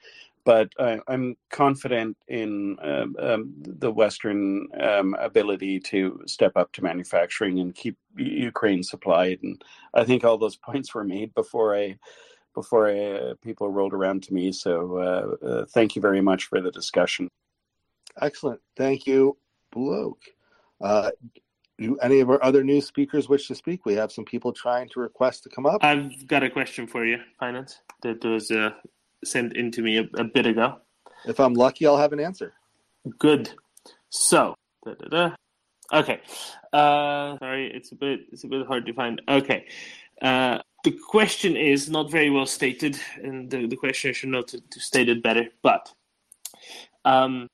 But 0.45 0.71
I'm 0.79 1.35
confident 1.49 2.15
in 2.29 2.77
um, 2.81 3.17
um, 3.19 3.53
the 3.57 3.91
Western 3.91 4.69
um, 4.79 5.13
ability 5.19 5.81
to 5.81 6.21
step 6.25 6.53
up 6.55 6.71
to 6.71 6.83
manufacturing 6.83 7.59
and 7.59 7.75
keep 7.75 7.97
Ukraine 8.15 8.81
supplied. 8.81 9.39
And 9.43 9.61
I 9.93 10.05
think 10.05 10.23
all 10.23 10.37
those 10.37 10.55
points 10.67 10.95
were 10.95 11.03
made 11.03 11.33
before 11.33 11.75
I 11.75 11.97
before 12.57 12.89
I, 12.89 12.99
uh, 13.11 13.33
people 13.43 13.69
rolled 13.69 13.93
around 13.93 14.23
to 14.23 14.33
me. 14.33 14.51
So 14.51 14.97
uh, 14.97 15.45
uh, 15.45 15.65
thank 15.65 15.95
you 15.95 16.01
very 16.01 16.21
much 16.21 16.45
for 16.45 16.59
the 16.59 16.71
discussion. 16.71 17.29
Excellent. 18.19 18.59
Thank 18.75 19.05
you, 19.05 19.37
Bloke. 19.71 20.23
Uh, 20.81 21.11
do 21.77 21.99
any 21.99 22.19
of 22.19 22.31
our 22.31 22.43
other 22.43 22.63
new 22.63 22.81
speakers 22.81 23.29
wish 23.29 23.47
to 23.49 23.53
speak? 23.53 23.85
We 23.85 23.93
have 23.93 24.11
some 24.11 24.25
people 24.25 24.51
trying 24.51 24.89
to 24.89 24.99
request 24.99 25.43
to 25.43 25.49
come 25.49 25.67
up. 25.67 25.83
I've 25.83 26.25
got 26.25 26.41
a 26.41 26.49
question 26.49 26.87
for 26.87 27.05
you, 27.05 27.19
Finance, 27.39 27.79
that 28.01 28.25
was 28.25 28.49
uh, 28.49 28.71
sent 29.23 29.55
in 29.55 29.69
to 29.73 29.83
me 29.83 29.99
a, 29.99 30.05
a 30.15 30.23
bit 30.23 30.47
ago. 30.47 30.79
If 31.27 31.39
I'm 31.39 31.53
lucky, 31.53 31.85
I'll 31.85 31.97
have 31.97 32.13
an 32.13 32.19
answer. 32.19 32.53
Good. 33.19 33.51
So, 34.09 34.55
da, 34.83 34.93
da, 34.95 35.07
da. 35.09 35.35
okay. 35.99 36.21
Uh, 36.73 37.37
sorry, 37.37 37.71
it's 37.71 37.91
a 37.91 37.95
bit 37.95 38.21
it's 38.31 38.43
a 38.43 38.47
bit 38.47 38.65
hard 38.65 38.87
to 38.87 38.93
find. 38.93 39.21
Okay. 39.29 39.67
Uh, 40.19 40.57
the 40.87 40.97
question 41.05 41.57
is 41.57 41.89
not 41.89 42.09
very 42.09 42.29
well 42.29 42.45
stated, 42.45 42.97
and 43.21 43.51
the, 43.51 43.67
the 43.67 43.75
questioner 43.75 44.13
should 44.13 44.29
know 44.29 44.41
to, 44.41 44.61
to 44.61 44.79
state 44.79 45.09
it 45.09 45.21
better. 45.21 45.47
But 45.61 45.91
um, 47.03 47.49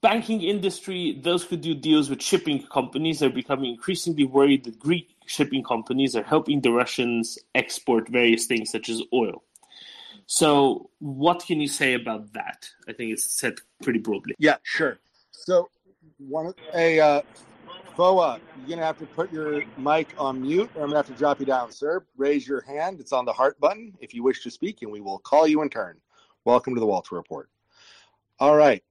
banking 0.00 0.40
industry, 0.40 1.20
those 1.22 1.44
who 1.44 1.58
do 1.58 1.74
deals 1.74 2.08
with 2.08 2.22
shipping 2.22 2.66
companies, 2.66 3.22
are 3.22 3.28
becoming 3.28 3.72
increasingly 3.74 4.24
worried 4.24 4.64
that 4.64 4.78
Greek 4.78 5.14
shipping 5.26 5.62
companies 5.62 6.16
are 6.16 6.22
helping 6.22 6.62
the 6.62 6.72
Russians 6.72 7.38
export 7.54 8.08
various 8.08 8.46
things 8.46 8.70
such 8.70 8.88
as 8.88 9.02
oil. 9.12 9.44
So, 10.24 10.88
what 11.00 11.44
can 11.44 11.60
you 11.60 11.68
say 11.68 11.92
about 11.92 12.32
that? 12.32 12.66
I 12.88 12.94
think 12.94 13.12
it's 13.12 13.30
said 13.30 13.56
pretty 13.82 13.98
broadly. 13.98 14.34
Yeah, 14.38 14.56
sure. 14.62 14.98
So, 15.32 15.68
one, 16.16 16.54
hey, 16.72 16.98
uh, 16.98 17.20
Foa, 17.96 18.40
you're 18.60 18.76
gonna 18.76 18.86
have 18.86 18.98
to 18.98 19.06
put 19.06 19.32
your 19.32 19.62
mic 19.76 20.14
on 20.18 20.40
mute, 20.40 20.70
or 20.74 20.82
I'm 20.82 20.88
gonna 20.88 20.98
have 20.98 21.06
to 21.06 21.14
drop 21.14 21.40
you 21.40 21.46
down, 21.46 21.72
sir. 21.72 22.04
Raise 22.16 22.46
your 22.46 22.60
hand. 22.60 23.00
It's 23.00 23.12
on 23.12 23.24
the 23.24 23.32
heart 23.32 23.58
button 23.60 23.92
if 24.00 24.14
you 24.14 24.22
wish 24.22 24.42
to 24.44 24.50
speak, 24.50 24.82
and 24.82 24.92
we 24.92 25.00
will 25.00 25.18
call 25.18 25.46
you 25.46 25.62
in 25.62 25.68
turn. 25.68 26.00
Welcome 26.44 26.74
to 26.74 26.80
the 26.80 26.86
Walter 26.86 27.16
Report. 27.16 27.50
All 28.38 28.56
right. 28.56 28.82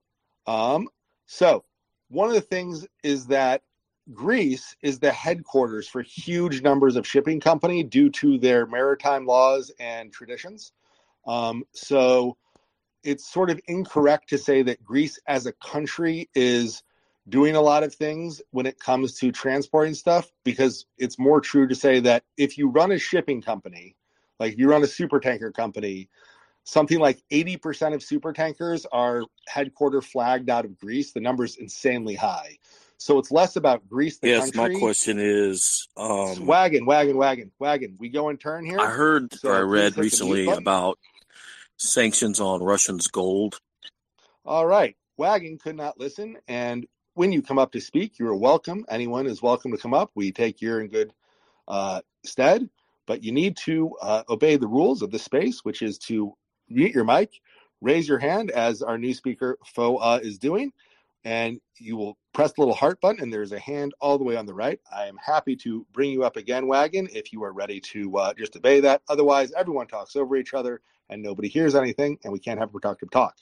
Um, 0.45 0.89
so 1.25 1.63
one 2.09 2.27
of 2.27 2.35
the 2.35 2.41
things 2.41 2.85
is 3.03 3.27
that 3.27 3.63
Greece 4.13 4.75
is 4.81 4.99
the 4.99 5.11
headquarters 5.11 5.87
for 5.87 6.01
huge 6.01 6.61
numbers 6.61 6.95
of 6.95 7.05
shipping 7.07 7.39
company 7.39 7.83
due 7.83 8.09
to 8.11 8.37
their 8.37 8.65
maritime 8.65 9.25
laws 9.25 9.71
and 9.79 10.11
traditions. 10.11 10.71
Um, 11.25 11.63
so 11.73 12.37
it's 13.03 13.31
sort 13.31 13.49
of 13.49 13.59
incorrect 13.67 14.29
to 14.29 14.37
say 14.37 14.63
that 14.63 14.83
Greece 14.83 15.19
as 15.27 15.45
a 15.45 15.53
country 15.53 16.29
is 16.35 16.83
doing 17.29 17.55
a 17.55 17.61
lot 17.61 17.83
of 17.83 17.93
things 17.93 18.41
when 18.51 18.65
it 18.65 18.79
comes 18.79 19.19
to 19.19 19.31
transporting 19.31 19.93
stuff 19.93 20.31
because 20.43 20.85
it's 20.97 21.19
more 21.19 21.41
true 21.41 21.67
to 21.67 21.75
say 21.75 21.99
that 21.99 22.23
if 22.37 22.57
you 22.57 22.69
run 22.69 22.91
a 22.91 22.97
shipping 22.97 23.41
company, 23.41 23.95
like 24.39 24.57
you 24.57 24.69
run 24.69 24.83
a 24.83 24.87
super 24.87 25.19
tanker 25.19 25.51
company, 25.51 26.09
something 26.63 26.99
like 26.99 27.21
80% 27.31 27.93
of 27.93 28.03
super 28.03 28.33
tankers 28.33 28.85
are 28.91 29.23
headquarter 29.47 30.01
flagged 30.01 30.49
out 30.49 30.65
of 30.65 30.77
Greece. 30.77 31.11
The 31.11 31.21
number's 31.21 31.55
insanely 31.57 32.15
high. 32.15 32.57
So 32.97 33.19
it's 33.19 33.31
less 33.31 33.55
about 33.55 33.87
Greece, 33.87 34.17
the 34.17 34.29
yes, 34.29 34.51
country. 34.51 34.73
my 34.73 34.79
question 34.79 35.19
is 35.19 35.87
um, 35.97 36.45
wagon, 36.45 36.85
wagon, 36.85 37.15
wagon, 37.15 37.51
wagon. 37.59 37.95
We 37.99 38.09
go 38.09 38.29
in 38.29 38.37
turn 38.37 38.65
here. 38.65 38.79
I 38.79 38.87
heard 38.87 39.33
So 39.33 39.49
or 39.49 39.55
I 39.55 39.59
read 39.59 39.83
hit 39.83 39.93
the 39.93 40.01
mute 40.01 40.03
recently 40.03 40.47
about 40.47 40.97
sanctions 41.77 42.39
on 42.39 42.63
Russians' 42.63 43.07
gold. 43.07 43.59
All 44.45 44.65
right. 44.65 44.95
Wagon 45.17 45.57
could 45.57 45.75
not 45.75 45.99
listen, 45.99 46.37
and 46.47 46.87
when 47.17 47.31
you 47.31 47.41
come 47.41 47.57
up 47.57 47.71
to 47.71 47.81
speak, 47.81 48.19
you 48.19 48.27
are 48.27 48.35
welcome. 48.35 48.85
Anyone 48.89 49.25
is 49.25 49.41
welcome 49.41 49.71
to 49.71 49.77
come 49.77 49.93
up. 49.93 50.11
We 50.13 50.31
take 50.31 50.61
your 50.61 50.81
in 50.81 50.87
good 50.87 51.11
uh, 51.67 52.01
stead, 52.23 52.69
but 53.07 53.23
you 53.23 53.31
need 53.31 53.57
to 53.65 53.95
uh, 54.03 54.23
obey 54.29 54.55
the 54.55 54.67
rules 54.67 55.01
of 55.01 55.09
the 55.09 55.17
space, 55.17 55.65
which 55.65 55.81
is 55.81 55.97
to 55.97 56.33
mute 56.69 56.93
your 56.93 57.05
mic, 57.05 57.31
raise 57.81 58.07
your 58.07 58.19
hand 58.19 58.51
as 58.51 58.83
our 58.83 58.99
new 58.99 59.15
speaker 59.15 59.57
Foa 59.65 60.17
is 60.17 60.37
doing, 60.37 60.71
and 61.23 61.59
you 61.79 61.97
will 61.97 62.19
press 62.33 62.53
the 62.53 62.61
little 62.61 62.75
heart 62.75 63.01
button, 63.01 63.23
and 63.23 63.33
there's 63.33 63.51
a 63.51 63.59
hand 63.59 63.95
all 63.99 64.19
the 64.19 64.23
way 64.23 64.35
on 64.35 64.45
the 64.45 64.53
right. 64.53 64.79
I 64.95 65.07
am 65.07 65.17
happy 65.17 65.55
to 65.57 65.87
bring 65.93 66.11
you 66.11 66.23
up 66.23 66.37
again, 66.37 66.67
Wagon, 66.67 67.09
if 67.11 67.33
you 67.33 67.43
are 67.43 67.51
ready 67.51 67.79
to 67.93 68.15
uh, 68.15 68.33
just 68.35 68.55
obey 68.55 68.79
that. 68.81 69.01
Otherwise, 69.09 69.51
everyone 69.57 69.87
talks 69.87 70.15
over 70.15 70.35
each 70.35 70.53
other 70.53 70.81
and 71.09 71.23
nobody 71.23 71.47
hears 71.47 71.73
anything, 71.73 72.19
and 72.23 72.31
we 72.31 72.37
can't 72.37 72.59
have 72.59 72.69
a 72.69 72.73
productive 72.73 73.09
talk. 73.09 73.37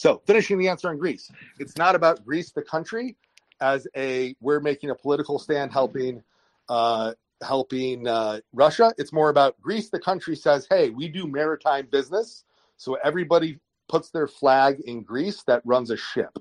So, 0.00 0.22
finishing 0.26 0.56
the 0.56 0.66
answer 0.66 0.88
on 0.88 0.96
Greece, 0.96 1.30
it's 1.58 1.76
not 1.76 1.94
about 1.94 2.24
Greece, 2.24 2.52
the 2.52 2.62
country, 2.62 3.18
as 3.60 3.86
a 3.94 4.34
we're 4.40 4.58
making 4.58 4.88
a 4.88 4.94
political 4.94 5.38
stand 5.38 5.72
helping 5.72 6.22
uh, 6.70 7.12
helping 7.42 8.08
uh, 8.08 8.40
Russia. 8.54 8.94
It's 8.96 9.12
more 9.12 9.28
about 9.28 9.60
Greece, 9.60 9.90
the 9.90 10.00
country 10.00 10.36
says, 10.36 10.66
hey, 10.70 10.88
we 10.88 11.06
do 11.08 11.26
maritime 11.26 11.86
business, 11.92 12.44
so 12.78 12.94
everybody 13.04 13.58
puts 13.90 14.08
their 14.08 14.26
flag 14.26 14.80
in 14.86 15.02
Greece 15.02 15.42
that 15.42 15.60
runs 15.66 15.90
a 15.90 15.98
ship. 15.98 16.32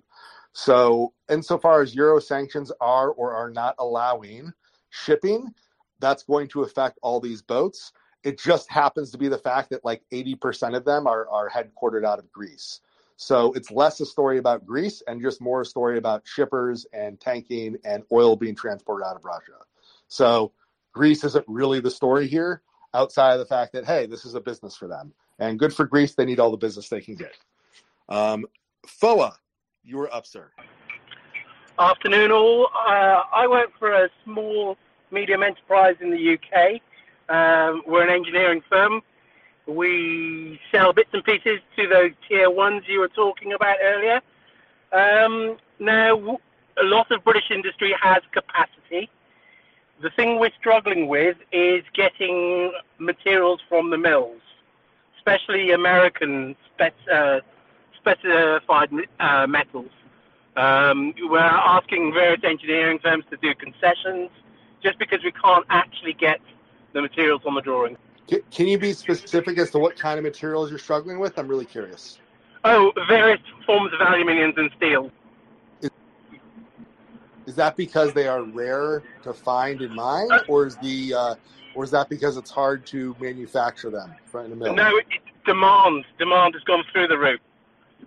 So, 0.53 1.11
insofar 1.29 1.81
as 1.81 1.93
Euro 1.93 2.21
sanctions 2.21 2.71
are 2.79 3.09
or 3.09 3.33
are 3.33 3.49
not 3.49 3.75
allowing 3.77 4.53
shipping, 4.89 5.53
that's 5.99 6.23
going 6.23 6.47
to 6.51 6.63
affect 6.63 6.97
all 7.01 7.19
these 7.19 7.41
boats. 7.41 7.91
It 8.23 8.39
just 8.39 8.71
happens 8.71 9.11
to 9.11 9.17
be 9.17 9.27
the 9.27 9.37
fact 9.37 9.71
that 9.71 9.83
like 9.83 10.01
80% 10.13 10.77
of 10.77 10.85
them 10.85 11.07
are, 11.07 11.27
are 11.27 11.49
headquartered 11.49 12.05
out 12.05 12.19
of 12.19 12.31
Greece. 12.31 12.79
So 13.21 13.51
it's 13.51 13.69
less 13.69 13.99
a 13.99 14.05
story 14.05 14.37
about 14.37 14.65
Greece 14.65 15.03
and 15.05 15.21
just 15.21 15.41
more 15.41 15.59
a 15.59 15.65
story 15.65 15.97
about 15.97 16.25
shippers 16.25 16.85
and 16.93 17.19
tanking 17.19 17.75
and 17.83 18.01
oil 18.13 18.37
being 18.37 18.55
transported 18.55 19.05
out 19.05 19.17
of 19.17 19.25
Russia. 19.25 19.59
So 20.07 20.53
Greece 20.93 21.25
isn't 21.25 21.43
really 21.45 21.81
the 21.81 21.91
story 21.91 22.27
here 22.27 22.61
outside 22.93 23.33
of 23.33 23.39
the 23.39 23.45
fact 23.45 23.73
that, 23.73 23.85
hey, 23.85 24.05
this 24.05 24.23
is 24.23 24.35
a 24.35 24.39
business 24.39 24.77
for 24.77 24.87
them. 24.87 25.11
And 25.37 25.59
good 25.59 25.73
for 25.73 25.85
Greece. 25.85 26.15
They 26.15 26.23
need 26.23 26.39
all 26.39 26.49
the 26.49 26.55
business 26.55 26.87
they 26.87 27.01
can 27.01 27.15
get. 27.15 27.33
Um, 28.07 28.45
FOA, 28.87 29.33
you 29.83 29.97
were 29.97 30.11
up, 30.15 30.25
sir. 30.25 30.49
Afternoon, 31.77 32.31
all. 32.31 32.69
Uh, 32.87 33.23
I 33.33 33.47
work 33.47 33.71
for 33.77 33.91
a 33.91 34.07
small 34.23 34.77
medium 35.11 35.43
enterprise 35.43 35.97
in 35.99 36.09
the 36.09 36.37
UK. 36.37 36.79
Um, 37.27 37.81
we're 37.85 38.03
an 38.03 38.15
engineering 38.15 38.61
firm. 38.69 39.01
We 39.69 40.59
sell 40.71 40.93
bits 40.93 41.09
and 41.13 41.23
pieces 41.23 41.59
to 41.77 41.87
those 41.87 42.11
tier 42.27 42.49
ones 42.49 42.83
you 42.87 42.99
were 42.99 43.07
talking 43.09 43.53
about 43.53 43.77
earlier. 43.83 44.21
Um, 44.91 45.57
now, 45.79 46.39
a 46.81 46.83
lot 46.83 47.11
of 47.11 47.23
British 47.23 47.51
industry 47.51 47.95
has 48.01 48.23
capacity. 48.31 49.09
The 50.01 50.09
thing 50.11 50.39
we're 50.39 50.51
struggling 50.59 51.07
with 51.07 51.37
is 51.51 51.83
getting 51.93 52.71
materials 52.97 53.59
from 53.69 53.91
the 53.91 53.97
mills, 53.97 54.41
especially 55.17 55.71
American 55.71 56.55
spec- 56.73 56.93
uh, 57.11 57.41
specified 57.97 58.89
uh, 59.19 59.45
metals. 59.45 59.91
Um, 60.55 61.13
we're 61.19 61.39
asking 61.39 62.13
various 62.13 62.41
engineering 62.43 62.99
firms 63.03 63.25
to 63.29 63.37
do 63.37 63.53
concessions 63.53 64.31
just 64.81 64.97
because 64.97 65.19
we 65.23 65.31
can't 65.31 65.65
actually 65.69 66.13
get 66.13 66.39
the 66.93 67.01
materials 67.01 67.41
on 67.45 67.53
the 67.53 67.61
drawing. 67.61 67.97
Can 68.29 68.67
you 68.67 68.77
be 68.77 68.93
specific 68.93 69.57
as 69.57 69.71
to 69.71 69.79
what 69.79 69.97
kind 69.97 70.17
of 70.17 70.23
materials 70.23 70.69
you're 70.69 70.79
struggling 70.79 71.19
with? 71.19 71.37
I'm 71.37 71.47
really 71.47 71.65
curious. 71.65 72.19
Oh, 72.63 72.91
various 73.07 73.39
forms 73.65 73.91
of 73.93 73.99
aluminiums 73.99 74.57
and 74.57 74.69
steel. 74.77 75.11
Is, 75.81 75.89
is 77.45 77.55
that 77.55 77.77
because 77.77 78.13
they 78.13 78.27
are 78.27 78.43
rare 78.43 79.01
to 79.23 79.33
find 79.33 79.81
and 79.81 79.95
mine, 79.95 80.29
or 80.47 80.67
is 80.67 80.75
the 80.77 81.13
uh, 81.13 81.35
or 81.75 81.83
is 81.83 81.91
that 81.91 82.09
because 82.09 82.37
it's 82.37 82.51
hard 82.51 82.85
to 82.87 83.15
manufacture 83.19 83.89
them 83.89 84.13
in 84.33 84.49
the 84.49 84.55
mill? 84.55 84.73
No, 84.75 84.97
it, 84.97 85.05
demand 85.45 86.05
demand 86.17 86.53
has 86.53 86.63
gone 86.63 86.83
through 86.91 87.07
the 87.07 87.17
roof. 87.17 87.39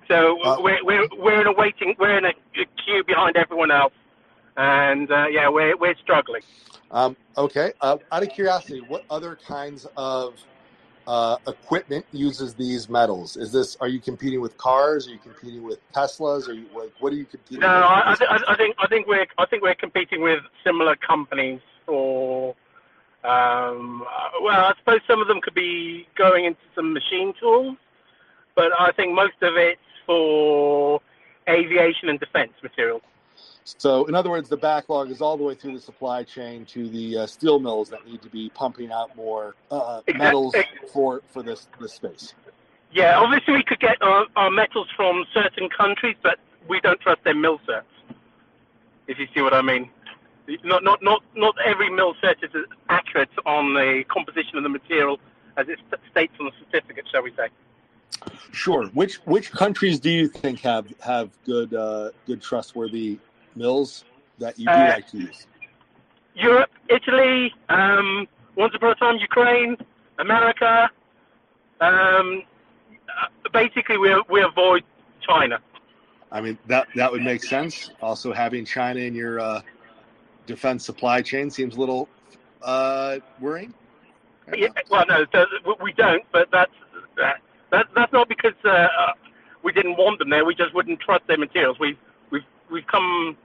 So 0.09 0.41
uh, 0.43 0.57
we're, 0.61 0.85
we're 0.85 1.09
we're 1.19 1.41
in 1.41 1.47
a 1.47 1.53
waiting 1.53 1.95
we're 1.99 2.19
in 2.19 2.25
a, 2.27 2.29
a 2.29 2.67
queue 2.85 3.03
behind 3.05 3.37
everyone 3.37 3.71
else, 3.71 3.95
and 4.57 5.11
uh, 5.11 5.27
yeah, 5.31 5.49
we're 5.49 5.77
we're 5.77 5.97
struggling. 5.97 6.43
Um, 6.93 7.17
okay. 7.39 7.73
Uh, 7.81 7.97
out 8.13 8.23
of 8.23 8.29
curiosity, 8.31 8.81
what 8.87 9.05
other 9.11 9.37
kinds 9.37 9.87
of 9.97 10.35
uh, 11.07 11.37
equipment 11.49 12.05
uses 12.13 12.55
these 12.55 12.89
metals? 12.89 13.37
Is 13.37 13.51
this 13.51 13.77
are 13.81 13.89
you 13.89 13.99
competing 13.99 14.41
with 14.41 14.57
cars? 14.59 15.09
Are 15.09 15.11
you 15.11 15.19
competing 15.19 15.63
with 15.63 15.79
Teslas? 15.93 16.49
Are 16.49 16.53
you 16.53 16.67
like 16.77 16.93
what 17.01 17.13
are 17.13 17.17
you 17.17 17.25
competing? 17.25 17.61
No, 17.61 17.75
with? 18.09 18.23
I, 18.23 18.37
I, 18.37 18.53
I 18.53 18.57
think 18.57 18.77
I 18.79 18.87
think 18.87 19.07
we're 19.07 19.27
I 19.39 19.47
think 19.47 19.63
we're 19.63 19.75
competing 19.75 20.23
with 20.23 20.41
similar 20.65 20.97
companies 20.97 21.61
for. 21.87 22.55
Um, 23.25 24.03
uh, 24.03 24.31
well, 24.43 24.65
I 24.65 24.73
suppose 24.81 24.99
some 25.07 25.23
of 25.23 25.29
them 25.29 25.41
could 25.41 25.55
be 25.55 26.09
going 26.19 26.45
into 26.45 26.59
some 26.75 26.93
machine 26.93 27.33
tools, 27.39 27.77
but 28.57 28.73
I 28.77 28.91
think 28.91 29.15
most 29.15 29.41
of 29.43 29.57
it's 29.57 29.81
for 30.07 31.01
aviation 31.49 32.09
and 32.09 32.19
defense 32.19 32.51
materials. 32.65 33.03
So, 33.65 34.07
in 34.07 34.15
other 34.15 34.31
words, 34.31 34.49
the 34.49 34.57
backlog 34.57 35.11
is 35.11 35.21
all 35.21 35.37
the 35.37 35.45
way 35.45 35.55
through 35.55 35.75
the 35.75 35.81
supply 35.81 36.25
chain 36.25 36.65
to 36.67 36.89
the 36.89 37.19
uh, 37.19 37.27
steel 37.27 37.61
mills 37.61 37.89
that 37.91 38.07
need 38.07 38.21
to 38.23 38.29
be 38.29 38.51
pumping 38.51 38.91
out 38.91 39.15
more 39.17 39.55
uh, 39.71 40.01
metals 40.15 40.55
for 40.93 41.23
for 41.29 41.43
this 41.43 41.69
this 41.81 41.93
space. 41.93 42.35
Yeah, 42.93 43.19
obviously 43.19 43.55
we 43.55 43.63
could 43.63 43.81
get 43.81 44.03
our, 44.03 44.27
our, 44.37 44.51
metals 44.51 44.87
from 44.95 45.25
certain 45.33 45.71
countries, 45.71 46.17
but 46.23 46.39
we 46.69 46.79
don't 46.81 47.01
trust 47.01 47.25
their 47.25 47.35
mill 47.35 47.59
sets. 47.67 47.87
If 49.07 49.19
you 49.19 49.27
see 49.35 49.41
what 49.41 49.55
I 49.55 49.63
mean, 49.63 49.89
not 50.63 50.85
not 50.85 51.03
not 51.03 51.23
not 51.35 51.55
every 51.65 51.89
mill 51.89 52.15
set 52.21 52.37
is 52.43 52.51
accurate 52.89 53.31
on 53.47 53.75
the 53.75 54.05
composition 54.09 54.57
of 54.59 54.63
the 54.63 54.69
material 54.69 55.19
as 55.57 55.69
it 55.69 55.79
states 56.11 56.35
on 56.41 56.47
the 56.47 56.53
certificate, 56.59 57.07
shall 57.11 57.23
we 57.23 57.33
say? 57.37 57.49
Sure. 58.53 58.87
Which 58.89 59.17
which 59.25 59.51
countries 59.51 59.99
do 59.99 60.11
you 60.11 60.29
think 60.29 60.61
have 60.61 60.87
have 61.01 61.31
good 61.45 61.75
uh, 61.75 62.11
good 62.27 62.43
trustworthy 62.43 63.19
mills 63.57 64.05
that 64.39 64.59
you 64.59 64.67
do 64.67 64.73
uh, 64.73 64.93
like 64.95 65.09
to 65.09 65.19
use? 65.19 65.47
Europe, 66.35 66.71
Italy, 66.89 67.53
um, 67.69 68.27
once 68.57 68.75
upon 68.75 68.91
a 68.91 68.95
time 68.95 69.17
Ukraine, 69.19 69.77
America. 70.19 70.91
Um, 71.81 72.43
basically, 73.53 73.99
we 73.99 74.23
we 74.29 74.43
avoid 74.43 74.85
China. 75.21 75.59
I 76.31 76.41
mean 76.41 76.59
that 76.67 76.89
that 76.97 77.11
would 77.11 77.23
make 77.23 77.43
sense. 77.43 77.91
Also, 78.01 78.33
having 78.33 78.65
China 78.65 79.01
in 79.01 79.15
your 79.15 79.41
uh, 79.41 79.61
defense 80.47 80.85
supply 80.85 81.23
chain 81.23 81.51
seems 81.51 81.77
a 81.77 81.81
little 81.81 82.09
uh, 82.63 83.19
worrying. 83.41 83.75
Yeah, 84.57 84.69
well, 84.91 85.05
no, 85.09 85.25
we 85.83 85.93
don't. 85.93 86.23
But 86.33 86.51
that's 86.51 86.73
that, 87.17 87.41
that 87.73 87.87
that's 87.97 88.13
not 88.13 88.29
because 88.29 88.55
uh, 88.65 88.87
we 89.65 89.73
didn't 89.73 89.97
want 89.97 90.21
them 90.21 90.31
there. 90.31 90.45
We 90.45 90.55
just 90.55 90.73
wouldn't 90.75 91.01
trust 91.01 91.27
their 91.27 91.39
materials. 91.39 91.79
We've 91.81 91.99
we've 92.31 92.47
we've 92.71 92.87
come 92.87 93.37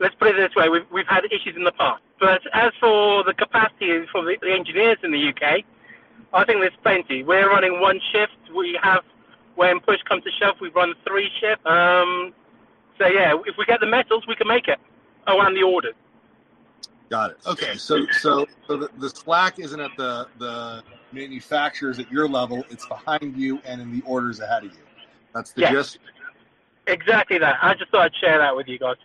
let's 0.00 0.14
put 0.14 0.28
it 0.28 0.36
this 0.36 0.54
way, 0.56 0.68
we've, 0.68 0.86
we've 0.90 1.06
had 1.06 1.24
issues 1.26 1.54
in 1.56 1.62
the 1.62 1.72
past. 1.72 2.02
But 2.18 2.40
as 2.52 2.72
for 2.80 3.22
the 3.22 3.34
capacity 3.34 4.04
for 4.10 4.24
the, 4.24 4.36
the 4.40 4.52
engineers 4.52 4.98
in 5.04 5.12
the 5.12 5.28
UK, 5.28 5.64
I 6.32 6.44
think 6.44 6.60
there's 6.60 6.72
plenty. 6.82 7.22
We're 7.22 7.48
running 7.48 7.80
one 7.80 8.00
shift. 8.12 8.54
We 8.54 8.78
have, 8.82 9.04
when 9.54 9.80
push 9.80 10.00
comes 10.08 10.24
to 10.24 10.30
shove, 10.40 10.56
we 10.60 10.70
run 10.70 10.94
three 11.06 11.30
shifts. 11.40 11.64
Um, 11.66 12.32
so 12.98 13.06
yeah, 13.06 13.34
if 13.46 13.56
we 13.58 13.64
get 13.66 13.80
the 13.80 13.86
metals, 13.86 14.24
we 14.26 14.34
can 14.34 14.48
make 14.48 14.68
it. 14.68 14.78
Oh, 15.26 15.40
and 15.40 15.56
the 15.56 15.62
orders. 15.62 15.94
Got 17.10 17.32
it. 17.32 17.38
Okay, 17.46 17.76
so 17.76 18.06
so 18.20 18.46
so 18.66 18.76
the, 18.76 18.88
the 18.98 19.10
slack 19.10 19.58
isn't 19.58 19.80
at 19.80 19.90
the 19.96 20.28
the 20.38 20.82
manufacturers 21.12 21.98
at 21.98 22.10
your 22.10 22.28
level; 22.28 22.64
it's 22.70 22.86
behind 22.86 23.36
you 23.36 23.60
and 23.64 23.80
in 23.80 23.92
the 23.92 24.02
orders 24.06 24.40
ahead 24.40 24.64
of 24.64 24.72
you. 24.72 24.78
That's 25.34 25.52
the 25.52 25.62
gist. 25.62 25.98
Exactly 26.86 27.38
that. 27.38 27.58
I 27.62 27.74
just 27.74 27.90
thought 27.90 28.06
I'd 28.06 28.14
share 28.20 28.38
that 28.38 28.54
with 28.54 28.66
you 28.66 28.78
guys. 28.78 28.96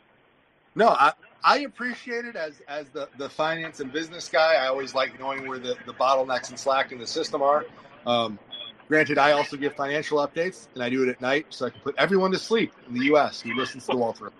No, 0.75 0.89
I, 0.89 1.13
I 1.43 1.59
appreciate 1.59 2.25
it 2.25 2.35
as 2.35 2.61
as 2.67 2.89
the, 2.89 3.07
the 3.17 3.29
finance 3.29 3.79
and 3.79 3.91
business 3.91 4.27
guy. 4.27 4.55
I 4.55 4.67
always 4.67 4.95
like 4.95 5.19
knowing 5.19 5.47
where 5.47 5.59
the, 5.59 5.75
the 5.85 5.93
bottlenecks 5.93 6.49
and 6.49 6.59
slack 6.59 6.91
in 6.91 6.99
the 6.99 7.07
system 7.07 7.41
are. 7.41 7.65
Um, 8.05 8.39
granted, 8.87 9.17
I 9.17 9.31
also 9.31 9.55
give 9.55 9.75
financial 9.75 10.25
updates, 10.25 10.67
and 10.73 10.83
I 10.83 10.89
do 10.89 11.03
it 11.03 11.09
at 11.09 11.21
night 11.21 11.47
so 11.49 11.67
I 11.67 11.69
can 11.69 11.81
put 11.81 11.95
everyone 11.97 12.31
to 12.31 12.39
sleep 12.39 12.73
in 12.87 12.93
the 12.93 13.05
U.S. 13.05 13.41
who 13.41 13.53
listens 13.55 13.85
to 13.87 13.95
Walter. 13.95 14.31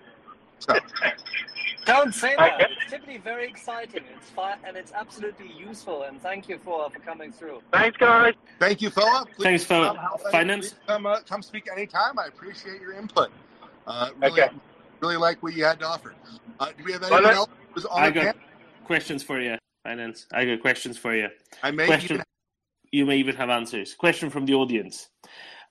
So. 0.58 0.74
Don't 1.86 2.14
say 2.14 2.34
that. 2.36 2.60
It's 2.60 2.90
typically 2.90 3.18
very 3.18 3.48
exciting. 3.48 4.02
It's 4.16 4.28
fun 4.30 4.58
and 4.66 4.76
it's 4.76 4.92
absolutely 4.92 5.50
useful. 5.56 6.02
And 6.02 6.20
thank 6.20 6.48
you 6.48 6.58
for, 6.58 6.90
for 6.90 6.98
coming 6.98 7.32
through. 7.32 7.62
Thanks, 7.72 7.96
guys. 7.96 8.34
Thank 8.58 8.82
you, 8.82 8.90
Philip. 8.90 9.28
Thanks, 9.40 9.64
Philip. 9.64 9.96
Finance. 10.30 10.74
Come, 10.86 11.06
uh, 11.06 11.20
come 11.20 11.42
speak 11.42 11.68
anytime. 11.70 12.18
I 12.18 12.26
appreciate 12.26 12.80
your 12.80 12.92
input. 12.92 13.30
Uh, 13.86 14.10
really, 14.20 14.42
okay 14.42 14.50
really 15.00 15.16
like 15.16 15.42
what 15.42 15.54
you 15.54 15.64
had 15.64 15.78
to 15.80 15.86
offer. 15.86 16.14
Uh, 16.58 16.68
do 16.76 16.84
we 16.84 16.92
have 16.92 17.02
anyone 17.02 17.26
else 17.26 17.48
who's 17.72 17.84
on 17.86 18.02
I 18.02 18.10
got 18.10 18.24
panel? 18.24 18.40
questions 18.84 19.22
for 19.22 19.40
you, 19.40 19.56
Finance. 19.84 20.26
I 20.32 20.44
got 20.44 20.60
questions 20.60 20.98
for 20.98 21.14
you. 21.14 21.28
I 21.62 21.70
may 21.70 21.86
Question, 21.86 22.16
even... 22.16 22.24
You 22.92 23.06
may 23.06 23.16
even 23.18 23.36
have 23.36 23.50
answers. 23.50 23.94
Question 23.94 24.30
from 24.30 24.46
the 24.46 24.54
audience. 24.54 25.08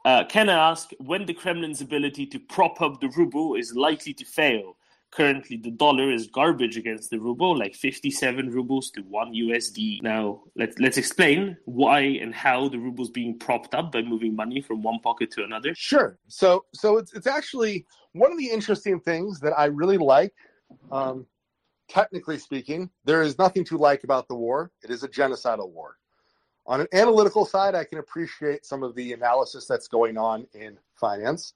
Uh, 0.03 0.23
can 0.25 0.49
I 0.49 0.71
ask 0.71 0.91
when 0.99 1.25
the 1.25 1.33
Kremlin's 1.33 1.81
ability 1.81 2.27
to 2.27 2.39
prop 2.39 2.81
up 2.81 3.01
the 3.01 3.09
ruble 3.09 3.55
is 3.55 3.73
likely 3.73 4.13
to 4.13 4.25
fail? 4.25 4.77
Currently 5.11 5.57
the 5.57 5.71
dollar 5.71 6.11
is 6.11 6.27
garbage 6.27 6.77
against 6.77 7.09
the 7.09 7.19
ruble, 7.19 7.57
like 7.57 7.75
57 7.75 8.49
rubles 8.49 8.89
to 8.91 9.01
one 9.01 9.33
USD. 9.33 10.01
Now, 10.01 10.43
let's 10.55 10.77
let's 10.79 10.97
explain 10.97 11.57
why 11.65 12.01
and 12.01 12.33
how 12.33 12.69
the 12.69 12.77
ruble 12.77 13.03
is 13.05 13.09
being 13.09 13.37
propped 13.39 13.73
up 13.73 13.91
by 13.91 14.01
moving 14.01 14.35
money 14.35 14.61
from 14.61 14.81
one 14.81 14.99
pocket 14.99 15.31
to 15.31 15.43
another. 15.43 15.73
Sure. 15.75 16.17
So 16.27 16.65
so 16.73 16.97
it's 16.97 17.13
it's 17.13 17.27
actually 17.27 17.85
one 18.13 18.31
of 18.31 18.37
the 18.37 18.49
interesting 18.49 18.99
things 18.99 19.39
that 19.41 19.53
I 19.57 19.65
really 19.65 19.97
like. 19.97 20.33
Um, 20.91 21.25
technically 21.87 22.39
speaking, 22.39 22.89
there 23.03 23.21
is 23.21 23.37
nothing 23.37 23.63
to 23.65 23.77
like 23.77 24.03
about 24.03 24.27
the 24.27 24.35
war. 24.35 24.71
It 24.83 24.89
is 24.89 25.03
a 25.03 25.07
genocidal 25.07 25.69
war. 25.69 25.97
On 26.67 26.81
an 26.81 26.87
analytical 26.93 27.45
side, 27.45 27.75
I 27.75 27.83
can 27.83 27.99
appreciate 27.99 28.65
some 28.65 28.81
of 28.81 28.95
the 28.95 29.13
analysis 29.13 29.67
that's 29.67 29.87
going 29.87 30.17
on 30.17 30.47
in 30.53 30.77
finance. 30.95 31.53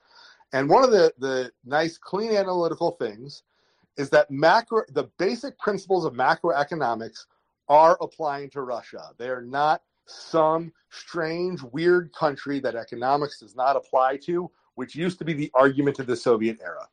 And 0.54 0.70
one 0.70 0.84
of 0.84 0.92
the, 0.92 1.14
the 1.20 1.52
nice, 1.66 1.98
clean 1.98 2.32
analytical 2.32 2.92
things 2.92 3.44
is 3.98 4.10
that 4.10 4.32
macro 4.32 4.84
the 4.90 5.10
basic 5.18 5.58
principles 5.60 6.06
of 6.06 6.14
macroeconomics 6.14 7.26
are 7.68 7.98
applying 8.02 8.50
to 8.52 8.62
Russia. 8.62 9.12
They 9.18 9.30
are 9.30 9.44
not 9.44 9.82
some 10.06 10.74
strange, 10.90 11.62
weird 11.62 12.12
country 12.14 12.60
that 12.62 12.76
economics 12.76 13.40
does 13.40 13.56
not 13.56 13.76
apply 13.76 14.18
to, 14.26 14.50
which 14.76 14.96
used 14.96 15.20
to 15.20 15.26
be 15.26 15.34
the 15.34 15.52
argument 15.54 16.00
of 16.00 16.08
the 16.08 16.16
Soviet 16.16 16.58
era. 16.64 16.88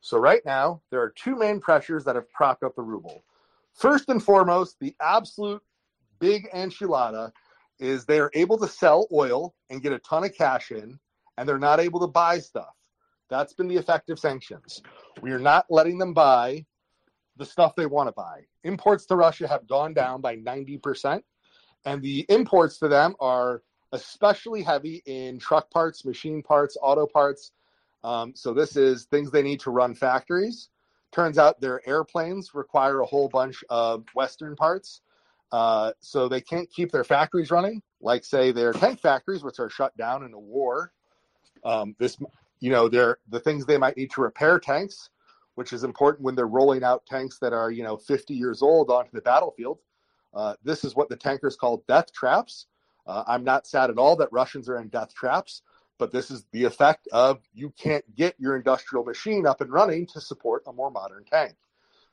So 0.00 0.18
right 0.18 0.44
now, 0.44 0.82
there 0.90 1.00
are 1.00 1.10
two 1.10 1.36
main 1.36 1.60
pressures 1.60 2.04
that 2.04 2.14
have 2.14 2.30
propped 2.30 2.62
up 2.62 2.76
the 2.76 2.82
ruble. 2.82 3.24
First 3.72 4.08
and 4.08 4.22
foremost, 4.22 4.76
the 4.80 4.94
absolute 5.00 5.62
big 6.18 6.48
enchilada 6.52 7.32
is 7.78 8.04
they 8.04 8.20
are 8.20 8.30
able 8.34 8.58
to 8.58 8.68
sell 8.68 9.06
oil 9.12 9.54
and 9.70 9.82
get 9.82 9.92
a 9.92 9.98
ton 10.00 10.24
of 10.24 10.34
cash 10.34 10.72
in, 10.72 10.98
and 11.36 11.48
they're 11.48 11.58
not 11.58 11.80
able 11.80 12.00
to 12.00 12.06
buy 12.06 12.38
stuff. 12.38 12.74
That's 13.28 13.52
been 13.52 13.68
the 13.68 13.76
effective 13.76 14.18
sanctions. 14.18 14.82
We 15.20 15.32
are 15.32 15.38
not 15.38 15.66
letting 15.70 15.98
them 15.98 16.14
buy 16.14 16.64
the 17.36 17.44
stuff 17.44 17.74
they 17.76 17.86
want 17.86 18.08
to 18.08 18.12
buy. 18.12 18.42
Imports 18.64 19.06
to 19.06 19.16
Russia 19.16 19.46
have 19.46 19.66
gone 19.66 19.94
down 19.94 20.20
by 20.20 20.36
90%, 20.36 21.22
and 21.84 22.02
the 22.02 22.26
imports 22.28 22.78
to 22.78 22.88
them 22.88 23.14
are 23.20 23.62
especially 23.92 24.62
heavy 24.62 25.02
in 25.06 25.38
truck 25.38 25.70
parts, 25.70 26.04
machine 26.04 26.42
parts, 26.42 26.76
auto 26.82 27.06
parts. 27.06 27.52
Um, 28.04 28.32
so, 28.34 28.52
this 28.52 28.76
is 28.76 29.04
things 29.06 29.30
they 29.30 29.42
need 29.42 29.60
to 29.60 29.70
run 29.70 29.94
factories. 29.94 30.68
Turns 31.12 31.38
out 31.38 31.60
their 31.60 31.86
airplanes 31.88 32.54
require 32.54 33.00
a 33.00 33.06
whole 33.06 33.28
bunch 33.28 33.64
of 33.70 34.04
Western 34.14 34.54
parts. 34.56 35.00
Uh, 35.50 35.92
so, 36.00 36.28
they 36.28 36.40
can't 36.40 36.70
keep 36.70 36.92
their 36.92 37.04
factories 37.04 37.50
running, 37.50 37.82
like, 38.00 38.24
say, 38.24 38.52
their 38.52 38.72
tank 38.72 39.00
factories, 39.00 39.42
which 39.42 39.58
are 39.58 39.70
shut 39.70 39.96
down 39.96 40.24
in 40.24 40.32
a 40.34 40.38
war. 40.38 40.92
Um, 41.64 41.96
this 41.98 42.18
you 42.60 42.70
know, 42.70 42.88
they're 42.88 43.18
the 43.28 43.40
things 43.40 43.64
they 43.64 43.78
might 43.78 43.96
need 43.96 44.10
to 44.12 44.20
repair 44.20 44.58
tanks, 44.58 45.10
which 45.54 45.72
is 45.72 45.84
important 45.84 46.24
when 46.24 46.34
they're 46.34 46.46
rolling 46.46 46.84
out 46.84 47.06
tanks 47.06 47.38
that 47.38 47.52
are, 47.52 47.70
you 47.70 47.82
know, 47.82 47.96
50 47.96 48.34
years 48.34 48.62
old 48.62 48.90
onto 48.90 49.10
the 49.12 49.20
battlefield. 49.20 49.78
Uh, 50.34 50.54
this 50.62 50.84
is 50.84 50.94
what 50.94 51.08
the 51.08 51.16
tankers 51.16 51.56
call 51.56 51.84
death 51.88 52.12
traps. 52.12 52.66
Uh, 53.06 53.24
I'm 53.26 53.44
not 53.44 53.66
sad 53.66 53.90
at 53.90 53.98
all 53.98 54.16
that 54.16 54.32
Russians 54.32 54.68
are 54.68 54.78
in 54.78 54.88
death 54.88 55.14
traps, 55.14 55.62
but 55.98 56.12
this 56.12 56.30
is 56.30 56.44
the 56.52 56.64
effect 56.64 57.08
of 57.12 57.40
you 57.54 57.72
can't 57.78 58.04
get 58.14 58.34
your 58.38 58.56
industrial 58.56 59.04
machine 59.04 59.46
up 59.46 59.60
and 59.60 59.72
running 59.72 60.06
to 60.06 60.20
support 60.20 60.62
a 60.66 60.72
more 60.72 60.90
modern 60.90 61.24
tank. 61.24 61.54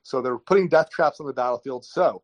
So 0.04 0.22
they're 0.22 0.38
putting 0.38 0.70
death 0.70 0.90
traps 0.90 1.20
on 1.20 1.26
the 1.26 1.34
battlefield. 1.34 1.84
So, 1.84 2.24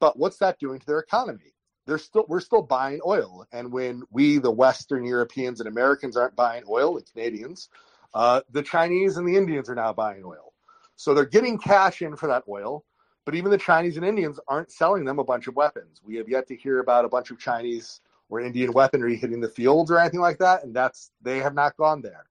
but 0.00 0.18
what's 0.18 0.38
that 0.38 0.58
doing 0.58 0.78
to 0.78 0.86
their 0.86 1.00
economy? 1.00 1.54
They're 1.86 1.98
still 1.98 2.24
we're 2.28 2.40
still 2.40 2.62
buying 2.62 3.00
oil. 3.06 3.46
And 3.52 3.72
when 3.72 4.02
we 4.10 4.38
the 4.38 4.50
western 4.50 5.04
europeans 5.04 5.60
and 5.60 5.68
americans 5.68 6.16
aren't 6.16 6.36
buying 6.36 6.64
oil 6.68 6.94
the 6.94 7.02
canadians 7.02 7.68
uh, 8.14 8.42
the 8.50 8.62
chinese 8.62 9.16
and 9.16 9.26
the 9.26 9.36
indians 9.36 9.68
are 9.68 9.74
now 9.74 9.92
buying 9.92 10.24
oil. 10.24 10.52
So 10.96 11.14
they're 11.14 11.24
getting 11.24 11.58
cash 11.58 12.02
in 12.02 12.16
for 12.16 12.28
that 12.28 12.44
oil 12.48 12.84
but 13.24 13.34
even 13.34 13.50
the 13.50 13.58
chinese 13.58 13.96
and 13.96 14.06
indians 14.06 14.38
aren't 14.48 14.70
selling 14.70 15.04
them 15.04 15.18
a 15.18 15.24
bunch 15.24 15.46
of 15.46 15.56
weapons. 15.56 16.00
We 16.04 16.16
have 16.16 16.28
yet 16.28 16.46
to 16.48 16.56
hear 16.56 16.80
about 16.80 17.04
a 17.04 17.08
bunch 17.08 17.30
of 17.30 17.38
chinese 17.38 18.00
or 18.28 18.40
indian 18.40 18.72
weaponry 18.72 19.16
hitting 19.16 19.40
the 19.40 19.48
fields 19.48 19.90
or 19.90 19.98
anything 19.98 20.20
like 20.20 20.38
that 20.38 20.64
and 20.64 20.74
that's 20.74 21.10
they 21.20 21.38
have 21.38 21.54
not 21.54 21.76
gone 21.76 22.02
there. 22.02 22.26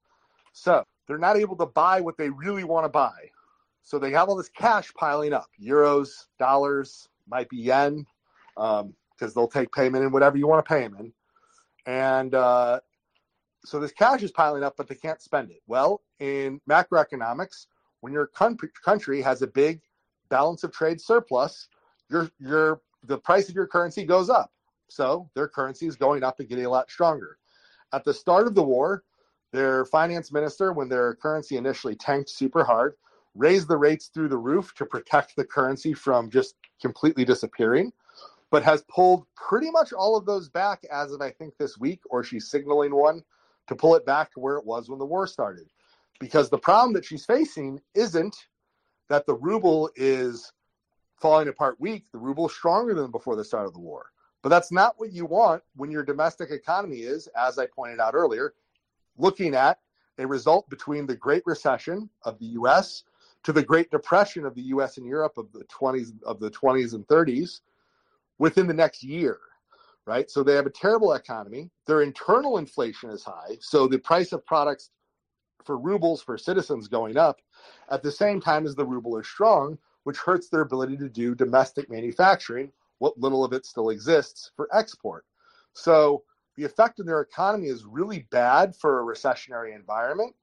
So 0.52 0.84
they're 1.06 1.18
not 1.18 1.36
able 1.36 1.56
to 1.56 1.66
buy 1.66 2.00
what 2.00 2.16
they 2.16 2.30
really 2.30 2.64
want 2.64 2.84
to 2.84 2.88
buy. 2.88 3.30
So 3.82 3.98
they 3.98 4.12
have 4.12 4.28
all 4.28 4.36
this 4.36 4.48
cash 4.48 4.92
piling 4.94 5.32
up 5.32 5.46
euros 5.60 6.26
dollars 6.38 7.08
might 7.28 7.48
be 7.48 7.56
yen 7.56 8.06
um, 8.56 8.94
because 9.16 9.34
they'll 9.34 9.48
take 9.48 9.72
payment 9.72 10.04
in 10.04 10.12
whatever 10.12 10.36
you 10.36 10.46
want 10.46 10.64
to 10.64 10.68
pay 10.68 10.82
them 10.82 10.96
in. 10.98 11.12
And 11.86 12.34
uh, 12.34 12.80
so 13.64 13.80
this 13.80 13.92
cash 13.92 14.22
is 14.22 14.30
piling 14.30 14.62
up, 14.62 14.74
but 14.76 14.88
they 14.88 14.94
can't 14.94 15.20
spend 15.20 15.50
it. 15.50 15.62
Well, 15.66 16.02
in 16.20 16.60
macroeconomics, 16.68 17.66
when 18.00 18.12
your 18.12 18.26
country 18.26 19.22
has 19.22 19.42
a 19.42 19.46
big 19.46 19.80
balance 20.28 20.64
of 20.64 20.72
trade 20.72 21.00
surplus, 21.00 21.68
your 22.10 22.30
your 22.38 22.80
the 23.04 23.18
price 23.18 23.48
of 23.48 23.54
your 23.54 23.66
currency 23.66 24.04
goes 24.04 24.30
up. 24.30 24.52
So 24.88 25.30
their 25.34 25.48
currency 25.48 25.86
is 25.86 25.96
going 25.96 26.22
up 26.22 26.40
and 26.40 26.48
getting 26.48 26.66
a 26.66 26.70
lot 26.70 26.90
stronger. 26.90 27.38
At 27.92 28.04
the 28.04 28.14
start 28.14 28.46
of 28.46 28.54
the 28.54 28.62
war, 28.62 29.04
their 29.52 29.84
finance 29.86 30.32
minister, 30.32 30.72
when 30.72 30.88
their 30.88 31.14
currency 31.14 31.56
initially 31.56 31.94
tanked 31.94 32.30
super 32.30 32.64
hard, 32.64 32.94
raised 33.34 33.68
the 33.68 33.76
rates 33.76 34.08
through 34.08 34.28
the 34.28 34.38
roof 34.38 34.74
to 34.74 34.86
protect 34.86 35.36
the 35.36 35.44
currency 35.44 35.94
from 35.94 36.30
just 36.30 36.54
completely 36.80 37.24
disappearing 37.24 37.92
but 38.52 38.62
has 38.62 38.84
pulled 38.86 39.24
pretty 39.34 39.70
much 39.70 39.94
all 39.94 40.14
of 40.14 40.26
those 40.26 40.50
back 40.50 40.84
as 40.92 41.10
of 41.10 41.22
I 41.22 41.30
think 41.30 41.56
this 41.56 41.78
week, 41.78 42.02
or 42.10 42.22
she's 42.22 42.50
signaling 42.50 42.94
one 42.94 43.24
to 43.66 43.74
pull 43.74 43.96
it 43.96 44.04
back 44.04 44.30
to 44.32 44.40
where 44.40 44.58
it 44.58 44.66
was 44.66 44.90
when 44.90 44.98
the 44.98 45.06
war 45.06 45.26
started. 45.26 45.68
Because 46.20 46.50
the 46.50 46.58
problem 46.58 46.92
that 46.92 47.04
she's 47.04 47.24
facing 47.24 47.80
isn't 47.94 48.36
that 49.08 49.24
the 49.26 49.34
ruble 49.34 49.90
is 49.96 50.52
falling 51.16 51.48
apart 51.48 51.80
weak. 51.80 52.04
The 52.12 52.18
ruble 52.18 52.46
is 52.46 52.54
stronger 52.54 52.92
than 52.92 53.10
before 53.10 53.36
the 53.36 53.44
start 53.44 53.66
of 53.66 53.72
the 53.72 53.80
war. 53.80 54.10
But 54.42 54.50
that's 54.50 54.70
not 54.70 54.96
what 54.98 55.12
you 55.12 55.24
want 55.24 55.62
when 55.74 55.90
your 55.90 56.02
domestic 56.02 56.50
economy 56.50 56.98
is, 56.98 57.28
as 57.28 57.58
I 57.58 57.66
pointed 57.66 58.00
out 58.00 58.14
earlier, 58.14 58.52
looking 59.16 59.54
at 59.54 59.78
a 60.18 60.26
result 60.26 60.68
between 60.68 61.06
the 61.06 61.16
Great 61.16 61.42
Recession 61.46 62.10
of 62.24 62.38
the 62.38 62.46
US 62.46 63.04
to 63.44 63.52
the 63.52 63.62
Great 63.62 63.90
Depression 63.90 64.44
of 64.44 64.54
the 64.54 64.62
US 64.62 64.98
and 64.98 65.06
Europe 65.06 65.38
of 65.38 65.50
the 65.52 65.64
20s 65.64 66.22
of 66.24 66.38
the 66.38 66.50
20s 66.50 66.92
and 66.92 67.06
30s 67.06 67.60
within 68.38 68.66
the 68.66 68.74
next 68.74 69.02
year, 69.02 69.38
right? 70.06 70.30
So 70.30 70.42
they 70.42 70.54
have 70.54 70.66
a 70.66 70.70
terrible 70.70 71.12
economy. 71.12 71.70
Their 71.86 72.02
internal 72.02 72.58
inflation 72.58 73.10
is 73.10 73.24
high. 73.24 73.58
So 73.60 73.86
the 73.86 73.98
price 73.98 74.32
of 74.32 74.44
products 74.46 74.90
for 75.64 75.78
rubles 75.78 76.22
for 76.22 76.36
citizens 76.36 76.88
going 76.88 77.16
up 77.16 77.40
at 77.90 78.02
the 78.02 78.10
same 78.10 78.40
time 78.40 78.66
as 78.66 78.74
the 78.74 78.84
ruble 78.84 79.18
is 79.18 79.26
strong, 79.26 79.78
which 80.04 80.18
hurts 80.18 80.48
their 80.48 80.62
ability 80.62 80.96
to 80.96 81.08
do 81.08 81.34
domestic 81.34 81.88
manufacturing, 81.90 82.72
what 82.98 83.18
little 83.18 83.44
of 83.44 83.52
it 83.52 83.64
still 83.64 83.90
exists 83.90 84.50
for 84.56 84.68
export. 84.76 85.24
So 85.72 86.24
the 86.56 86.64
effect 86.64 87.00
on 87.00 87.06
their 87.06 87.20
economy 87.20 87.68
is 87.68 87.84
really 87.84 88.26
bad 88.30 88.74
for 88.76 89.00
a 89.00 89.14
recessionary 89.14 89.74
environment. 89.74 90.34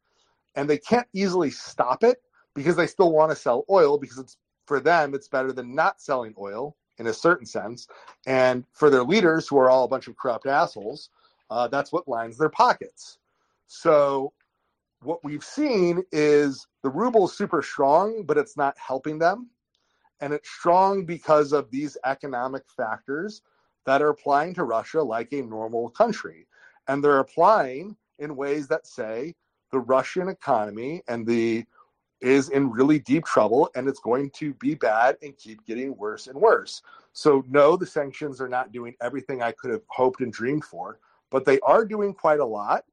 And 0.56 0.70
they 0.70 0.78
can't 0.78 1.08
easily 1.14 1.52
stop 1.52 2.04
it 2.04 2.22
because 2.56 2.76
they 2.76 2.88
still 2.88 3.12
want 3.12 3.32
to 3.32 3.36
sell 3.36 3.66
oil 3.70 3.98
because 3.98 4.18
it's 4.18 4.38
for 4.66 4.80
them, 4.80 5.14
it's 5.14 5.28
better 5.28 5.52
than 5.52 5.76
not 5.76 6.02
selling 6.02 6.34
oil 6.38 6.76
in 7.00 7.08
a 7.08 7.14
certain 7.14 7.45
sense. 7.45 7.88
And 8.28 8.64
for 8.74 8.89
their 8.89 9.04
leaders, 9.04 9.47
who 9.47 9.58
are 9.58 9.70
all 9.70 9.86
a 9.86 9.88
bunch 9.88 10.08
of 10.08 10.18
corrupt 10.18 10.45
assholes, 10.45 11.10
uh, 11.50 11.68
that's 11.68 11.91
what 11.91 12.08
lines 12.08 12.38
their 12.38 12.50
pockets. 12.50 13.18
So 13.68 14.34
what 15.02 15.24
we've 15.24 15.43
seen 15.43 16.04
is 16.12 16.68
the 16.84 16.89
ruble 16.89 17.26
is 17.26 17.34
super 17.34 17.62
strong, 17.62 18.24
but 18.26 18.38
it's 18.38 18.58
not 18.58 18.78
helping 18.78 19.18
them. 19.18 19.50
And 20.22 20.34
it's 20.34 20.50
strong 20.50 21.06
because 21.06 21.54
of 21.54 21.72
these 21.72 21.97
economic 22.06 22.64
factors 22.76 23.41
that 23.86 24.02
are 24.02 24.10
applying 24.10 24.54
to 24.56 24.66
Russia 24.66 25.02
like 25.02 25.32
a 25.32 25.41
normal 25.41 25.89
country. 25.89 26.45
And 26.88 27.04
they're 27.04 27.20
applying 27.20 27.95
in 28.20 28.36
ways 28.36 28.68
that 28.68 28.86
say 28.86 29.34
the 29.72 29.80
Russian 29.80 30.28
economy 30.28 31.02
and 31.08 31.26
the 31.26 31.66
is 32.22 32.49
in 32.49 32.70
really 32.70 32.99
deep 32.99 33.26
trouble 33.26 33.70
and 33.76 33.88
it's 33.88 33.99
going 33.99 34.30
to 34.32 34.53
be 34.55 34.76
bad 34.76 35.17
and 35.22 35.38
keep 35.38 35.65
getting 35.65 35.95
worse 35.95 36.28
and 36.28 36.39
worse. 36.39 36.82
So, 37.13 37.43
no, 37.49 37.76
the 37.76 37.86
sanctions 37.86 38.41
are 38.41 38.49
not 38.49 38.72
doing 38.72 38.95
everything 39.01 39.41
I 39.41 39.51
could 39.51 39.72
have 39.72 39.82
hoped 39.88 40.22
and 40.22 40.32
dreamed 40.32 40.65
for, 40.65 40.99
but 41.30 41.45
they 41.45 41.59
are 41.61 41.86
doing 41.86 42.13
quite 42.13 42.39
a 42.39 42.45
lot. 42.45 42.86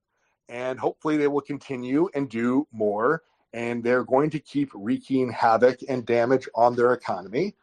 And 0.49 0.79
hopefully, 0.79 1.17
they 1.17 1.27
will 1.27 1.41
continue 1.41 2.09
and 2.15 2.29
do 2.29 2.67
more. 2.73 3.23
And 3.53 3.83
they're 3.83 4.05
going 4.05 4.31
to 4.31 4.39
keep 4.39 4.71
wreaking 4.75 5.31
havoc 5.33 5.81
and 5.89 6.07
damage 6.07 6.49
on 6.55 6.77
their 6.77 6.93
economy. 6.93 7.57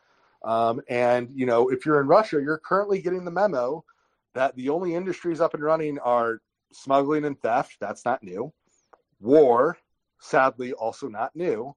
Um, 0.43 0.82
and, 0.89 1.30
you 1.32 1.45
know, 1.45 1.70
if 1.70 1.86
you're 1.86 2.01
in 2.01 2.07
Russia, 2.07 2.41
you're 2.41 2.57
currently 2.57 3.01
getting 3.01 3.24
the 3.24 3.32
memo 3.32 3.86
that 4.34 4.55
the 4.55 4.70
only 4.70 4.95
industries 4.95 5.39
up 5.39 5.53
and 5.53 5.64
running 5.64 5.99
are 5.99 6.41
smuggling 6.72 7.26
and 7.26 7.39
theft. 7.39 7.78
That's 7.80 8.03
not 8.05 8.24
new. 8.24 8.51
War, 9.22 9.78
sadly 10.24 10.74
also 10.74 11.07
not 11.07 11.36
new. 11.36 11.76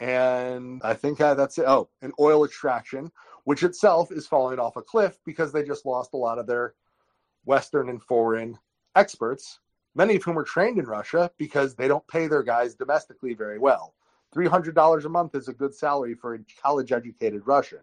And 0.00 0.80
I 0.82 0.94
think 0.94 1.18
that's 1.18 1.58
it. 1.58 1.66
Oh, 1.66 1.88
and 2.02 2.12
oil 2.18 2.44
extraction, 2.44 3.10
which 3.44 3.62
itself 3.62 4.10
is 4.10 4.26
falling 4.26 4.58
off 4.58 4.76
a 4.76 4.82
cliff 4.82 5.18
because 5.24 5.52
they 5.52 5.62
just 5.62 5.86
lost 5.86 6.14
a 6.14 6.18
lot 6.18 6.38
of 6.38 6.46
their 6.46 6.74
Western 7.44 7.88
and 7.88 8.02
foreign 8.02 8.58
experts, 8.96 9.60
many 9.94 10.16
of 10.16 10.24
whom 10.24 10.38
are 10.38 10.44
trained 10.44 10.78
in 10.78 10.86
Russia 10.86 11.30
because 11.38 11.74
they 11.74 11.86
don't 11.86 12.06
pay 12.08 12.26
their 12.26 12.42
guys 12.42 12.74
domestically 12.74 13.34
very 13.34 13.58
well. 13.58 13.94
$300 14.34 15.04
a 15.04 15.08
month 15.08 15.34
is 15.34 15.48
a 15.48 15.52
good 15.52 15.74
salary 15.74 16.14
for 16.14 16.34
a 16.34 16.38
college 16.60 16.90
educated 16.90 17.42
Russian. 17.46 17.80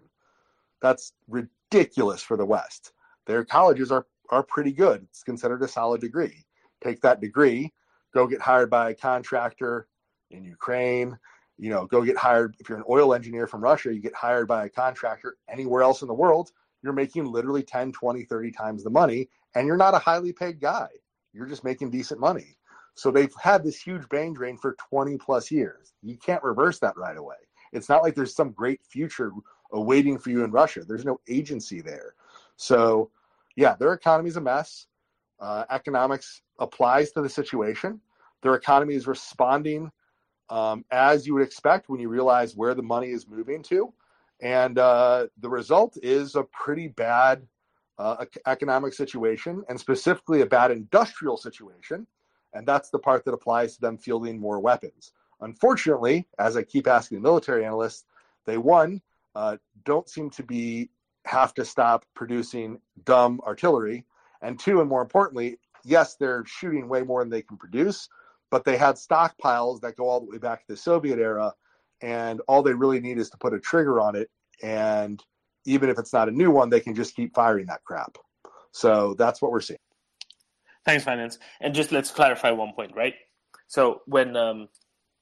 That's 0.81 1.13
ridiculous 1.29 2.21
for 2.21 2.35
the 2.35 2.45
West. 2.45 2.91
Their 3.25 3.45
colleges 3.45 3.91
are, 3.91 4.05
are 4.29 4.43
pretty 4.43 4.73
good. 4.73 5.03
It's 5.03 5.23
considered 5.23 5.61
a 5.61 5.67
solid 5.67 6.01
degree. 6.01 6.45
Take 6.83 7.01
that 7.01 7.21
degree, 7.21 7.71
go 8.13 8.27
get 8.27 8.41
hired 8.41 8.69
by 8.69 8.91
a 8.91 8.95
contractor 8.95 9.87
in 10.29 10.43
Ukraine, 10.43 11.17
you 11.57 11.69
know, 11.69 11.85
go 11.85 12.01
get 12.03 12.17
hired. 12.17 12.55
If 12.59 12.69
you're 12.69 12.77
an 12.77 12.83
oil 12.89 13.13
engineer 13.13 13.47
from 13.47 13.61
Russia, 13.61 13.93
you 13.93 14.01
get 14.01 14.15
hired 14.15 14.47
by 14.47 14.65
a 14.65 14.69
contractor 14.69 15.37
anywhere 15.49 15.83
else 15.83 16.01
in 16.01 16.07
the 16.07 16.13
world, 16.13 16.51
you're 16.81 16.93
making 16.93 17.25
literally 17.25 17.63
10, 17.63 17.91
20, 17.91 18.23
30 18.23 18.51
times 18.51 18.83
the 18.83 18.89
money, 18.89 19.29
and 19.55 19.67
you're 19.67 19.77
not 19.77 19.93
a 19.93 19.99
highly 19.99 20.33
paid 20.33 20.59
guy. 20.59 20.87
You're 21.33 21.45
just 21.45 21.63
making 21.63 21.91
decent 21.91 22.19
money. 22.19 22.57
So 22.95 23.11
they've 23.11 23.33
had 23.41 23.63
this 23.63 23.81
huge 23.81 24.07
brain 24.09 24.33
drain 24.33 24.57
for 24.57 24.75
20 24.89 25.17
plus 25.17 25.51
years. 25.51 25.93
You 26.01 26.17
can't 26.17 26.43
reverse 26.43 26.79
that 26.79 26.97
right 26.97 27.17
away. 27.17 27.35
It's 27.71 27.89
not 27.89 28.03
like 28.03 28.15
there's 28.15 28.35
some 28.35 28.51
great 28.51 28.83
future 28.83 29.31
awaiting 29.71 30.17
for 30.17 30.29
you 30.29 30.43
in 30.43 30.51
Russia. 30.51 30.83
There's 30.83 31.05
no 31.05 31.19
agency 31.29 31.81
there. 31.81 32.15
So, 32.57 33.09
yeah, 33.55 33.75
their 33.75 33.93
economy's 33.93 34.35
a 34.35 34.41
mess. 34.41 34.87
Uh, 35.41 35.65
economics 35.69 36.41
applies 36.59 37.11
to 37.11 37.21
the 37.21 37.29
situation. 37.29 37.99
Their 38.43 38.55
economy 38.55 38.95
is 38.95 39.07
responding 39.07 39.91
um, 40.49 40.85
as 40.91 41.25
you 41.25 41.33
would 41.33 41.43
expect 41.43 41.89
when 41.89 41.99
you 41.99 42.09
realize 42.09 42.55
where 42.55 42.75
the 42.75 42.83
money 42.83 43.09
is 43.09 43.27
moving 43.27 43.63
to. 43.63 43.91
And 44.41 44.77
uh, 44.77 45.27
the 45.39 45.49
result 45.49 45.97
is 46.01 46.35
a 46.35 46.43
pretty 46.43 46.87
bad 46.87 47.45
uh, 47.97 48.25
economic 48.47 48.93
situation, 48.93 49.63
and 49.69 49.79
specifically 49.79 50.41
a 50.41 50.45
bad 50.45 50.71
industrial 50.71 51.37
situation 51.37 52.07
and 52.53 52.67
that's 52.67 52.89
the 52.89 52.99
part 52.99 53.25
that 53.25 53.33
applies 53.33 53.75
to 53.75 53.81
them 53.81 53.97
fielding 53.97 54.39
more 54.39 54.59
weapons. 54.59 55.13
Unfortunately, 55.41 56.27
as 56.37 56.57
I 56.57 56.63
keep 56.63 56.87
asking 56.87 57.17
the 57.17 57.23
military 57.23 57.65
analysts, 57.65 58.05
they 58.45 58.57
one 58.57 59.01
uh, 59.35 59.57
don't 59.85 60.09
seem 60.09 60.29
to 60.31 60.43
be 60.43 60.89
have 61.25 61.53
to 61.53 61.63
stop 61.63 62.05
producing 62.15 62.79
dumb 63.05 63.39
artillery, 63.45 64.05
and 64.41 64.59
two, 64.59 64.79
and 64.79 64.89
more 64.89 65.01
importantly, 65.01 65.57
yes, 65.83 66.15
they're 66.15 66.43
shooting 66.45 66.87
way 66.87 67.03
more 67.03 67.21
than 67.21 67.29
they 67.29 67.41
can 67.41 67.57
produce, 67.57 68.09
but 68.49 68.65
they 68.65 68.77
had 68.77 68.95
stockpiles 68.95 69.81
that 69.81 69.95
go 69.95 70.09
all 70.09 70.19
the 70.19 70.25
way 70.25 70.37
back 70.37 70.61
to 70.61 70.73
the 70.73 70.77
Soviet 70.77 71.19
era, 71.19 71.53
and 72.01 72.41
all 72.47 72.63
they 72.63 72.73
really 72.73 72.99
need 72.99 73.17
is 73.17 73.29
to 73.29 73.37
put 73.37 73.53
a 73.53 73.59
trigger 73.59 73.99
on 73.99 74.15
it, 74.15 74.29
and 74.61 75.23
even 75.65 75.89
if 75.89 75.99
it's 75.99 76.13
not 76.13 76.27
a 76.27 76.31
new 76.31 76.51
one, 76.51 76.69
they 76.69 76.79
can 76.79 76.95
just 76.95 77.15
keep 77.15 77.33
firing 77.35 77.67
that 77.67 77.83
crap. 77.83 78.17
So 78.71 79.15
that's 79.17 79.41
what 79.41 79.51
we're 79.51 79.61
seeing. 79.61 79.79
Thanks, 80.85 81.03
Finance. 81.03 81.37
And 81.59 81.75
just 81.75 81.91
let's 81.91 82.09
clarify 82.09 82.51
one 82.51 82.73
point, 82.73 82.93
right? 82.95 83.13
So 83.67 84.01
when, 84.07 84.35
um, 84.35 84.69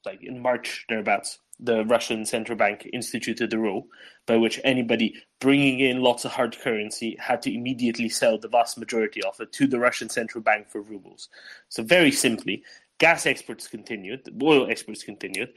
like 0.06 0.20
in 0.22 0.40
March 0.40 0.86
thereabouts, 0.88 1.38
the 1.62 1.84
Russian 1.84 2.24
central 2.24 2.56
bank 2.56 2.88
instituted 2.92 3.50
the 3.50 3.58
rule 3.58 3.86
by 4.26 4.36
which 4.36 4.60
anybody 4.64 5.14
bringing 5.40 5.80
in 5.80 6.00
lots 6.00 6.24
of 6.24 6.32
hard 6.32 6.58
currency 6.58 7.16
had 7.20 7.42
to 7.42 7.54
immediately 7.54 8.08
sell 8.08 8.38
the 8.38 8.48
vast 8.48 8.78
majority 8.78 9.22
of 9.22 9.38
it 9.40 9.52
to 9.52 9.66
the 9.66 9.78
Russian 9.78 10.08
central 10.08 10.42
bank 10.42 10.68
for 10.68 10.80
rubles. 10.80 11.28
So 11.68 11.82
very 11.82 12.10
simply, 12.10 12.64
gas 12.98 13.26
exports 13.26 13.68
continued, 13.68 14.28
oil 14.42 14.70
exports 14.70 15.02
continued, 15.02 15.52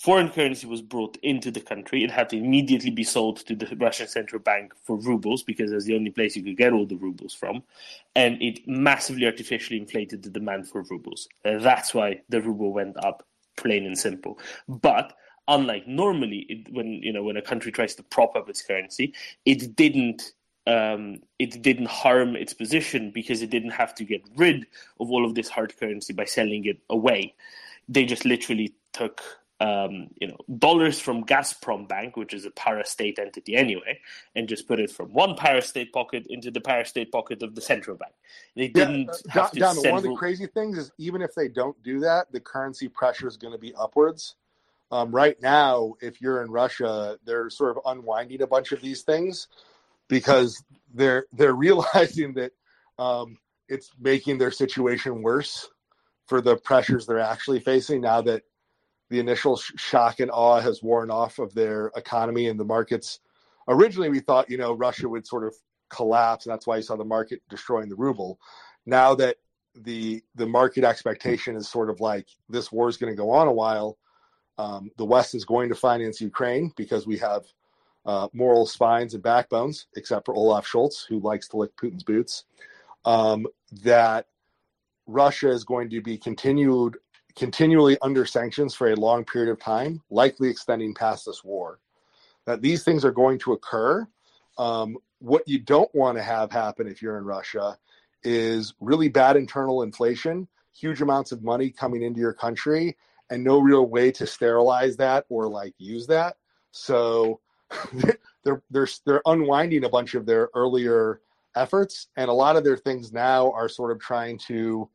foreign 0.00 0.30
currency 0.30 0.66
was 0.66 0.80
brought 0.80 1.18
into 1.22 1.50
the 1.50 1.60
country, 1.60 2.02
it 2.02 2.10
had 2.10 2.30
to 2.30 2.38
immediately 2.38 2.90
be 2.90 3.04
sold 3.04 3.36
to 3.46 3.54
the 3.54 3.76
Russian 3.76 4.08
central 4.08 4.40
bank 4.40 4.72
for 4.82 4.96
rubles 4.96 5.42
because 5.42 5.70
that's 5.70 5.84
the 5.84 5.94
only 5.94 6.10
place 6.10 6.34
you 6.34 6.42
could 6.42 6.56
get 6.56 6.72
all 6.72 6.86
the 6.86 6.96
rubles 6.96 7.34
from, 7.34 7.62
and 8.16 8.40
it 8.40 8.66
massively 8.66 9.26
artificially 9.26 9.78
inflated 9.78 10.22
the 10.22 10.30
demand 10.30 10.66
for 10.66 10.82
rubles. 10.90 11.28
Uh, 11.44 11.58
that's 11.58 11.92
why 11.92 12.22
the 12.30 12.40
ruble 12.40 12.72
went 12.72 12.96
up, 13.04 13.26
plain 13.60 13.86
and 13.86 13.98
simple. 13.98 14.38
But 14.68 15.14
unlike 15.48 15.86
normally, 15.86 16.46
it, 16.48 16.72
when 16.72 17.02
you 17.02 17.12
know 17.12 17.22
when 17.22 17.36
a 17.36 17.42
country 17.42 17.72
tries 17.72 17.94
to 17.96 18.02
prop 18.02 18.36
up 18.36 18.48
its 18.48 18.62
currency, 18.62 19.14
it 19.44 19.76
didn't 19.76 20.32
um, 20.66 21.20
it 21.38 21.62
didn't 21.62 21.88
harm 21.88 22.36
its 22.36 22.54
position 22.54 23.10
because 23.12 23.42
it 23.42 23.50
didn't 23.50 23.70
have 23.70 23.94
to 23.96 24.04
get 24.04 24.22
rid 24.36 24.66
of 25.00 25.10
all 25.10 25.24
of 25.24 25.34
this 25.34 25.48
hard 25.48 25.76
currency 25.78 26.12
by 26.12 26.24
selling 26.24 26.64
it 26.66 26.78
away. 26.88 27.34
They 27.88 28.04
just 28.04 28.24
literally 28.24 28.74
took 28.92 29.22
um, 29.60 30.08
you 30.18 30.26
know, 30.26 30.38
dollars 30.58 30.98
from 30.98 31.24
Gazprom 31.24 31.86
Bank, 31.86 32.16
which 32.16 32.32
is 32.32 32.46
a 32.46 32.50
para-state 32.50 33.18
entity 33.18 33.54
anyway, 33.54 34.00
and 34.34 34.48
just 34.48 34.66
put 34.66 34.80
it 34.80 34.90
from 34.90 35.12
one 35.12 35.36
para-state 35.36 35.92
pocket 35.92 36.26
into 36.30 36.50
the 36.50 36.62
para-state 36.62 37.12
pocket 37.12 37.42
of 37.42 37.54
the 37.54 37.60
central 37.60 37.96
bank. 37.96 38.14
They 38.56 38.68
didn't 38.68 39.10
yeah, 39.26 39.32
have 39.32 39.50
to 39.50 39.60
down, 39.60 39.74
send 39.74 39.92
one 39.92 40.04
of 40.04 40.10
the 40.10 40.16
crazy 40.16 40.46
things 40.46 40.78
is 40.78 40.90
even 40.96 41.20
if 41.20 41.34
they 41.34 41.48
don't 41.48 41.80
do 41.82 42.00
that, 42.00 42.32
the 42.32 42.40
currency 42.40 42.88
pressure 42.88 43.28
is 43.28 43.36
going 43.36 43.52
to 43.52 43.58
be 43.58 43.74
upwards. 43.74 44.34
Um, 44.90 45.12
right 45.12 45.40
now, 45.42 45.94
if 46.00 46.22
you're 46.22 46.42
in 46.42 46.50
Russia, 46.50 47.18
they're 47.24 47.50
sort 47.50 47.76
of 47.76 47.82
unwinding 47.84 48.40
a 48.40 48.46
bunch 48.46 48.72
of 48.72 48.80
these 48.80 49.02
things 49.02 49.46
because 50.08 50.62
they're 50.94 51.26
they're 51.32 51.52
realizing 51.66 52.32
that 52.34 52.52
um, 52.98 53.36
it's 53.68 53.90
making 54.00 54.38
their 54.38 54.50
situation 54.50 55.22
worse 55.22 55.68
for 56.26 56.40
the 56.40 56.56
pressures 56.56 57.06
they're 57.06 57.18
actually 57.18 57.60
facing 57.60 58.00
now 58.00 58.22
that 58.22 58.42
the 59.10 59.20
initial 59.20 59.56
shock 59.56 60.20
and 60.20 60.30
awe 60.30 60.60
has 60.60 60.82
worn 60.82 61.10
off 61.10 61.38
of 61.38 61.52
their 61.54 61.90
economy 61.96 62.48
and 62.48 62.58
the 62.58 62.64
markets. 62.64 63.20
Originally, 63.68 64.08
we 64.08 64.20
thought 64.20 64.50
you 64.50 64.56
know 64.56 64.72
Russia 64.72 65.08
would 65.08 65.26
sort 65.26 65.44
of 65.44 65.54
collapse, 65.90 66.46
and 66.46 66.52
that's 66.52 66.66
why 66.66 66.76
you 66.76 66.82
saw 66.82 66.96
the 66.96 67.04
market 67.04 67.42
destroying 67.50 67.88
the 67.88 67.96
ruble. 67.96 68.38
Now 68.86 69.14
that 69.16 69.36
the 69.74 70.22
the 70.36 70.46
market 70.46 70.84
expectation 70.84 71.56
is 71.56 71.68
sort 71.68 71.90
of 71.90 72.00
like 72.00 72.28
this 72.48 72.72
war 72.72 72.88
is 72.88 72.96
going 72.96 73.12
to 73.12 73.16
go 73.16 73.30
on 73.30 73.48
a 73.48 73.52
while, 73.52 73.98
um, 74.58 74.90
the 74.96 75.04
West 75.04 75.34
is 75.34 75.44
going 75.44 75.68
to 75.68 75.74
finance 75.74 76.20
Ukraine 76.20 76.72
because 76.76 77.06
we 77.06 77.18
have 77.18 77.44
uh, 78.06 78.28
moral 78.32 78.66
spines 78.66 79.14
and 79.14 79.22
backbones, 79.22 79.86
except 79.96 80.24
for 80.24 80.34
Olaf 80.34 80.66
Scholz, 80.66 81.06
who 81.06 81.20
likes 81.20 81.48
to 81.48 81.56
lick 81.56 81.76
Putin's 81.76 82.04
boots. 82.04 82.44
Um, 83.04 83.46
that 83.82 84.26
Russia 85.06 85.50
is 85.50 85.64
going 85.64 85.90
to 85.90 86.00
be 86.00 86.16
continued 86.16 86.96
continually 87.40 87.96
under 88.02 88.26
sanctions 88.26 88.74
for 88.74 88.90
a 88.90 88.94
long 88.96 89.24
period 89.24 89.50
of 89.50 89.58
time, 89.58 90.02
likely 90.10 90.50
extending 90.50 90.92
past 90.92 91.24
this 91.24 91.42
war. 91.42 91.80
That 92.44 92.60
these 92.60 92.84
things 92.84 93.02
are 93.02 93.10
going 93.10 93.38
to 93.38 93.54
occur. 93.54 94.06
Um, 94.58 94.98
what 95.20 95.48
you 95.48 95.58
don't 95.58 95.92
want 95.94 96.18
to 96.18 96.22
have 96.22 96.52
happen 96.52 96.86
if 96.86 97.00
you're 97.00 97.16
in 97.16 97.24
Russia 97.24 97.78
is 98.24 98.74
really 98.78 99.08
bad 99.08 99.38
internal 99.38 99.82
inflation, 99.82 100.48
huge 100.76 101.00
amounts 101.00 101.32
of 101.32 101.42
money 101.42 101.70
coming 101.70 102.02
into 102.02 102.20
your 102.20 102.34
country, 102.34 102.98
and 103.30 103.42
no 103.42 103.58
real 103.58 103.86
way 103.86 104.12
to 104.12 104.26
sterilize 104.26 104.98
that 104.98 105.24
or 105.30 105.48
like 105.48 105.72
use 105.78 106.06
that. 106.08 106.36
So 106.72 107.40
they're 108.44 108.62
they're 108.70 108.88
they're 109.06 109.22
unwinding 109.24 109.84
a 109.84 109.88
bunch 109.88 110.14
of 110.14 110.26
their 110.26 110.50
earlier 110.54 111.22
efforts, 111.56 112.08
and 112.16 112.28
a 112.28 112.34
lot 112.34 112.56
of 112.56 112.64
their 112.64 112.76
things 112.76 113.14
now 113.14 113.50
are 113.52 113.68
sort 113.70 113.92
of 113.92 113.98
trying 113.98 114.36
to 114.48 114.90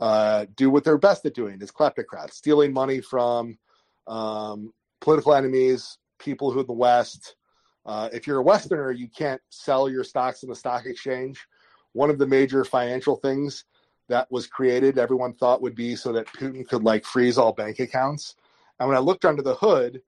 uh, 0.00 0.46
do 0.56 0.70
what 0.70 0.84
they're 0.84 0.98
best 0.98 1.24
at 1.26 1.34
doing 1.34 1.60
is 1.60 1.70
kleptocrats, 1.70 2.34
stealing 2.34 2.72
money 2.72 3.00
from 3.00 3.58
um, 4.06 4.72
political 5.00 5.34
enemies, 5.34 5.98
people 6.18 6.50
who 6.50 6.60
in 6.60 6.66
the 6.66 6.72
West. 6.72 7.36
Uh, 7.84 8.08
if 8.12 8.26
you're 8.26 8.38
a 8.38 8.42
Westerner, 8.42 8.90
you 8.90 9.08
can't 9.08 9.40
sell 9.50 9.88
your 9.88 10.04
stocks 10.04 10.42
in 10.42 10.48
the 10.48 10.56
stock 10.56 10.86
exchange. 10.86 11.46
One 11.92 12.10
of 12.10 12.18
the 12.18 12.26
major 12.26 12.64
financial 12.64 13.16
things 13.16 13.64
that 14.08 14.30
was 14.30 14.46
created, 14.46 14.98
everyone 14.98 15.34
thought 15.34 15.62
would 15.62 15.74
be 15.74 15.96
so 15.96 16.12
that 16.12 16.26
Putin 16.26 16.66
could 16.68 16.82
like 16.82 17.04
freeze 17.04 17.38
all 17.38 17.52
bank 17.52 17.78
accounts. 17.78 18.36
And 18.78 18.88
when 18.88 18.96
I 18.96 19.00
looked 19.00 19.24
under 19.24 19.42
the 19.42 19.54
hood, 19.54 20.02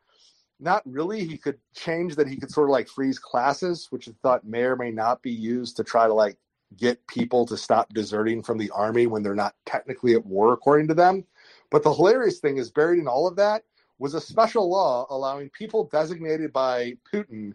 not 0.60 0.82
really. 0.84 1.24
He 1.24 1.38
could 1.38 1.58
change 1.74 2.16
that 2.16 2.28
he 2.28 2.36
could 2.36 2.50
sort 2.50 2.68
of 2.68 2.72
like 2.72 2.88
freeze 2.88 3.18
classes, 3.18 3.86
which 3.90 4.08
I 4.08 4.12
thought 4.22 4.46
may 4.46 4.62
or 4.62 4.76
may 4.76 4.90
not 4.90 5.22
be 5.22 5.30
used 5.30 5.76
to 5.76 5.84
try 5.84 6.06
to 6.06 6.14
like 6.14 6.36
get 6.76 7.06
people 7.06 7.46
to 7.46 7.56
stop 7.56 7.92
deserting 7.94 8.42
from 8.42 8.58
the 8.58 8.70
army 8.70 9.06
when 9.06 9.22
they're 9.22 9.34
not 9.34 9.54
technically 9.64 10.14
at 10.14 10.26
war, 10.26 10.52
according 10.52 10.88
to 10.88 10.94
them. 10.94 11.24
But 11.70 11.82
the 11.82 11.92
hilarious 11.92 12.38
thing 12.38 12.58
is, 12.58 12.70
buried 12.70 12.98
in 12.98 13.08
all 13.08 13.26
of 13.26 13.36
that 13.36 13.64
was 13.98 14.14
a 14.14 14.20
special 14.20 14.68
law 14.70 15.06
allowing 15.10 15.50
people 15.50 15.84
designated 15.84 16.52
by 16.52 16.94
Putin 17.12 17.54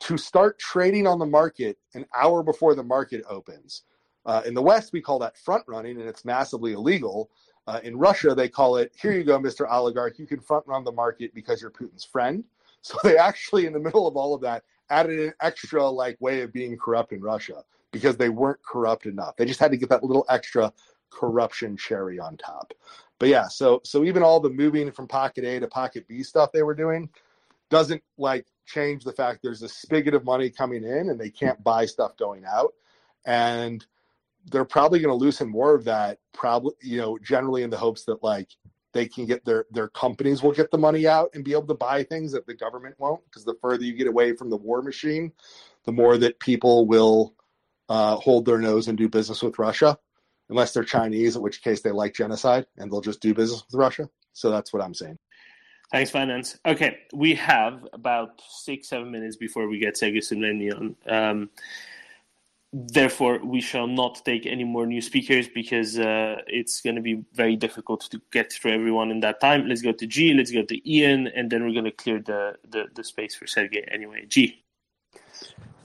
to 0.00 0.16
start 0.16 0.58
trading 0.58 1.06
on 1.06 1.18
the 1.18 1.26
market 1.26 1.78
an 1.94 2.04
hour 2.14 2.42
before 2.42 2.74
the 2.74 2.82
market 2.82 3.24
opens. 3.28 3.82
Uh, 4.26 4.42
in 4.44 4.54
the 4.54 4.62
West, 4.62 4.92
we 4.92 5.00
call 5.00 5.18
that 5.18 5.38
front 5.38 5.64
running, 5.66 5.98
and 5.98 6.08
it's 6.08 6.24
massively 6.24 6.72
illegal. 6.72 7.30
Uh, 7.66 7.80
in 7.82 7.96
Russia, 7.96 8.34
they 8.34 8.48
call 8.48 8.76
it, 8.76 8.92
here 9.00 9.12
you 9.12 9.24
go, 9.24 9.38
Mr. 9.38 9.66
Oligarch, 9.70 10.18
you 10.18 10.26
can 10.26 10.40
front 10.40 10.66
run 10.66 10.84
the 10.84 10.92
market 10.92 11.34
because 11.34 11.60
you're 11.62 11.70
Putin's 11.70 12.04
friend. 12.04 12.44
So 12.80 12.96
they 13.02 13.18
actually, 13.18 13.66
in 13.66 13.72
the 13.72 13.80
middle 13.80 14.06
of 14.06 14.16
all 14.16 14.34
of 14.34 14.40
that, 14.42 14.62
added 14.88 15.18
an 15.18 15.34
extra 15.42 15.84
like 15.84 16.16
way 16.20 16.42
of 16.42 16.52
being 16.52 16.76
corrupt 16.78 17.12
in 17.12 17.20
Russia 17.20 17.64
because 17.92 18.16
they 18.16 18.28
weren't 18.28 18.62
corrupt 18.62 19.06
enough. 19.06 19.36
They 19.36 19.46
just 19.46 19.60
had 19.60 19.70
to 19.70 19.76
get 19.76 19.88
that 19.90 20.04
little 20.04 20.26
extra 20.28 20.72
corruption 21.10 21.76
cherry 21.76 22.18
on 22.18 22.36
top. 22.36 22.72
But 23.18 23.28
yeah, 23.28 23.48
so 23.48 23.80
so 23.84 24.04
even 24.04 24.22
all 24.22 24.40
the 24.40 24.50
moving 24.50 24.92
from 24.92 25.08
pocket 25.08 25.44
A 25.44 25.58
to 25.60 25.66
pocket 25.66 26.06
B 26.06 26.22
stuff 26.22 26.52
they 26.52 26.62
were 26.62 26.74
doing 26.74 27.08
doesn't 27.70 28.02
like 28.16 28.46
change 28.66 29.04
the 29.04 29.12
fact 29.12 29.40
there's 29.42 29.62
a 29.62 29.68
spigot 29.68 30.14
of 30.14 30.24
money 30.24 30.50
coming 30.50 30.84
in 30.84 31.10
and 31.10 31.18
they 31.18 31.30
can't 31.30 31.62
buy 31.64 31.86
stuff 31.86 32.16
going 32.16 32.44
out. 32.44 32.74
And 33.24 33.84
they're 34.50 34.64
probably 34.64 35.00
going 35.00 35.16
to 35.16 35.24
loosen 35.24 35.48
more 35.48 35.74
of 35.74 35.84
that 35.84 36.18
probably 36.32 36.72
you 36.80 36.98
know 36.98 37.18
generally 37.18 37.62
in 37.62 37.70
the 37.70 37.76
hopes 37.76 38.04
that 38.04 38.22
like 38.22 38.48
they 38.92 39.06
can 39.06 39.26
get 39.26 39.44
their 39.44 39.66
their 39.70 39.88
companies 39.88 40.42
will 40.42 40.52
get 40.52 40.70
the 40.70 40.78
money 40.78 41.06
out 41.06 41.30
and 41.34 41.44
be 41.44 41.52
able 41.52 41.66
to 41.66 41.74
buy 41.74 42.02
things 42.02 42.32
that 42.32 42.46
the 42.46 42.54
government 42.54 42.94
won't 42.98 43.22
because 43.24 43.44
the 43.44 43.54
further 43.60 43.84
you 43.84 43.92
get 43.92 44.06
away 44.06 44.34
from 44.34 44.48
the 44.50 44.56
war 44.56 44.82
machine 44.82 45.32
the 45.84 45.92
more 45.92 46.16
that 46.16 46.38
people 46.40 46.86
will 46.86 47.34
uh, 47.88 48.16
hold 48.16 48.44
their 48.44 48.58
nose 48.58 48.88
and 48.88 48.98
do 48.98 49.08
business 49.08 49.42
with 49.42 49.58
russia 49.58 49.98
unless 50.50 50.72
they're 50.72 50.84
chinese 50.84 51.36
in 51.36 51.42
which 51.42 51.62
case 51.62 51.80
they 51.82 51.90
like 51.90 52.14
genocide 52.14 52.66
and 52.76 52.90
they'll 52.90 53.00
just 53.00 53.20
do 53.20 53.34
business 53.34 53.64
with 53.66 53.78
russia 53.78 54.08
so 54.32 54.50
that's 54.50 54.72
what 54.72 54.82
i'm 54.82 54.94
saying 54.94 55.18
Thanks, 55.90 56.10
Finance. 56.10 56.58
Okay, 56.66 56.98
we 57.14 57.34
have 57.36 57.86
about 57.94 58.42
six, 58.46 58.88
seven 58.88 59.10
minutes 59.10 59.36
before 59.36 59.68
we 59.68 59.78
get 59.78 59.96
Sergey 59.96 60.20
Semlenian. 60.20 60.96
Um, 61.06 61.48
therefore, 62.72 63.40
we 63.42 63.62
shall 63.62 63.86
not 63.86 64.22
take 64.22 64.44
any 64.44 64.64
more 64.64 64.86
new 64.86 65.00
speakers 65.00 65.48
because 65.48 65.98
uh, 65.98 66.36
it's 66.46 66.82
going 66.82 66.96
to 66.96 67.02
be 67.02 67.24
very 67.32 67.56
difficult 67.56 68.02
to 68.10 68.20
get 68.30 68.52
through 68.52 68.72
everyone 68.72 69.10
in 69.10 69.20
that 69.20 69.40
time. 69.40 69.66
Let's 69.66 69.80
go 69.80 69.92
to 69.92 70.06
G, 70.06 70.34
let's 70.34 70.50
go 70.50 70.62
to 70.62 70.90
Ian, 70.90 71.28
and 71.28 71.50
then 71.50 71.64
we're 71.64 71.72
going 71.72 71.84
to 71.84 71.90
clear 71.90 72.20
the, 72.20 72.56
the, 72.68 72.88
the 72.94 73.02
space 73.02 73.34
for 73.34 73.46
Sergey 73.46 73.82
anyway. 73.90 74.26
G. 74.28 74.62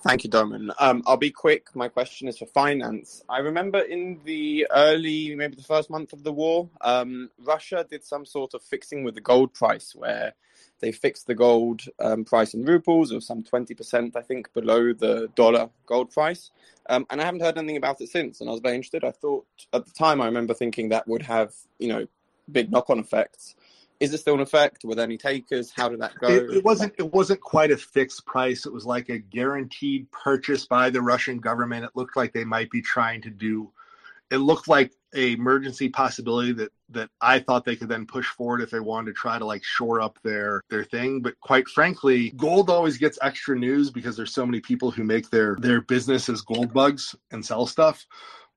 Thank 0.04 0.26
you, 0.26 0.30
Domin. 0.30 0.70
Um, 0.80 1.02
I'll 1.08 1.16
be 1.16 1.32
quick. 1.32 1.74
My 1.78 1.88
question 1.88 2.28
is 2.28 2.38
for 2.38 2.46
finance. 2.46 3.24
I 3.30 3.38
remember 3.38 3.80
in 3.80 4.20
the 4.26 4.68
early, 4.76 5.34
maybe 5.34 5.56
the 5.56 5.64
first 5.64 5.90
month 5.90 6.12
of 6.12 6.24
the 6.24 6.32
war, 6.34 6.70
um, 6.82 7.30
Russia 7.40 7.88
did 7.90 8.04
some 8.04 8.26
sort 8.26 8.54
of 8.54 8.62
fixing 8.62 9.06
with 9.06 9.16
the 9.16 9.22
gold 9.22 9.54
price 9.54 9.96
where 9.96 10.34
they 10.82 10.92
fixed 10.92 11.26
the 11.26 11.36
gold 11.36 11.84
um, 12.02 12.26
price 12.26 12.54
in 12.54 12.66
rubles 12.66 13.12
of 13.12 13.24
some 13.24 13.44
20%, 13.44 14.18
I 14.18 14.22
think, 14.22 14.52
below 14.52 14.92
the 14.92 15.30
dollar 15.36 15.70
gold 15.86 16.12
price. 16.12 16.52
Um, 16.90 17.06
and 17.10 17.22
I 17.22 17.24
haven't 17.24 17.40
heard 17.40 17.58
anything 17.58 17.78
about 17.78 18.02
it 18.02 18.10
since. 18.10 18.42
And 18.42 18.50
I 18.50 18.52
was 18.52 18.60
very 18.62 18.76
interested. 18.76 19.06
I 19.06 19.12
thought 19.12 19.46
at 19.72 19.86
the 19.86 19.92
time, 19.92 20.20
I 20.20 20.26
remember 20.26 20.54
thinking 20.54 20.90
that 20.90 21.08
would 21.08 21.22
have, 21.22 21.54
you 21.80 21.88
know, 21.88 22.08
big 22.52 22.70
knock 22.70 22.90
on 22.90 23.00
effects 23.00 23.56
is 24.04 24.14
it 24.14 24.18
still 24.18 24.34
in 24.34 24.42
effect? 24.42 24.84
Were 24.84 24.96
there 24.96 25.06
any 25.06 25.18
takers? 25.18 25.72
How 25.72 25.88
did 25.88 26.02
that 26.02 26.20
go? 26.20 26.28
It, 26.28 26.58
it, 26.58 26.64
wasn't. 26.66 26.94
It 27.00 27.14
wasn't 27.14 27.40
quite 27.40 27.72
a 27.72 27.78
fixed 27.78 28.26
price. 28.26 28.66
It 28.66 28.74
was 28.74 28.86
like 28.86 29.08
a 29.08 29.18
guaranteed 29.18 30.12
purchase 30.12 30.66
by 30.66 30.90
the 30.90 31.02
Russian 31.02 31.40
government. 31.40 31.86
It 31.86 31.92
looked 31.96 32.18
like 32.18 32.34
they 32.34 32.44
might 32.44 32.70
be 32.70 32.82
trying 32.82 33.22
to 33.22 33.30
do. 33.30 33.72
It 34.30 34.38
looked 34.38 34.68
like 34.68 34.92
a 35.16 35.34
emergency 35.34 35.90
possibility 35.90 36.52
that 36.54 36.72
that 36.90 37.10
I 37.22 37.40
thought 37.40 37.64
they 37.64 37.76
could 37.78 37.88
then 37.88 38.06
push 38.06 38.28
forward 38.28 38.62
if 38.62 38.72
they 38.72 38.80
wanted 38.80 39.12
to 39.12 39.14
try 39.14 39.40
to 39.40 39.46
like 39.46 39.64
shore 39.64 40.02
up 40.02 40.20
their 40.24 40.62
their 40.70 40.84
thing. 40.84 41.22
But 41.22 41.40
quite 41.40 41.70
frankly, 41.70 42.32
gold 42.32 42.70
always 42.70 42.98
gets 42.98 43.18
extra 43.22 43.58
news 43.58 43.90
because 43.90 44.18
there's 44.18 44.34
so 44.34 44.46
many 44.46 44.60
people 44.60 44.92
who 44.92 45.06
make 45.06 45.30
their 45.30 45.56
their 45.60 45.82
business 45.82 46.28
as 46.28 46.42
gold 46.42 46.74
bugs 46.74 47.16
and 47.32 47.46
sell 47.46 47.68
stuff 47.68 48.06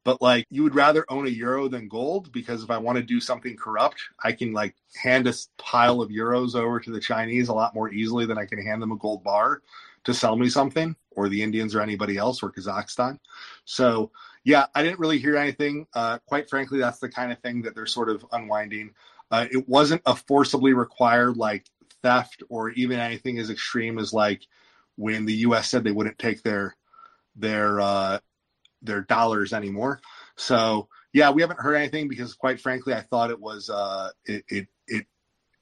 but 0.07 0.23
like 0.23 0.47
you 0.51 0.63
would 0.63 0.77
rather 0.77 1.05
own 1.09 1.27
a 1.27 1.31
euro 1.31 1.67
than 1.67 1.89
gold 1.89 2.31
because 2.31 2.63
if 2.63 2.71
I 2.71 2.79
want 2.79 2.95
to 2.95 3.03
do 3.03 3.21
something 3.21 3.57
corrupt, 3.57 4.01
I 4.23 4.31
can 4.31 4.53
like 4.53 4.77
hand 4.95 5.27
a 5.27 5.35
pile 5.59 6.01
of 6.01 6.11
euros 6.11 6.55
over 6.55 6.79
to 6.79 6.93
the 6.93 7.01
Chinese 7.01 7.49
a 7.49 7.53
lot 7.53 7.75
more 7.75 7.93
easily 7.93 8.25
than 8.25 8.39
I 8.39 8.47
can 8.47 8.65
hand 8.65 8.81
them 8.81 8.93
a 8.93 8.97
gold 8.97 9.25
bar 9.25 9.63
to 10.05 10.15
sell 10.15 10.37
me 10.37 10.49
something 10.49 10.95
or 11.11 11.29
the 11.29 11.43
Indians 11.43 11.75
or 11.75 11.81
anybody 11.81 12.19
else 12.19 12.41
or 12.41 12.53
Kazakhstan. 12.53 13.19
So 13.65 14.13
yeah, 14.45 14.67
I 14.77 14.85
didn't 14.85 15.01
really 15.01 15.19
hear 15.19 15.37
anything. 15.37 15.89
Uh, 15.93 16.21
quite 16.25 16.49
frankly, 16.49 16.79
that's 16.79 17.01
the 17.01 17.09
kind 17.09 17.33
of 17.33 17.41
thing 17.41 17.63
that 17.63 17.75
they're 17.75 17.85
sort 17.85 18.09
of 18.09 18.25
unwinding. 18.31 18.93
Uh, 19.33 19.47
it 19.51 19.69
wasn't 19.69 20.03
a 20.07 20.15
forcibly 20.15 20.73
required 20.73 21.37
like 21.37 21.67
theft 22.03 22.45
or 22.49 22.71
even 22.71 23.01
anything 23.01 23.41
as 23.41 23.51
extreme 23.51 23.99
as 23.99 24.13
like 24.13 24.47
when 24.95 25.27
the 25.27 25.35
U.S. 25.35 25.69
said 25.69 25.83
they 25.83 25.91
wouldn't 25.91 26.21
take 26.21 26.45
their 26.45 26.77
their 27.35 27.81
uh, 27.81 28.19
their 28.87 29.03
dollars 29.03 29.53
anymore. 29.53 30.01
So 30.37 30.89
yeah, 31.13 31.31
we 31.31 31.43
haven't 31.43 31.61
heard 31.61 31.77
anything 31.77 32.09
because 32.09 32.35
quite 32.35 32.61
frankly, 32.61 32.95
I 32.95 33.01
thought 33.01 33.31
it 33.31 33.41
was 33.41 33.71
uh, 33.71 34.11
it, 34.25 34.45
it 34.49 34.69
it 34.87 35.07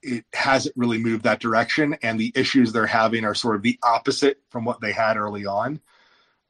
it 0.02 0.24
hasn't 0.32 0.76
really 0.76 0.98
moved 0.98 1.24
that 1.24 1.40
direction, 1.40 1.96
and 2.02 2.18
the 2.18 2.32
issues 2.34 2.72
they're 2.72 2.86
having 2.86 3.24
are 3.24 3.34
sort 3.34 3.56
of 3.56 3.62
the 3.62 3.78
opposite 3.82 4.38
from 4.50 4.64
what 4.64 4.80
they 4.80 4.92
had 4.92 5.16
early 5.16 5.46
on 5.46 5.80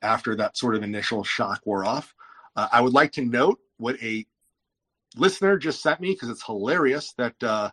after 0.03 0.37
that 0.37 0.57
sort 0.57 0.75
of 0.75 0.83
initial 0.83 1.25
shock 1.25 1.61
wore 1.65 1.85
off. 1.85 2.15
Uh, 2.57 2.69
I 2.73 2.81
would 2.81 2.93
like 2.93 3.13
to 3.13 3.25
note 3.25 3.59
what 3.79 4.03
a 4.03 4.27
listener 5.17 5.57
just 5.59 5.83
sent 5.83 6.01
me 6.01 6.11
because 6.11 6.29
it's 6.29 6.45
hilarious 6.45 7.13
that 7.19 7.43
uh, 7.43 7.71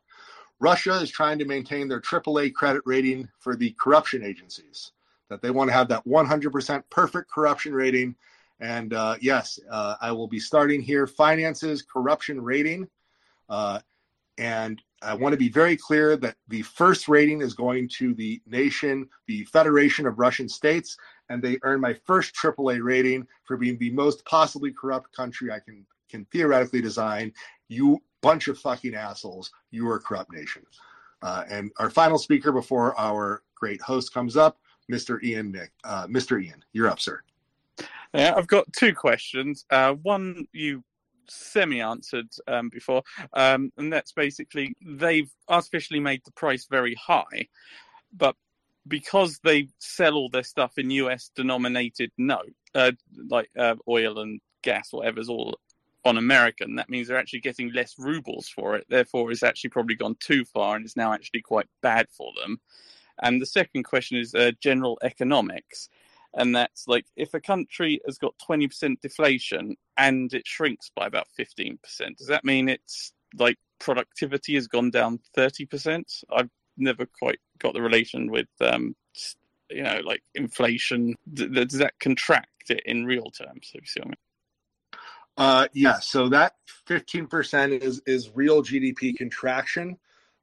Russia 0.60 0.94
is 1.02 1.10
trying 1.10 1.40
to 1.40 1.46
maintain 1.46 1.88
their 1.88 2.02
AAA 2.02 2.54
credit 2.54 2.82
rating 2.86 3.30
for 3.40 3.56
the 3.56 3.72
corruption 3.80 4.24
agencies. 4.24 4.92
That 5.30 5.42
they 5.42 5.50
want 5.50 5.70
to 5.70 5.74
have 5.74 5.88
that 5.90 6.06
100% 6.06 6.84
perfect 6.90 7.32
corruption 7.32 7.74
rating 7.74 8.16
and 8.62 8.94
uh, 8.94 9.16
yes, 9.20 9.60
uh, 9.70 9.96
I 10.00 10.12
will 10.12 10.28
be 10.28 10.40
starting 10.40 10.82
here 10.82 11.08
finances, 11.08 11.82
corruption 11.82 12.40
rating. 12.40 12.88
Uh, 13.50 13.80
and 14.38 14.82
I 15.02 15.16
want 15.16 15.34
to 15.34 15.38
be 15.38 15.50
very 15.50 15.76
clear 15.76 16.16
that 16.18 16.36
the 16.48 16.62
first 16.62 17.08
rating 17.08 17.42
is 17.42 17.54
going 17.54 17.90
to 17.98 18.14
the 18.14 18.40
nation, 18.46 19.10
the 19.28 19.44
Federation 19.46 20.06
of 20.06 20.20
Russian 20.20 20.48
States, 20.48 20.96
and 21.30 21.42
they 21.42 21.58
earn 21.64 21.82
my 21.82 21.94
first 22.06 22.36
AAA 22.36 22.84
rating 22.84 23.28
for 23.44 23.58
being 23.58 23.78
the 23.80 23.92
most 23.92 24.24
possibly 24.26 24.72
corrupt 24.72 25.12
country 25.16 25.52
I 25.52 25.60
can 25.60 25.86
can 26.10 26.26
theoretically 26.26 26.82
design. 26.82 27.34
You 27.68 28.02
bunch 28.22 28.48
of 28.48 28.60
fucking 28.60 28.94
assholes, 28.94 29.52
you 29.72 29.90
are 29.90 29.96
a 29.96 30.00
corrupt 30.00 30.32
nation. 30.32 30.64
Uh, 31.24 31.44
and 31.50 31.72
our 31.80 31.90
final 31.90 32.18
speaker 32.18 32.52
before 32.52 33.00
our 33.00 33.42
great 33.56 33.82
host 33.82 34.14
comes 34.14 34.38
up, 34.38 34.60
Mr. 34.92 35.22
Ian 35.24 35.52
Nick. 35.52 35.72
Uh, 35.84 36.06
Mr. 36.08 36.44
Ian, 36.44 36.64
you're 36.74 36.88
up, 36.88 37.00
sir. 37.00 37.22
Yeah, 38.14 38.34
I've 38.36 38.48
got 38.48 38.72
two 38.74 38.94
questions. 38.94 39.66
Uh, 39.70 39.94
one 39.94 40.48
you 40.52 40.84
semi-answered 41.30 42.28
um, 42.48 42.70
before, 42.70 43.04
um, 43.34 43.72
and 43.78 43.92
that's 43.92 44.12
basically 44.12 44.76
they've 44.86 45.32
artificially 45.48 46.00
made 46.00 46.22
the 46.26 46.32
price 46.32 46.68
very 46.70 46.96
high, 46.96 47.48
but 48.16 48.36
because 48.88 49.40
they 49.44 49.70
sell 49.80 50.16
all 50.16 50.30
their 50.30 50.44
stuff 50.44 50.78
in 50.78 50.90
US 50.92 51.32
denominated 51.36 52.12
note, 52.18 52.54
uh, 52.76 52.92
like 53.30 53.50
uh, 53.58 53.76
oil 53.88 54.20
and 54.20 54.42
gas, 54.62 54.92
whatever's 54.92 55.30
all 55.30 55.60
on 56.04 56.18
American, 56.18 56.76
that 56.76 56.90
means 56.90 57.08
they're 57.08 57.18
actually 57.18 57.42
getting 57.42 57.72
less 57.72 57.96
rubles 57.98 58.50
for 58.50 58.76
it. 58.76 58.86
Therefore, 58.90 59.32
it's 59.32 59.44
actually 59.44 59.70
probably 59.70 59.96
gone 59.96 60.16
too 60.20 60.44
far 60.46 60.76
and 60.76 60.84
is 60.84 60.98
now 60.98 61.14
actually 61.14 61.42
quite 61.42 61.68
bad 61.82 62.08
for 62.12 62.32
them. 62.42 62.60
And 63.22 63.40
the 63.40 63.46
second 63.46 63.84
question 63.84 64.18
is 64.18 64.34
uh, 64.34 64.52
general 64.60 64.98
economics 65.04 65.90
and 66.34 66.56
that's 66.56 66.88
like 66.88 67.06
if 67.16 67.34
a 67.34 67.42
country 67.42 68.00
has 68.06 68.18
got 68.18 68.34
20% 68.50 69.02
deflation 69.02 69.76
and 69.98 70.34
it 70.34 70.48
shrinks 70.48 70.92
by 70.96 71.06
about 71.08 71.28
15% 71.40 71.78
does 72.18 72.28
that 72.28 72.46
mean 72.46 72.70
it's 72.70 73.14
like 73.38 73.58
productivity 73.80 74.56
has 74.56 74.68
gone 74.68 74.92
down 74.92 75.20
30% 75.38 76.04
i've 76.36 76.50
never 76.78 77.06
quite 77.06 77.40
got 77.60 77.74
the 77.74 77.82
relation 77.82 78.32
with 78.32 78.48
um 78.62 78.96
you 79.70 79.84
know 79.84 80.00
like 80.06 80.22
inflation 80.36 81.16
does 81.34 81.74
that 81.74 81.94
contract 82.00 82.48
it 82.70 82.82
in 82.86 83.06
real 83.06 83.32
terms 83.32 83.72
if 83.74 83.82
you 83.82 83.88
see 83.88 84.00
what 84.00 84.08
I 84.08 84.10
mean? 84.10 84.18
Uh, 85.38 85.68
yeah, 85.74 85.98
so 86.00 86.30
that 86.30 86.56
15% 86.88 87.82
is 87.82 88.02
is 88.06 88.30
real 88.36 88.62
GDP 88.62 89.16
contraction. 89.16 89.98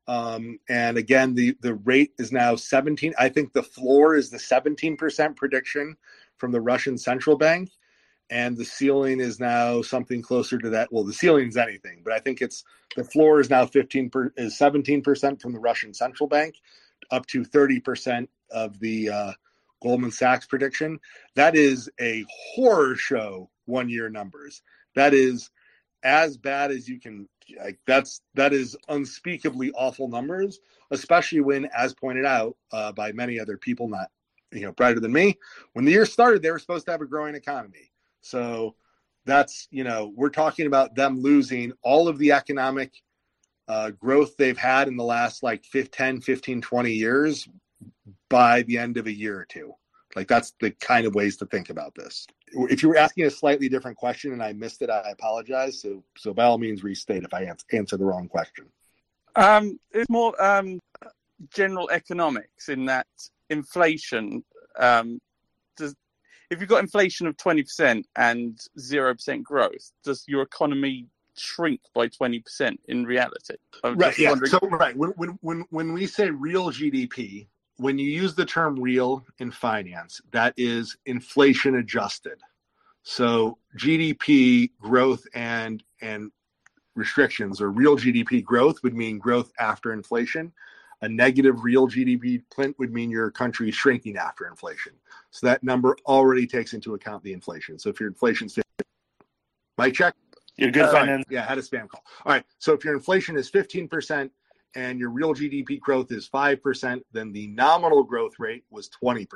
Um, 0.09 0.59
and 0.71 0.97
again, 0.97 1.35
the, 1.35 1.55
the 1.61 1.75
rate 1.75 2.13
is 2.19 2.33
now 2.33 2.57
17. 2.57 3.13
I 3.19 3.29
think 3.29 3.53
the 3.53 3.63
floor 3.63 4.17
is 4.17 4.31
the 4.31 4.39
17% 4.39 5.37
prediction 5.37 5.97
from 6.39 6.51
the 6.51 6.61
Russian 6.61 6.97
central 6.97 7.37
bank. 7.37 7.71
And 8.31 8.57
the 8.57 8.65
ceiling 8.65 9.21
is 9.21 9.39
now 9.39 9.81
something 9.83 10.21
closer 10.21 10.59
to 10.59 10.71
that. 10.71 10.93
Well, 10.93 11.05
the 11.05 11.13
ceiling 11.13 11.49
is 11.49 11.57
anything, 11.57 12.01
but 12.05 12.13
I 12.13 12.19
think 12.19 12.43
it's 12.43 12.65
the 12.97 13.05
floor 13.05 13.41
is 13.41 13.49
now 13.49 13.65
15 13.65 14.11
per, 14.11 14.33
is 14.37 14.59
17% 14.59 15.41
from 15.41 15.53
the 15.53 15.59
Russian 15.59 15.95
central 15.95 16.29
bank, 16.29 16.57
up 17.11 17.25
to 17.27 17.43
30% 17.43 18.29
of 18.51 18.79
the 18.81 19.09
uh, 19.09 19.33
Goldman 19.83 20.11
Sachs 20.11 20.47
prediction. 20.47 20.99
That 21.37 21.57
is 21.57 21.89
a 22.01 22.25
horror 22.55 22.97
show 22.97 23.49
one 23.65 23.89
year 23.89 24.11
numbers. 24.11 24.63
That 24.95 25.15
is 25.15 25.51
as 26.03 26.37
bad 26.37 26.71
as 26.71 26.87
you 26.87 27.01
can 27.01 27.29
like 27.57 27.79
that's 27.87 28.21
that 28.35 28.53
is 28.53 28.77
unspeakably 28.89 29.71
awful 29.73 30.09
numbers, 30.09 30.61
especially 30.91 31.41
when, 31.41 31.69
as 31.77 31.95
pointed 31.95 32.25
out 32.25 32.57
uh, 32.73 32.93
by 32.93 33.13
many 33.13 33.39
other 33.39 33.57
people, 33.57 33.89
not 33.89 34.11
you 34.53 34.63
know 34.63 34.73
brighter 34.73 35.01
than 35.01 35.13
me, 35.13 35.39
when 35.73 35.85
the 35.85 35.93
year 35.93 36.07
started, 36.07 36.43
they 36.43 36.51
were 36.51 36.59
supposed 36.59 36.87
to 36.87 36.93
have 36.93 37.01
a 37.01 37.07
growing 37.07 37.35
economy. 37.35 37.91
So 38.21 38.75
that's 39.25 39.69
you 39.71 39.85
know 39.85 40.13
we're 40.17 40.31
talking 40.31 40.67
about 40.67 40.95
them 40.95 41.21
losing 41.21 41.73
all 41.83 42.09
of 42.09 42.19
the 42.19 42.33
economic 42.33 42.93
uh, 43.69 43.91
growth 43.91 44.37
they've 44.37 44.59
had 44.59 44.89
in 44.89 44.97
the 44.97 45.05
last 45.05 45.43
like 45.43 45.65
10 45.73 46.21
15 46.21 46.63
20 46.63 46.93
years 46.93 47.49
by 48.31 48.63
the 48.63 48.79
end 48.79 48.97
of 48.97 49.07
a 49.07 49.13
year 49.13 49.39
or 49.39 49.45
two 49.45 49.75
like 50.17 50.29
that's 50.29 50.55
the 50.61 50.71
kind 50.71 51.07
of 51.07 51.15
ways 51.15 51.37
to 51.37 51.47
think 51.47 51.71
about 51.71 51.95
this 51.95 52.27
if 52.53 52.83
you 52.83 52.89
were 52.89 52.97
asking 52.97 53.27
a 53.27 53.31
slightly 53.31 53.69
different 53.69 53.97
question 53.97 54.33
and 54.33 54.43
I 54.43 54.53
missed 54.53 54.83
it, 54.83 54.91
I 54.91 55.11
apologize. 55.11 55.81
So, 55.81 56.03
so 56.17 56.33
by 56.33 56.45
all 56.45 56.59
means, 56.59 56.83
restate 56.83 57.25
if 57.25 57.35
I 57.35 57.45
answer, 57.45 57.67
answer 57.73 57.97
the 57.97 58.05
wrong 58.05 58.29
question. 58.29 58.67
Um, 59.37 59.79
it's 59.93 60.09
more 60.09 60.41
um, 60.43 60.81
general 61.53 61.91
economics 61.91 62.69
in 62.69 62.87
that 62.87 63.07
inflation. 63.51 64.45
Um, 64.79 65.21
does 65.77 65.95
if 66.51 66.61
you've 66.61 66.69
got 66.69 66.83
inflation 66.83 67.27
of 67.27 67.37
twenty 67.37 67.63
percent 67.63 68.07
and 68.17 68.59
zero 68.79 69.15
percent 69.15 69.45
growth, 69.45 69.93
does 70.03 70.25
your 70.27 70.43
economy 70.43 71.07
shrink 71.37 71.81
by 71.95 72.09
20% 72.09 72.77
in 72.89 73.05
reality. 73.05 73.55
I'm 73.85 73.97
right. 73.97 74.19
Yeah. 74.19 74.31
wondering. 74.31 74.51
So 74.51 74.59
right 74.59 74.97
when 74.97 75.11
when 75.11 75.39
when 75.41 75.65
when 75.71 75.93
we 75.93 76.07
say 76.07 76.31
real 76.31 76.73
GDP, 76.73 77.47
when 77.79 77.99
you 77.99 78.11
use 78.11 78.35
the 78.35 78.45
term 78.45 78.79
real 78.79 79.25
in 79.39 79.51
finance, 79.51 80.21
that 80.33 80.53
is 80.57 80.97
inflation 81.07 81.77
adjusted. 81.77 82.39
So 83.03 83.59
GDP 83.79 84.71
growth 84.81 85.25
and 85.35 85.83
and 86.03 86.31
restrictions 86.95 87.61
or 87.61 87.71
real 87.71 87.97
GDP 87.97 88.45
growth 88.45 88.83
would 88.83 88.95
mean 88.95 89.19
growth 89.19 89.53
after 89.59 89.93
inflation. 89.93 90.53
A 91.03 91.09
negative 91.09 91.63
real 91.63 91.87
GDP 91.87 92.43
print 92.51 92.77
would 92.81 92.93
mean 92.93 93.09
your 93.09 93.31
country 93.31 93.71
shrinking 93.71 94.17
after 94.17 94.49
inflation. 94.49 94.93
So 95.31 95.47
that 95.47 95.63
number 95.63 95.97
already 96.07 96.45
takes 96.45 96.75
into 96.75 96.95
account 96.95 97.23
the 97.23 97.33
inflation. 97.33 97.79
So 97.79 97.89
if 97.89 98.01
your 98.01 98.09
inflation's 98.09 98.55
50, 98.55 98.63
mic 99.79 99.95
check. 99.95 100.15
You're 100.57 100.73
good, 100.73 100.87
Uh, 100.87 100.93
finance. 100.93 101.25
Yeah, 101.31 101.45
I 101.45 101.47
had 101.47 101.59
a 101.59 101.63
spam 101.63 101.89
call. 101.89 102.03
All 102.27 102.33
right. 102.33 102.45
So 102.59 102.73
if 102.73 102.85
your 102.85 102.95
inflation 102.95 103.37
is 103.37 103.49
15% 103.49 104.29
and 104.75 104.99
your 104.99 105.11
real 105.11 105.35
GDP 105.35 105.81
growth 105.81 106.13
is 106.13 106.29
5%, 106.29 107.03
then 107.13 107.33
the 107.33 107.47
nominal 107.49 108.05
growth 108.05 108.39
rate 108.39 108.65
was 108.71 108.91
20%. 109.03 109.27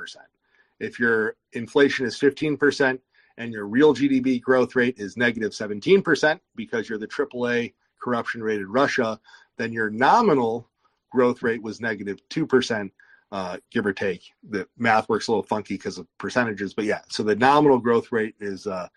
If 0.79 0.99
your 0.99 1.35
inflation 1.53 2.05
is 2.05 2.19
15% 2.19 2.99
and 3.37 3.51
your 3.51 3.65
real 3.65 3.93
GDP 3.93 4.41
growth 4.41 4.75
rate 4.75 4.95
is 4.97 5.17
negative 5.17 5.51
17% 5.51 6.39
because 6.55 6.87
you're 6.87 6.97
the 6.97 7.07
AAA 7.07 7.73
corruption 8.01 8.43
rated 8.43 8.67
Russia, 8.67 9.19
then 9.57 9.71
your 9.71 9.89
nominal 9.89 10.69
growth 11.11 11.41
rate 11.41 11.61
was 11.61 11.79
negative 11.79 12.19
2%, 12.29 12.91
uh, 13.31 13.57
give 13.71 13.85
or 13.85 13.93
take. 13.93 14.23
The 14.49 14.67
math 14.77 15.09
works 15.09 15.27
a 15.27 15.31
little 15.31 15.43
funky 15.43 15.75
because 15.75 15.97
of 15.97 16.07
percentages, 16.17 16.73
but 16.73 16.85
yeah, 16.85 17.01
so 17.09 17.23
the 17.23 17.35
nominal 17.35 17.79
growth 17.79 18.11
rate 18.11 18.35
is 18.39 18.67
uh, 18.67 18.87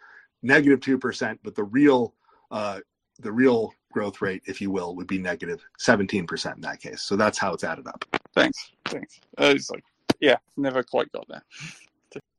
negative 0.42 0.80
2%, 0.80 1.38
but 1.42 1.54
the 1.54 1.64
real 1.64 2.14
uh, 2.50 2.80
the 3.20 3.32
real 3.32 3.72
growth 3.92 4.20
rate, 4.20 4.42
if 4.46 4.60
you 4.60 4.70
will, 4.70 4.94
would 4.96 5.06
be 5.06 5.18
negative 5.18 5.64
17% 5.78 6.54
in 6.54 6.60
that 6.60 6.80
case. 6.80 7.02
So 7.02 7.16
that's 7.16 7.38
how 7.38 7.52
it's 7.52 7.64
added 7.64 7.86
up. 7.86 8.04
Thanks. 8.34 8.72
Thanks. 8.86 9.20
Uh, 9.38 9.52
it's 9.56 9.70
like, 9.70 9.84
yeah, 10.20 10.36
never 10.56 10.82
quite 10.82 11.10
got 11.12 11.26
there. 11.28 11.42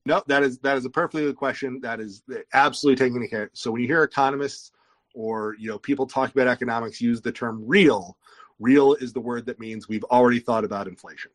No, 0.08 0.24
that 0.28 0.42
is 0.42 0.58
that 0.60 0.78
is 0.78 0.86
a 0.86 0.90
perfectly 0.90 1.24
good 1.24 1.36
question. 1.36 1.82
That 1.82 2.00
is 2.00 2.24
absolutely 2.54 2.98
taking 2.98 3.18
into 3.18 3.28
care. 3.28 3.50
So 3.54 3.72
when 3.72 3.82
you 3.82 3.88
hear 3.88 4.04
economists 4.04 4.72
or 5.14 5.56
you 5.60 5.68
know 5.68 5.78
people 5.78 6.08
talk 6.08 6.32
about 6.32 6.48
economics 6.48 7.02
use 7.02 7.20
the 7.20 7.32
term 7.32 7.62
real, 7.68 8.18
real 8.58 8.94
is 8.94 9.12
the 9.12 9.20
word 9.20 9.46
that 9.48 9.60
means 9.60 9.90
we've 9.90 10.06
already 10.06 10.40
thought 10.40 10.64
about 10.64 10.88
inflation. 10.88 11.32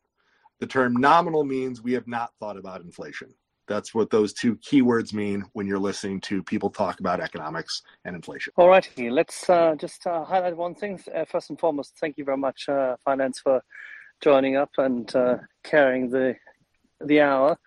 The 0.59 0.65
term 0.65 0.95
nominal 0.95 1.43
means 1.43 1.83
we 1.83 1.93
have 1.93 2.07
not 2.07 2.33
thought 2.39 2.57
about 2.57 2.81
inflation. 2.81 3.35
That's 3.67 3.93
what 3.93 4.09
those 4.09 4.33
two 4.33 4.55
keywords 4.57 5.13
mean 5.13 5.45
when 5.53 5.67
you're 5.67 5.79
listening 5.79 6.19
to 6.21 6.43
people 6.43 6.69
talk 6.69 6.99
about 6.99 7.19
economics 7.19 7.81
and 8.05 8.15
inflation. 8.15 8.53
All 8.57 8.67
righty, 8.67 9.09
let's 9.09 9.49
uh, 9.49 9.75
just 9.75 10.05
uh, 10.05 10.23
highlight 10.23 10.57
one 10.57 10.75
thing. 10.75 10.99
Uh, 11.13 11.25
first 11.25 11.49
and 11.49 11.59
foremost, 11.59 11.97
thank 11.99 12.17
you 12.17 12.25
very 12.25 12.37
much, 12.37 12.67
uh, 12.67 12.95
Finance, 13.03 13.39
for 13.39 13.63
joining 14.21 14.55
up 14.55 14.71
and 14.77 15.15
uh, 15.15 15.37
carrying 15.63 16.09
the 16.09 16.35
the 17.05 17.21
hour. 17.21 17.57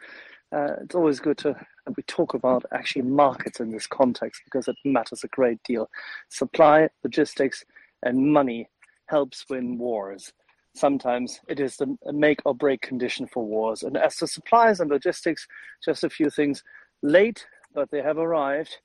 Uh, 0.52 0.74
it's 0.82 0.94
always 0.94 1.20
good 1.20 1.38
to 1.38 1.54
we 1.96 2.02
talk 2.04 2.34
about 2.34 2.64
actually 2.72 3.02
markets 3.02 3.60
in 3.60 3.70
this 3.70 3.86
context 3.86 4.42
because 4.44 4.68
it 4.68 4.76
matters 4.84 5.22
a 5.24 5.28
great 5.28 5.62
deal. 5.62 5.88
Supply, 6.28 6.88
logistics, 7.04 7.64
and 8.02 8.32
money 8.32 8.68
helps 9.06 9.44
win 9.48 9.78
wars. 9.78 10.32
Sometimes 10.76 11.40
it 11.48 11.58
is 11.58 11.76
the 11.76 11.96
make 12.12 12.40
or 12.44 12.54
break 12.54 12.82
condition 12.82 13.26
for 13.26 13.44
wars. 13.44 13.82
And 13.82 13.96
as 13.96 14.16
to 14.16 14.26
supplies 14.26 14.78
and 14.78 14.90
logistics, 14.90 15.46
just 15.82 16.04
a 16.04 16.10
few 16.10 16.28
things 16.28 16.62
late, 17.02 17.46
but 17.74 17.90
they 17.90 18.02
have 18.02 18.18
arrived. 18.18 18.76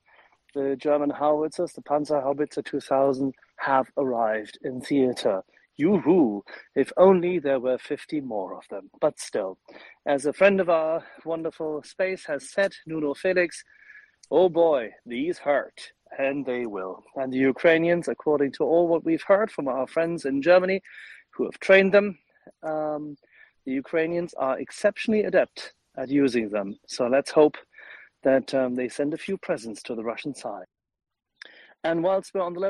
The 0.56 0.78
German 0.78 1.10
howitzers, 1.10 1.74
the 1.74 1.82
Panzer 1.82 2.24
Howitzer 2.24 2.62
2000, 2.62 3.34
have 3.58 3.88
arrived 3.98 4.58
in 4.64 4.80
theater. 4.80 5.42
Yoo-hoo! 5.76 6.44
If 6.76 6.94
only 6.96 7.40
there 7.40 7.60
were 7.60 7.78
50 7.78 8.22
more 8.22 8.56
of 8.56 8.64
them. 8.70 8.90
But 9.02 9.20
still, 9.20 9.58
as 10.06 10.26
a 10.26 10.34
friend 10.34 10.62
of 10.62 10.70
our 10.70 11.04
wonderful 11.26 11.84
space 11.84 12.26
has 12.26 12.52
said, 12.52 12.72
Nuno 12.86 13.14
Felix, 13.14 13.64
oh 14.30 14.48
boy, 14.48 14.92
these 15.06 15.40
hurt. 15.40 15.92
And 16.18 16.46
they 16.46 16.66
will. 16.66 17.04
And 17.16 17.32
the 17.34 17.38
Ukrainians, 17.38 18.08
according 18.08 18.52
to 18.54 18.64
all 18.64 18.88
what 18.88 19.06
we've 19.06 19.24
heard 19.24 19.50
from 19.50 19.68
our 19.68 19.88
friends 19.88 20.26
in 20.26 20.42
Germany 20.42 20.82
who 21.34 21.46
have 21.46 21.60
trained 21.60 21.94
them, 21.94 22.18
um, 22.64 23.16
the 23.66 23.74
Ukrainians 23.74 24.34
are 24.36 24.60
exceptionally 24.60 25.24
adept 25.24 25.74
at 25.98 26.10
using 26.10 26.50
them. 26.50 26.78
So 26.88 27.08
let's 27.08 27.32
hope 27.32 27.58
that 28.24 28.54
um, 28.54 28.76
they 28.76 28.90
send 28.90 29.14
a 29.14 29.18
few 29.18 29.38
presents 29.38 29.82
to 29.84 29.96
the 29.96 30.04
Russian 30.04 30.34
side. 30.34 30.66
And 31.84 32.04
whilst 32.04 32.34
we're 32.34 32.42
on 32.42 32.54
the 32.54 32.60
level, 32.60 32.70